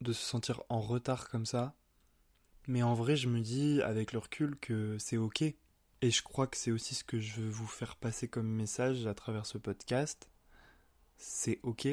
de 0.00 0.12
se 0.12 0.22
sentir 0.22 0.62
en 0.68 0.80
retard 0.80 1.28
comme 1.28 1.46
ça, 1.46 1.74
mais 2.66 2.82
en 2.82 2.94
vrai, 2.94 3.16
je 3.16 3.28
me 3.28 3.40
dis 3.40 3.82
avec 3.82 4.12
le 4.12 4.18
recul 4.18 4.56
que 4.60 4.96
c'est 4.98 5.16
ok. 5.16 5.42
Et 5.42 6.10
je 6.10 6.22
crois 6.22 6.46
que 6.46 6.56
c'est 6.56 6.70
aussi 6.70 6.94
ce 6.94 7.04
que 7.04 7.20
je 7.20 7.40
veux 7.40 7.48
vous 7.48 7.66
faire 7.66 7.96
passer 7.96 8.28
comme 8.28 8.48
message 8.48 9.06
à 9.06 9.14
travers 9.14 9.44
ce 9.44 9.58
podcast. 9.58 10.30
C'est 11.16 11.58
ok. 11.62 11.88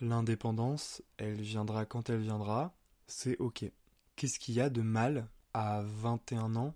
L'indépendance, 0.00 1.02
elle 1.16 1.40
viendra 1.40 1.84
quand 1.84 2.08
elle 2.08 2.20
viendra. 2.20 2.74
C'est 3.06 3.36
ok. 3.38 3.64
Qu'est-ce 4.14 4.38
qu'il 4.38 4.54
y 4.54 4.60
a 4.60 4.70
de 4.70 4.82
mal 4.82 5.28
à 5.54 5.82
21 5.82 6.54
ans 6.56 6.74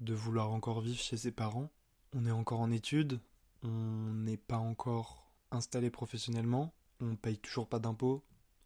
de 0.00 0.14
vouloir 0.14 0.50
encore 0.52 0.80
vivre 0.80 1.00
chez 1.00 1.16
ses 1.16 1.32
parents? 1.32 1.70
On 2.14 2.24
est 2.24 2.30
encore 2.30 2.60
en 2.60 2.70
études, 2.70 3.20
on 3.62 3.68
n'est 3.68 4.36
pas 4.36 4.58
encore 4.58 5.30
installé 5.50 5.90
professionnellement, 5.90 6.74
on 7.00 7.16
paye 7.16 7.38
toujours 7.38 7.68
pas 7.68 7.78
d'impôts, 7.78 8.24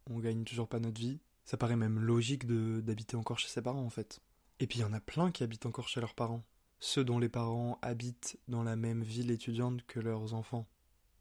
on 0.09 0.19
gagne 0.19 0.43
toujours 0.43 0.67
pas 0.67 0.79
notre 0.79 0.99
vie. 0.99 1.19
Ça 1.43 1.57
paraît 1.57 1.75
même 1.75 1.99
logique 1.99 2.45
d'habiter 2.45 3.15
encore 3.15 3.39
chez 3.39 3.49
ses 3.49 3.61
parents 3.61 3.85
en 3.85 3.89
fait. 3.89 4.21
Et 4.59 4.67
puis 4.67 4.79
il 4.79 4.81
y 4.81 4.85
en 4.85 4.93
a 4.93 4.99
plein 4.99 5.31
qui 5.31 5.43
habitent 5.43 5.65
encore 5.65 5.87
chez 5.87 6.01
leurs 6.01 6.15
parents. 6.15 6.43
Ceux 6.79 7.03
dont 7.03 7.19
les 7.19 7.29
parents 7.29 7.79
habitent 7.81 8.39
dans 8.47 8.63
la 8.63 8.75
même 8.75 9.03
ville 9.03 9.31
étudiante 9.31 9.85
que 9.85 9.99
leurs 9.99 10.33
enfants. 10.33 10.67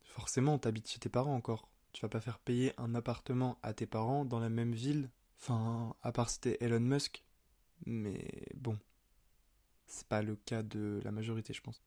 Forcément, 0.02 0.58
t'habites 0.58 0.90
chez 0.90 0.98
tes 0.98 1.08
parents 1.08 1.34
encore. 1.34 1.68
Tu 1.96 2.02
vas 2.02 2.10
pas 2.10 2.20
faire 2.20 2.38
payer 2.38 2.74
un 2.76 2.94
appartement 2.94 3.58
à 3.62 3.72
tes 3.72 3.86
parents 3.86 4.26
dans 4.26 4.38
la 4.38 4.50
même 4.50 4.74
ville. 4.74 5.08
Enfin, 5.40 5.96
à 6.02 6.12
part 6.12 6.28
c'était 6.28 6.58
Elon 6.60 6.78
Musk. 6.78 7.24
Mais 7.86 8.28
bon. 8.54 8.78
c'est 9.86 10.06
pas 10.06 10.20
le 10.20 10.36
cas 10.36 10.62
de 10.62 11.00
la 11.04 11.10
majorité, 11.10 11.54
je 11.54 11.62
pense. 11.62 11.82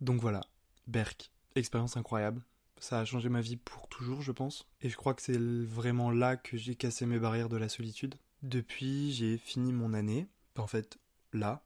Donc 0.00 0.20
voilà, 0.20 0.42
Berk, 0.86 1.32
expérience 1.56 1.96
incroyable. 1.96 2.40
Ça 2.78 3.00
a 3.00 3.04
changé 3.04 3.28
ma 3.28 3.40
vie 3.40 3.56
pour 3.56 3.88
toujours, 3.88 4.22
je 4.22 4.30
pense. 4.30 4.68
Et 4.80 4.88
je 4.88 4.96
crois 4.96 5.12
que 5.14 5.22
c'est 5.22 5.36
vraiment 5.36 6.12
là 6.12 6.36
que 6.36 6.56
j'ai 6.56 6.76
cassé 6.76 7.04
mes 7.04 7.18
barrières 7.18 7.48
de 7.48 7.56
la 7.56 7.68
solitude. 7.68 8.14
Depuis, 8.44 9.10
j'ai 9.10 9.38
fini 9.38 9.72
mon 9.72 9.92
année. 9.92 10.28
En 10.56 10.68
fait, 10.68 11.00
là, 11.32 11.64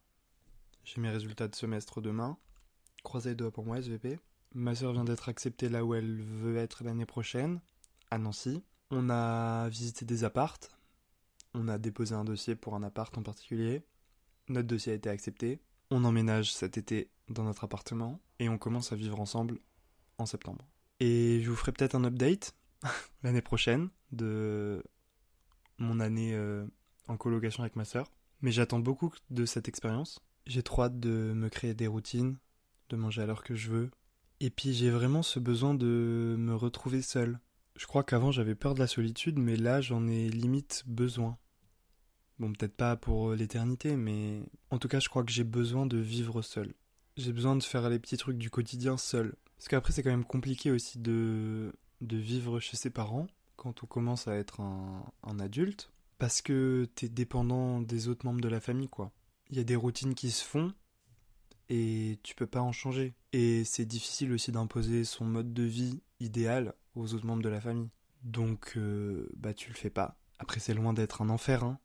j'ai 0.83 0.99
mes 0.99 1.11
résultats 1.11 1.47
de 1.47 1.53
semestre 1.53 2.01
demain. 2.01 2.39
Croisez 3.03 3.29
les 3.29 3.35
doigts 3.35 3.51
pour 3.51 3.65
moi, 3.65 3.77
SVP. 3.77 4.17
Ma 4.55 4.73
soeur 4.73 4.93
vient 4.93 5.05
d'être 5.05 5.29
acceptée 5.29 5.69
là 5.69 5.85
où 5.85 5.93
elle 5.93 6.23
veut 6.23 6.57
être 6.57 6.83
l'année 6.83 7.05
prochaine, 7.05 7.61
à 8.13 8.19
Nancy. 8.19 8.63
On 8.91 9.09
a 9.09 9.67
visité 9.69 10.05
des 10.05 10.23
appartes. 10.23 10.69
On 11.55 11.67
a 11.67 11.79
déposé 11.79 12.13
un 12.13 12.23
dossier 12.23 12.55
pour 12.55 12.75
un 12.75 12.83
appart 12.83 13.15
en 13.17 13.23
particulier. 13.23 13.81
Notre 14.49 14.67
dossier 14.67 14.91
a 14.91 14.95
été 14.95 15.09
accepté. 15.09 15.59
On 15.89 16.03
emménage 16.03 16.53
cet 16.53 16.77
été 16.77 17.09
dans 17.29 17.43
notre 17.43 17.63
appartement 17.63 18.19
et 18.37 18.49
on 18.49 18.59
commence 18.59 18.91
à 18.91 18.95
vivre 18.95 19.19
ensemble 19.19 19.59
en 20.19 20.27
septembre. 20.27 20.65
Et 20.99 21.41
je 21.41 21.49
vous 21.49 21.55
ferai 21.55 21.71
peut-être 21.71 21.95
un 21.95 22.03
update 22.03 22.55
l'année 23.23 23.41
prochaine 23.41 23.89
de 24.11 24.83
mon 25.79 25.99
année 25.99 26.35
euh, 26.35 26.65
en 27.07 27.17
colocation 27.17 27.63
avec 27.63 27.75
ma 27.75 27.85
sœur. 27.85 28.11
Mais 28.41 28.51
j'attends 28.51 28.79
beaucoup 28.79 29.11
de 29.31 29.45
cette 29.45 29.67
expérience. 29.67 30.19
J'ai 30.45 30.61
trop 30.61 30.83
hâte 30.83 30.99
de 30.99 31.33
me 31.33 31.49
créer 31.49 31.73
des 31.73 31.87
routines, 31.87 32.37
de 32.89 32.95
manger 32.95 33.23
à 33.23 33.25
l'heure 33.25 33.43
que 33.43 33.55
je 33.55 33.71
veux. 33.71 33.91
Et 34.39 34.51
puis 34.51 34.73
j'ai 34.73 34.91
vraiment 34.91 35.23
ce 35.23 35.39
besoin 35.39 35.73
de 35.73 36.35
me 36.37 36.53
retrouver 36.53 37.01
seul. 37.01 37.39
Je 37.75 37.87
crois 37.87 38.03
qu'avant 38.03 38.31
j'avais 38.31 38.55
peur 38.55 38.75
de 38.75 38.79
la 38.79 38.87
solitude, 38.87 39.39
mais 39.39 39.55
là 39.55 39.81
j'en 39.81 40.07
ai 40.07 40.29
limite 40.29 40.83
besoin. 40.85 41.37
Bon, 42.39 42.51
peut-être 42.51 42.75
pas 42.75 42.95
pour 42.95 43.33
l'éternité, 43.33 43.95
mais 43.95 44.43
en 44.69 44.79
tout 44.79 44.87
cas 44.87 44.99
je 44.99 45.09
crois 45.09 45.23
que 45.23 45.31
j'ai 45.31 45.43
besoin 45.43 45.85
de 45.85 45.97
vivre 45.97 46.41
seul. 46.41 46.73
J'ai 47.17 47.33
besoin 47.33 47.55
de 47.55 47.63
faire 47.63 47.89
les 47.89 47.99
petits 47.99 48.17
trucs 48.17 48.37
du 48.37 48.49
quotidien 48.49 48.97
seul. 48.97 49.35
Parce 49.57 49.67
qu'après 49.67 49.93
c'est 49.93 50.03
quand 50.03 50.09
même 50.09 50.25
compliqué 50.25 50.71
aussi 50.71 50.99
de, 50.99 51.73
de 52.01 52.17
vivre 52.17 52.59
chez 52.59 52.77
ses 52.77 52.89
parents 52.89 53.27
quand 53.55 53.83
on 53.83 53.87
commence 53.87 54.27
à 54.27 54.35
être 54.35 54.61
un, 54.61 55.05
un 55.23 55.39
adulte. 55.39 55.91
Parce 56.19 56.41
que 56.41 56.87
t'es 56.95 57.09
dépendant 57.09 57.81
des 57.81 58.07
autres 58.07 58.25
membres 58.25 58.41
de 58.41 58.47
la 58.47 58.59
famille, 58.59 58.87
quoi. 58.87 59.11
Il 59.49 59.57
y 59.57 59.59
a 59.59 59.63
des 59.63 59.75
routines 59.75 60.15
qui 60.15 60.31
se 60.31 60.43
font 60.43 60.73
et 61.69 62.19
tu 62.23 62.35
peux 62.35 62.47
pas 62.47 62.61
en 62.61 62.71
changer. 62.71 63.13
Et 63.31 63.63
c'est 63.63 63.85
difficile 63.85 64.31
aussi 64.31 64.51
d'imposer 64.51 65.03
son 65.03 65.25
mode 65.25 65.53
de 65.53 65.63
vie 65.63 66.01
idéal 66.23 66.73
aux 66.95 67.13
autres 67.13 67.25
membres 67.25 67.43
de 67.43 67.49
la 67.49 67.61
famille. 67.61 67.89
Donc, 68.23 68.73
euh, 68.77 69.29
bah 69.35 69.53
tu 69.53 69.69
le 69.69 69.75
fais 69.75 69.89
pas. 69.89 70.17
Après, 70.39 70.59
c'est 70.59 70.73
loin 70.73 70.93
d'être 70.93 71.21
un 71.21 71.29
enfer, 71.29 71.63
hein. 71.63 71.79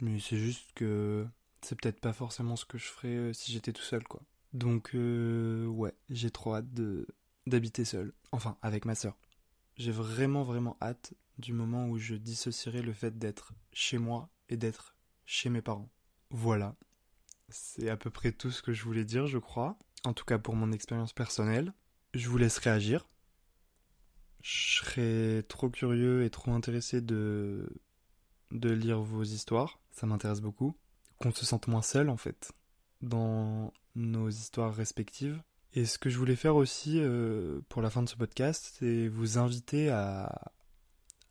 Mais 0.00 0.18
c'est 0.18 0.36
juste 0.38 0.72
que 0.74 1.26
c'est 1.60 1.78
peut-être 1.78 2.00
pas 2.00 2.12
forcément 2.12 2.56
ce 2.56 2.64
que 2.64 2.78
je 2.78 2.86
ferais 2.86 3.08
euh, 3.08 3.32
si 3.32 3.52
j'étais 3.52 3.72
tout 3.72 3.82
seul, 3.82 4.04
quoi. 4.04 4.22
Donc, 4.52 4.94
euh, 4.94 5.66
ouais, 5.66 5.94
j'ai 6.08 6.30
trop 6.30 6.54
hâte 6.54 6.72
de 6.72 7.06
d'habiter 7.46 7.84
seul. 7.84 8.12
Enfin, 8.32 8.56
avec 8.62 8.84
ma 8.84 8.94
sœur. 8.94 9.16
J'ai 9.76 9.92
vraiment, 9.92 10.42
vraiment 10.42 10.76
hâte 10.80 11.14
du 11.38 11.52
moment 11.52 11.88
où 11.88 11.98
je 11.98 12.14
dissocierai 12.14 12.82
le 12.82 12.92
fait 12.92 13.18
d'être 13.18 13.52
chez 13.72 13.98
moi 13.98 14.28
et 14.48 14.56
d'être 14.56 14.94
chez 15.24 15.48
mes 15.48 15.62
parents. 15.62 15.90
Voilà. 16.30 16.76
C'est 17.48 17.88
à 17.88 17.96
peu 17.96 18.10
près 18.10 18.32
tout 18.32 18.50
ce 18.50 18.62
que 18.62 18.72
je 18.72 18.84
voulais 18.84 19.04
dire, 19.04 19.26
je 19.26 19.38
crois. 19.38 19.78
En 20.04 20.12
tout 20.12 20.24
cas 20.24 20.38
pour 20.38 20.54
mon 20.54 20.72
expérience 20.72 21.12
personnelle. 21.12 21.72
Je 22.14 22.28
vous 22.28 22.38
laisse 22.38 22.58
réagir. 22.58 23.08
Je 24.42 24.82
serais 24.82 25.42
trop 25.44 25.68
curieux 25.68 26.24
et 26.24 26.30
trop 26.30 26.52
intéressé 26.52 27.00
de, 27.00 27.68
de 28.50 28.70
lire 28.70 29.00
vos 29.00 29.22
histoires. 29.22 29.80
Ça 29.92 30.06
m'intéresse 30.06 30.40
beaucoup. 30.40 30.76
Qu'on 31.18 31.32
se 31.32 31.44
sente 31.44 31.68
moins 31.68 31.82
seul, 31.82 32.08
en 32.08 32.16
fait, 32.16 32.52
dans 33.02 33.72
nos 33.94 34.28
histoires 34.28 34.74
respectives. 34.74 35.42
Et 35.72 35.84
ce 35.84 35.98
que 35.98 36.10
je 36.10 36.18
voulais 36.18 36.36
faire 36.36 36.56
aussi 36.56 36.98
euh, 36.98 37.60
pour 37.68 37.82
la 37.82 37.90
fin 37.90 38.02
de 38.02 38.08
ce 38.08 38.16
podcast, 38.16 38.74
c'est 38.78 39.08
vous 39.08 39.38
inviter 39.38 39.90
à, 39.90 40.52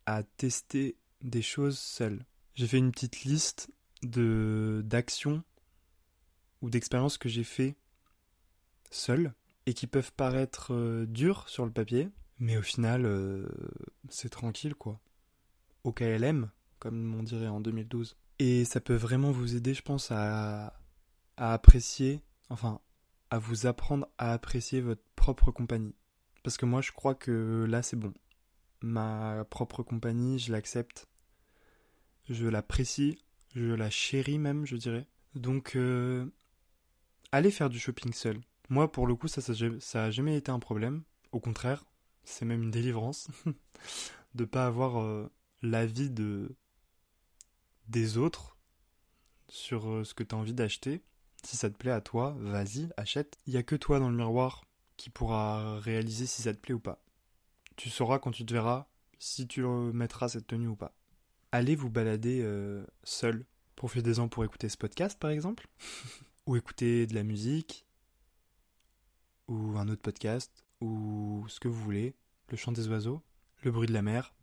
à 0.05 0.23
tester 0.23 0.95
des 1.21 1.41
choses 1.41 1.77
seul. 1.77 2.25
J'ai 2.55 2.67
fait 2.67 2.77
une 2.77 2.91
petite 2.91 3.23
liste 3.23 3.71
de 4.01 4.81
d'actions 4.85 5.43
ou 6.61 6.69
d'expériences 6.69 7.17
que 7.17 7.29
j'ai 7.29 7.43
fait 7.43 7.75
seul 8.91 9.33
et 9.65 9.73
qui 9.73 9.87
peuvent 9.87 10.13
paraître 10.13 10.73
euh, 10.73 11.05
dures 11.05 11.47
sur 11.49 11.65
le 11.65 11.71
papier, 11.71 12.09
mais 12.39 12.58
au 12.58 12.62
final 12.62 13.06
euh, 13.06 13.47
c'est 14.10 14.30
tranquille 14.30 14.75
quoi. 14.75 14.99
Au 15.84 15.93
KLM, 15.93 16.49
comme 16.80 17.15
on 17.15 17.23
dirait 17.23 17.47
en 17.47 17.60
2012. 17.60 18.17
Et 18.39 18.63
ça 18.63 18.80
peut 18.80 18.95
vraiment 18.95 19.32
vous 19.32 19.56
aider, 19.56 19.73
je 19.73 19.82
pense, 19.82 20.12
à, 20.12 20.80
apprécier, 21.36 22.21
enfin, 22.49 22.80
à 23.30 23.38
vous 23.38 23.67
apprendre 23.67 24.08
à 24.17 24.32
apprécier 24.32 24.82
votre 24.82 25.04
propre 25.15 25.52
compagnie. 25.52 25.93
Parce 26.43 26.58
que 26.58 26.65
moi, 26.65 26.82
je 26.82 26.91
crois 26.91 27.15
que 27.15 27.65
là, 27.69 27.84
c'est 27.84 27.97
bon. 27.97 28.13
Ma 28.82 29.45
propre 29.49 29.84
compagnie, 29.84 30.39
je 30.39 30.54
l'accepte. 30.54 31.08
Je 32.30 32.47
l'apprécie. 32.47 33.19
Je 33.56 33.73
la 33.73 33.89
chéris 33.89 34.39
même, 34.39 34.65
je 34.65 34.78
dirais. 34.78 35.06
Donc, 35.36 35.75
euh, 35.75 36.25
allez 37.34 37.52
faire 37.52 37.69
du 37.69 37.80
shopping 37.80 38.13
seul. 38.13 38.39
Moi, 38.69 38.89
pour 38.91 39.06
le 39.06 39.15
coup, 39.15 39.28
ça, 39.28 39.41
ça, 39.41 39.54
ça 39.80 40.06
a 40.06 40.12
jamais 40.12 40.38
été 40.38 40.49
un 40.52 40.60
problème. 40.60 41.04
Au 41.32 41.39
contraire, 41.39 41.86
c'est 42.29 42.45
même 42.45 42.63
une 42.63 42.71
délivrance 42.71 43.27
de 44.35 44.45
pas 44.45 44.65
avoir 44.65 45.01
euh, 45.01 45.31
l'avis 45.61 46.09
de 46.09 46.55
des 47.87 48.17
autres 48.17 48.57
sur 49.47 49.89
euh, 49.89 50.03
ce 50.03 50.13
que 50.13 50.23
tu 50.23 50.35
as 50.35 50.37
envie 50.37 50.53
d'acheter. 50.53 51.01
Si 51.43 51.57
ça 51.57 51.69
te 51.69 51.75
plaît 51.75 51.91
à 51.91 52.01
toi, 52.01 52.35
vas-y, 52.39 52.89
achète. 52.97 53.37
Il 53.47 53.53
y 53.53 53.57
a 53.57 53.63
que 53.63 53.75
toi 53.75 53.99
dans 53.99 54.09
le 54.09 54.15
miroir 54.15 54.65
qui 54.95 55.09
pourra 55.09 55.79
réaliser 55.79 56.27
si 56.27 56.43
ça 56.43 56.53
te 56.53 56.59
plaît 56.59 56.73
ou 56.73 56.79
pas. 56.79 57.01
Tu 57.77 57.89
sauras 57.89 58.19
quand 58.19 58.31
tu 58.31 58.45
te 58.45 58.53
verras 58.53 58.87
si 59.17 59.47
tu 59.47 59.63
mettras 59.63 60.29
cette 60.29 60.47
tenue 60.47 60.67
ou 60.67 60.75
pas. 60.75 60.93
Allez 61.51 61.75
vous 61.75 61.89
balader 61.89 62.41
euh, 62.43 62.85
seul. 63.03 63.45
Profitez-en 63.75 64.27
pour 64.27 64.43
écouter 64.43 64.69
ce 64.69 64.77
podcast 64.77 65.17
par 65.17 65.31
exemple, 65.31 65.67
ou 66.45 66.55
écouter 66.55 67.07
de 67.07 67.15
la 67.15 67.23
musique, 67.23 67.85
ou 69.47 69.77
un 69.77 69.87
autre 69.87 70.01
podcast, 70.01 70.63
ou 70.81 71.45
ce 71.47 71.59
que 71.59 71.67
vous 71.67 71.81
voulez, 71.81 72.15
le 72.49 72.57
chant 72.57 72.71
des 72.71 72.87
oiseaux, 72.87 73.21
le 73.63 73.71
bruit 73.71 73.87
de 73.87 73.93
la 73.93 74.01
mer, 74.01 74.33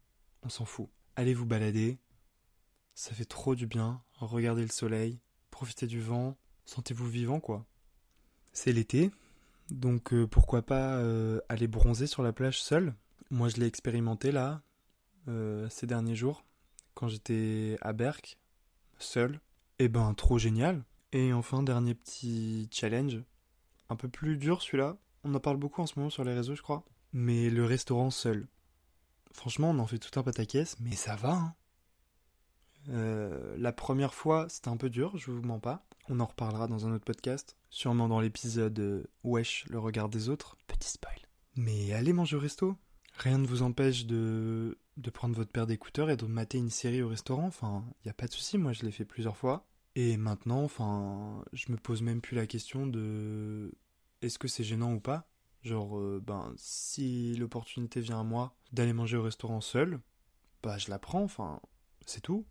on 0.42 0.49
s'en 0.49 0.64
fout. 0.64 0.88
Allez 1.16 1.35
vous 1.35 1.46
balader, 1.46 1.99
ça 2.94 3.14
fait 3.14 3.25
trop 3.25 3.55
du 3.55 3.66
bien, 3.66 4.03
regardez 4.14 4.62
le 4.62 4.68
soleil, 4.68 5.20
profitez 5.51 5.87
du 5.87 6.01
vent, 6.01 6.37
sentez-vous 6.64 7.09
vivant 7.09 7.40
quoi. 7.40 7.66
C'est 8.53 8.72
l'été, 8.72 9.11
donc 9.70 10.12
euh, 10.12 10.27
pourquoi 10.27 10.62
pas 10.62 10.96
euh, 10.96 11.40
aller 11.49 11.68
bronzer 11.68 12.07
sur 12.07 12.22
la 12.22 12.33
plage 12.33 12.62
seul? 12.62 12.94
Moi 13.31 13.49
je 13.49 13.57
l'ai 13.57 13.66
expérimenté 13.66 14.33
là, 14.33 14.62
euh, 15.29 15.68
ces 15.70 15.87
derniers 15.87 16.14
jours, 16.14 16.44
quand 16.94 17.09
j'étais 17.09 17.77
à 17.81 17.92
Berck, 17.92 18.38
seul. 18.99 19.40
Et 19.79 19.88
ben 19.88 20.14
trop 20.14 20.38
génial. 20.38 20.85
Et 21.12 21.33
enfin 21.33 21.62
dernier 21.62 21.94
petit 21.94 22.68
challenge, 22.70 23.22
un 23.88 23.96
peu 23.96 24.09
plus 24.09 24.37
dur 24.37 24.62
celui-là. 24.62 24.96
On 25.27 25.35
en 25.35 25.41
parle 25.41 25.57
beaucoup 25.57 25.83
en 25.83 25.87
ce 25.87 25.99
moment 25.99 26.11
sur 26.11 26.25
les 26.25 26.35
réseaux 26.35 26.55
je 26.55 26.62
crois. 26.62 26.85
Mais 27.12 27.51
le 27.51 27.65
restaurant 27.65 28.11
seul. 28.11 28.47
Franchement 29.33 29.71
on 29.71 29.79
en 29.79 29.87
fait 29.87 29.99
tout 29.99 30.19
un 30.19 30.23
pataquès, 30.23 30.77
mais 30.81 30.95
ça 30.95 31.17
va 31.17 31.55
hein. 32.89 33.55
la 33.59 33.73
première 33.73 34.15
fois, 34.15 34.49
c'était 34.49 34.69
un 34.69 34.77
peu 34.77 34.89
dur, 34.89 35.17
je 35.17 35.31
vous 35.31 35.43
mens 35.43 35.61
pas. 35.61 35.87
On 36.09 36.21
en 36.21 36.27
reparlera 36.27 36.69
dans 36.69 36.87
un 36.87 36.93
autre 36.93 37.05
podcast, 37.05 37.57
sûrement 37.69 38.09
dans 38.09 38.21
l'épisode 38.21 38.79
euh, 38.79 39.05
Wesh, 39.25 39.65
le 39.69 39.81
regard 39.81 40.09
des 40.09 40.29
autres. 40.29 40.57
Petit 40.69 40.91
spoil. 40.91 41.19
Mais 41.57 41.93
allez 41.93 42.12
manger 42.12 42.37
au 42.37 42.41
resto. 42.41 42.77
Rien 43.15 43.39
ne 43.39 43.47
vous 43.47 43.62
empêche 43.62 44.07
de, 44.07 44.79
de 44.99 45.11
prendre 45.11 45.35
votre 45.35 45.51
paire 45.51 45.67
d'écouteurs 45.67 46.11
et 46.11 46.17
de 46.17 46.27
mater 46.27 46.59
une 46.59 46.71
série 46.71 47.03
au 47.03 47.09
restaurant. 47.09 47.47
Enfin, 47.47 47.85
y 48.05 48.09
a 48.09 48.12
pas 48.12 48.29
de 48.29 48.33
souci, 48.33 48.57
moi 48.57 48.73
je 48.73 48.83
l'ai 48.83 48.93
fait 48.93 49.05
plusieurs 49.05 49.37
fois. 49.37 49.67
Et 49.97 50.17
maintenant, 50.17 50.62
enfin, 50.62 51.43
je 51.53 51.73
me 51.73 51.77
pose 51.77 52.03
même 52.03 52.21
plus 52.21 52.37
la 52.37 52.47
question 52.47 52.87
de 52.87 53.73
est-ce 54.22 54.38
que 54.38 54.48
c'est 54.48 54.64
gênant 54.64 54.92
ou 54.94 55.00
pas? 55.00 55.29
Genre, 55.62 55.98
euh, 55.98 56.22
ben, 56.24 56.52
si 56.57 57.35
l'opportunité 57.37 58.00
vient 58.00 58.20
à 58.20 58.24
moi 58.24 58.55
d'aller 58.72 58.92
manger 58.92 59.16
au 59.16 59.22
restaurant 59.22 59.61
seul, 59.61 60.00
bah 60.62 60.79
je 60.79 60.90
la 60.90 60.98
prends, 60.98 61.22
enfin, 61.22 61.61
c'est 62.07 62.20
tout 62.20 62.46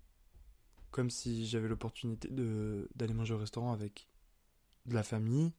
comme 0.96 1.10
si 1.10 1.46
j'avais 1.46 1.68
l'opportunité 1.68 2.30
d'aller 2.32 3.14
manger 3.14 3.34
au 3.34 3.38
restaurant 3.38 3.74
avec 3.74 4.08
de 4.86 4.94
la 4.94 5.04
famille, 5.04 5.52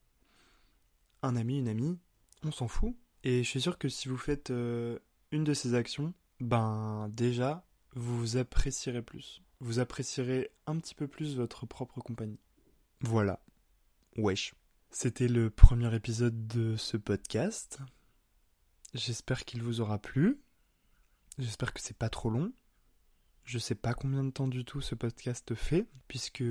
un 1.22 1.36
ami, 1.36 1.58
une 1.58 1.68
amie, 1.68 1.98
on 2.42 2.50
s'en 2.50 2.68
fout. 2.68 2.96
Et 3.22 3.44
je 3.44 3.48
suis 3.50 3.60
sûr 3.60 3.76
que 3.76 3.90
si 3.90 4.08
vous 4.08 4.16
faites 4.16 4.50
euh, 4.50 4.98
une 5.32 5.44
de 5.44 5.52
ces 5.52 5.74
actions, 5.74 6.14
ben 6.40 7.10
déjà, 7.12 7.66
vous 7.94 8.38
apprécierez 8.38 9.02
plus. 9.02 9.42
Vous 9.60 9.78
apprécierez 9.78 10.52
un 10.66 10.78
petit 10.78 10.94
peu 10.94 11.06
plus 11.06 11.36
votre 11.36 11.66
propre 11.66 12.00
compagnie. 12.00 12.40
Voilà. 13.02 13.38
Wesh. 14.16 14.54
C'était 14.90 15.28
le 15.28 15.50
premier 15.50 15.94
épisode 15.94 16.46
de 16.46 16.76
ce 16.76 16.96
podcast. 16.96 17.78
J'espère 18.94 19.44
qu'il 19.44 19.62
vous 19.62 19.80
aura 19.80 19.98
plu. 19.98 20.40
J'espère 21.38 21.74
que 21.74 21.80
c'est 21.80 21.96
pas 21.96 22.08
trop 22.08 22.30
long. 22.30 22.52
Je 23.44 23.58
sais 23.58 23.74
pas 23.74 23.94
combien 23.94 24.24
de 24.24 24.30
temps 24.30 24.48
du 24.48 24.64
tout 24.64 24.80
ce 24.80 24.94
podcast 24.94 25.54
fait, 25.54 25.86
puisque 26.08 26.42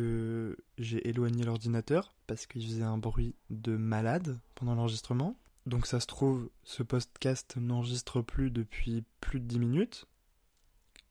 j'ai 0.77 1.07
éloigné 1.09 1.43
l'ordinateur 1.43 2.15
parce 2.27 2.45
qu'il 2.45 2.65
faisait 2.65 2.83
un 2.83 2.97
bruit 2.97 3.35
de 3.49 3.75
malade 3.75 4.39
pendant 4.53 4.75
l'enregistrement. 4.75 5.37
Donc 5.65 5.87
ça 5.87 5.99
se 5.99 6.07
trouve, 6.07 6.49
ce 6.63 6.83
podcast 6.83 7.57
n'enregistre 7.57 8.21
plus 8.21 8.51
depuis 8.51 9.03
plus 9.19 9.39
de 9.39 9.45
10 9.45 9.59
minutes. 9.59 10.05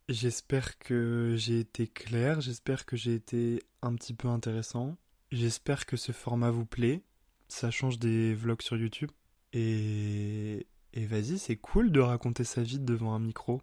J'espère 0.09 0.79
que 0.79 1.35
j'ai 1.37 1.59
été 1.61 1.89
clair, 1.89 2.41
j'espère 2.41 2.87
que 2.87 2.97
j'ai 2.97 3.15
été 3.15 3.63
un 3.83 3.95
petit 3.95 4.15
peu 4.15 4.29
intéressant. 4.29 4.97
J'espère 5.33 5.85
que 5.85 5.97
ce 5.97 6.13
format 6.13 6.51
vous 6.51 6.67
plaît. 6.67 7.03
Ça 7.49 7.71
change 7.71 7.99
des 7.99 8.35
vlogs 8.35 8.63
sur 8.63 8.77
YouTube. 8.77 9.11
Et, 9.53 10.67
et 10.93 11.07
vas-y, 11.07 11.39
c'est 11.39 11.57
cool 11.57 11.93
de 11.93 12.01
raconter 12.01 12.45
sa 12.45 12.63
vie 12.63 12.81
devant 12.81 13.15
un 13.15 13.21
micro. 13.21 13.63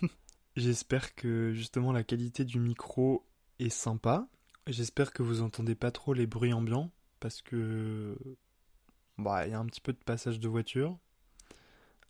J'espère 0.56 1.14
que 1.14 1.52
justement 1.52 1.92
la 1.92 2.04
qualité 2.04 2.44
du 2.44 2.60
micro 2.60 3.26
est 3.58 3.70
sympa. 3.70 4.28
J'espère 4.66 5.12
que 5.12 5.22
vous 5.22 5.42
entendez 5.42 5.74
pas 5.74 5.90
trop 5.90 6.14
les 6.14 6.26
bruits 6.26 6.52
ambiants 6.52 6.90
parce 7.20 7.42
que 7.42 8.16
bah 9.18 9.46
il 9.46 9.50
y 9.50 9.54
a 9.54 9.58
un 9.58 9.66
petit 9.66 9.80
peu 9.80 9.92
de 9.92 9.98
passage 9.98 10.40
de 10.40 10.48
voiture, 10.48 10.98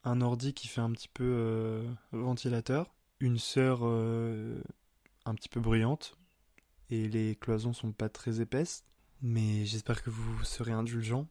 un 0.04 0.20
ordi 0.20 0.54
qui 0.54 0.68
fait 0.68 0.80
un 0.80 0.90
petit 0.92 1.08
peu 1.08 1.24
euh, 1.24 1.88
ventilateur, 2.12 2.94
une 3.20 3.38
sœur 3.38 3.80
euh, 3.82 4.60
un 5.24 5.34
petit 5.34 5.48
peu 5.48 5.60
bruyante 5.60 6.16
et 6.90 7.08
les 7.08 7.36
cloisons 7.36 7.72
sont 7.72 7.92
pas 7.92 8.08
très 8.08 8.40
épaisses. 8.40 8.84
Mais 9.22 9.64
j'espère 9.64 10.02
que 10.02 10.10
vous 10.10 10.44
serez 10.44 10.72
indulgent. 10.72 11.28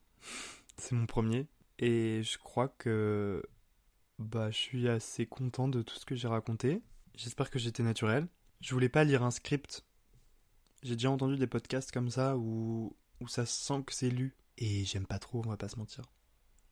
C'est 0.77 0.95
mon 0.95 1.05
premier 1.05 1.47
et 1.79 2.23
je 2.23 2.37
crois 2.37 2.69
que 2.69 3.43
bah 4.19 4.51
je 4.51 4.57
suis 4.57 4.87
assez 4.87 5.25
content 5.25 5.67
de 5.67 5.81
tout 5.81 5.95
ce 5.95 6.05
que 6.05 6.15
j'ai 6.15 6.27
raconté. 6.27 6.81
J'espère 7.15 7.49
que 7.49 7.59
j'étais 7.59 7.83
naturel. 7.83 8.27
Je 8.61 8.73
voulais 8.73 8.89
pas 8.89 9.03
lire 9.03 9.23
un 9.23 9.31
script. 9.31 9.85
J'ai 10.81 10.95
déjà 10.95 11.11
entendu 11.11 11.37
des 11.37 11.47
podcasts 11.47 11.91
comme 11.91 12.09
ça 12.09 12.37
où, 12.37 12.95
où 13.19 13.27
ça 13.27 13.45
sent 13.45 13.83
que 13.85 13.93
c'est 13.93 14.09
lu. 14.09 14.35
Et 14.57 14.85
j'aime 14.85 15.05
pas 15.05 15.19
trop, 15.19 15.41
on 15.45 15.49
va 15.49 15.57
pas 15.57 15.69
se 15.69 15.77
mentir. 15.77 16.05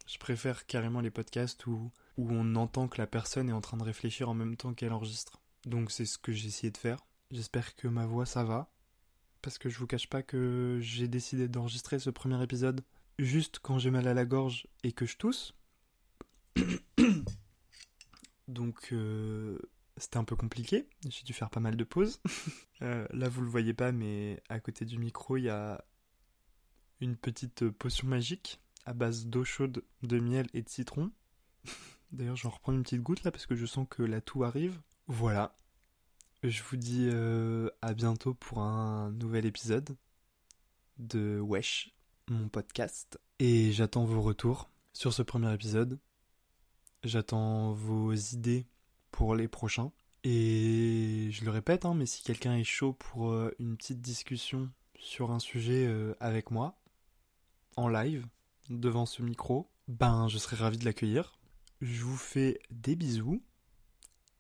Je 0.08 0.18
préfère 0.18 0.66
carrément 0.66 1.02
les 1.02 1.12
podcasts 1.12 1.66
où, 1.68 1.92
où 2.18 2.32
on 2.32 2.56
entend 2.56 2.88
que 2.88 2.98
la 2.98 3.08
personne 3.08 3.50
est 3.50 3.54
en 3.54 3.62
train 3.62 3.78
de 3.78 3.84
réfléchir 3.84 4.30
en 4.30 4.34
même 4.34 4.58
temps 4.58 4.74
qu'elle 4.74 4.94
enregistre. 4.94 5.42
Donc 5.66 5.92
c'est 5.92 6.06
ce 6.06 6.18
que 6.18 6.32
j'ai 6.32 6.48
essayé 6.48 6.72
de 6.72 6.78
faire. 6.78 7.06
J'espère 7.32 7.76
que 7.76 7.88
ma 7.88 8.06
voix 8.06 8.26
ça 8.26 8.44
va. 8.44 8.72
Parce 9.42 9.58
que 9.58 9.70
je 9.70 9.78
vous 9.80 9.88
cache 9.88 10.08
pas 10.08 10.22
que 10.22 10.78
j'ai 10.82 11.08
décidé 11.08 11.48
d'enregistrer 11.48 12.00
ce 12.00 12.10
premier 12.10 12.42
épisode 12.44 12.82
juste 13.18 13.60
quand 13.60 13.80
j'ai 13.80 13.92
mal 13.92 14.08
à 14.08 14.14
la 14.14 14.26
gorge 14.26 14.68
et 14.84 14.92
que 14.92 15.06
je 15.06 15.18
tousse. 15.18 15.54
Donc 18.48 18.90
euh, 18.92 19.58
c'était 19.98 20.18
un 20.18 20.24
peu 20.24 20.36
compliqué, 20.36 20.88
j'ai 21.08 21.24
dû 21.24 21.34
faire 21.34 21.50
pas 21.50 21.60
mal 21.60 21.76
de 21.76 21.84
pauses. 21.84 22.22
Euh, 22.84 23.06
là 23.12 23.30
vous 23.30 23.44
le 23.44 23.48
voyez 23.48 23.76
pas 23.76 23.92
mais 23.92 24.42
à 24.50 24.60
côté 24.60 24.86
du 24.86 24.98
micro 24.98 25.38
il 25.38 25.44
y 25.44 25.50
a 25.50 25.86
une 27.00 27.16
petite 27.16 27.70
potion 27.70 28.08
magique 28.08 28.60
à 28.86 28.96
base 28.96 29.28
d'eau 29.28 29.44
chaude, 29.44 29.84
de 30.02 30.20
miel 30.20 30.48
et 30.56 30.64
de 30.64 30.70
citron. 30.70 31.12
D'ailleurs 32.12 32.38
j'en 32.38 32.50
reprends 32.50 32.74
une 32.74 32.82
petite 32.82 33.04
goutte 33.04 33.24
là 33.24 33.30
parce 33.30 33.46
que 33.46 33.56
je 33.56 33.68
sens 33.68 33.86
que 33.88 34.02
la 34.02 34.20
toux 34.20 34.44
arrive. 34.44 34.82
Voilà. 35.06 35.56
Je 36.44 36.64
vous 36.64 36.76
dis 36.76 37.08
euh, 37.12 37.70
à 37.84 37.94
bientôt 37.94 38.34
pour 38.34 38.62
un 38.62 39.12
nouvel 39.12 39.46
épisode 39.46 39.96
de 40.98 41.40
Wesh, 41.40 41.94
mon 42.30 42.50
podcast. 42.50 43.20
Et 43.38 43.72
j'attends 43.72 44.06
vos 44.06 44.22
retours 44.22 44.72
sur 44.92 45.14
ce 45.14 45.22
premier 45.22 45.54
épisode. 45.54 46.00
J'attends 47.04 47.74
vos 47.74 48.14
idées 48.14 48.66
pour 49.12 49.36
les 49.36 49.48
prochains. 49.48 49.92
Et 50.24 51.28
je 51.32 51.46
le 51.46 51.52
répète, 51.52 51.86
hein, 51.86 51.94
mais 51.94 52.08
si 52.08 52.24
quelqu'un 52.24 52.58
est 52.58 52.64
chaud 52.64 52.94
pour 52.94 53.30
euh, 53.30 53.54
une 53.60 53.78
petite 53.78 54.02
discussion 54.02 54.72
sur 54.98 55.30
un 55.30 55.40
sujet 55.40 55.86
euh, 55.86 56.16
avec 56.20 56.50
moi, 56.50 56.76
en 57.76 57.88
live, 57.88 58.26
devant 58.72 59.06
ce 59.06 59.22
micro, 59.22 59.70
ben 59.88 60.28
je 60.28 60.40
serais 60.40 60.56
ravi 60.56 60.80
de 60.80 60.86
l'accueillir. 60.86 61.38
Je 61.82 62.04
vous 62.04 62.18
fais 62.18 62.60
des 62.72 62.96
bisous 62.96 63.44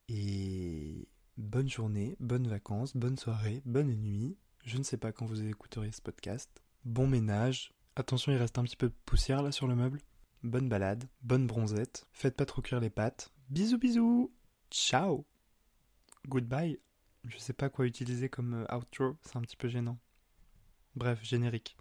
et 0.09 1.07
bonne 1.37 1.69
journée, 1.69 2.15
bonnes 2.19 2.47
vacances, 2.47 2.95
bonne 2.95 3.17
soirée, 3.17 3.61
bonne 3.65 3.93
nuit. 3.93 4.37
Je 4.63 4.77
ne 4.77 4.83
sais 4.83 4.97
pas 4.97 5.11
quand 5.11 5.25
vous 5.25 5.43
écouterez 5.43 5.91
ce 5.91 6.01
podcast. 6.01 6.49
Bon 6.85 7.07
ménage. 7.07 7.73
Attention, 7.95 8.31
il 8.31 8.37
reste 8.37 8.57
un 8.57 8.63
petit 8.63 8.77
peu 8.77 8.89
de 8.89 8.95
poussière 9.05 9.43
là 9.43 9.51
sur 9.51 9.67
le 9.67 9.75
meuble. 9.75 10.01
Bonne 10.43 10.69
balade, 10.69 11.05
bonne 11.21 11.47
bronzette. 11.47 12.07
Faites 12.11 12.35
pas 12.35 12.45
trop 12.45 12.61
cuire 12.61 12.79
les 12.79 12.89
pâtes. 12.89 13.31
Bisous 13.49 13.77
bisous. 13.77 14.31
Ciao. 14.69 15.25
Goodbye. 16.27 16.79
Je 17.27 17.37
sais 17.37 17.53
pas 17.53 17.69
quoi 17.69 17.85
utiliser 17.85 18.29
comme 18.29 18.65
euh, 18.65 18.75
outro, 18.75 19.17
c'est 19.23 19.37
un 19.37 19.41
petit 19.41 19.57
peu 19.57 19.67
gênant. 19.67 19.99
Bref, 20.95 21.19
générique. 21.23 21.77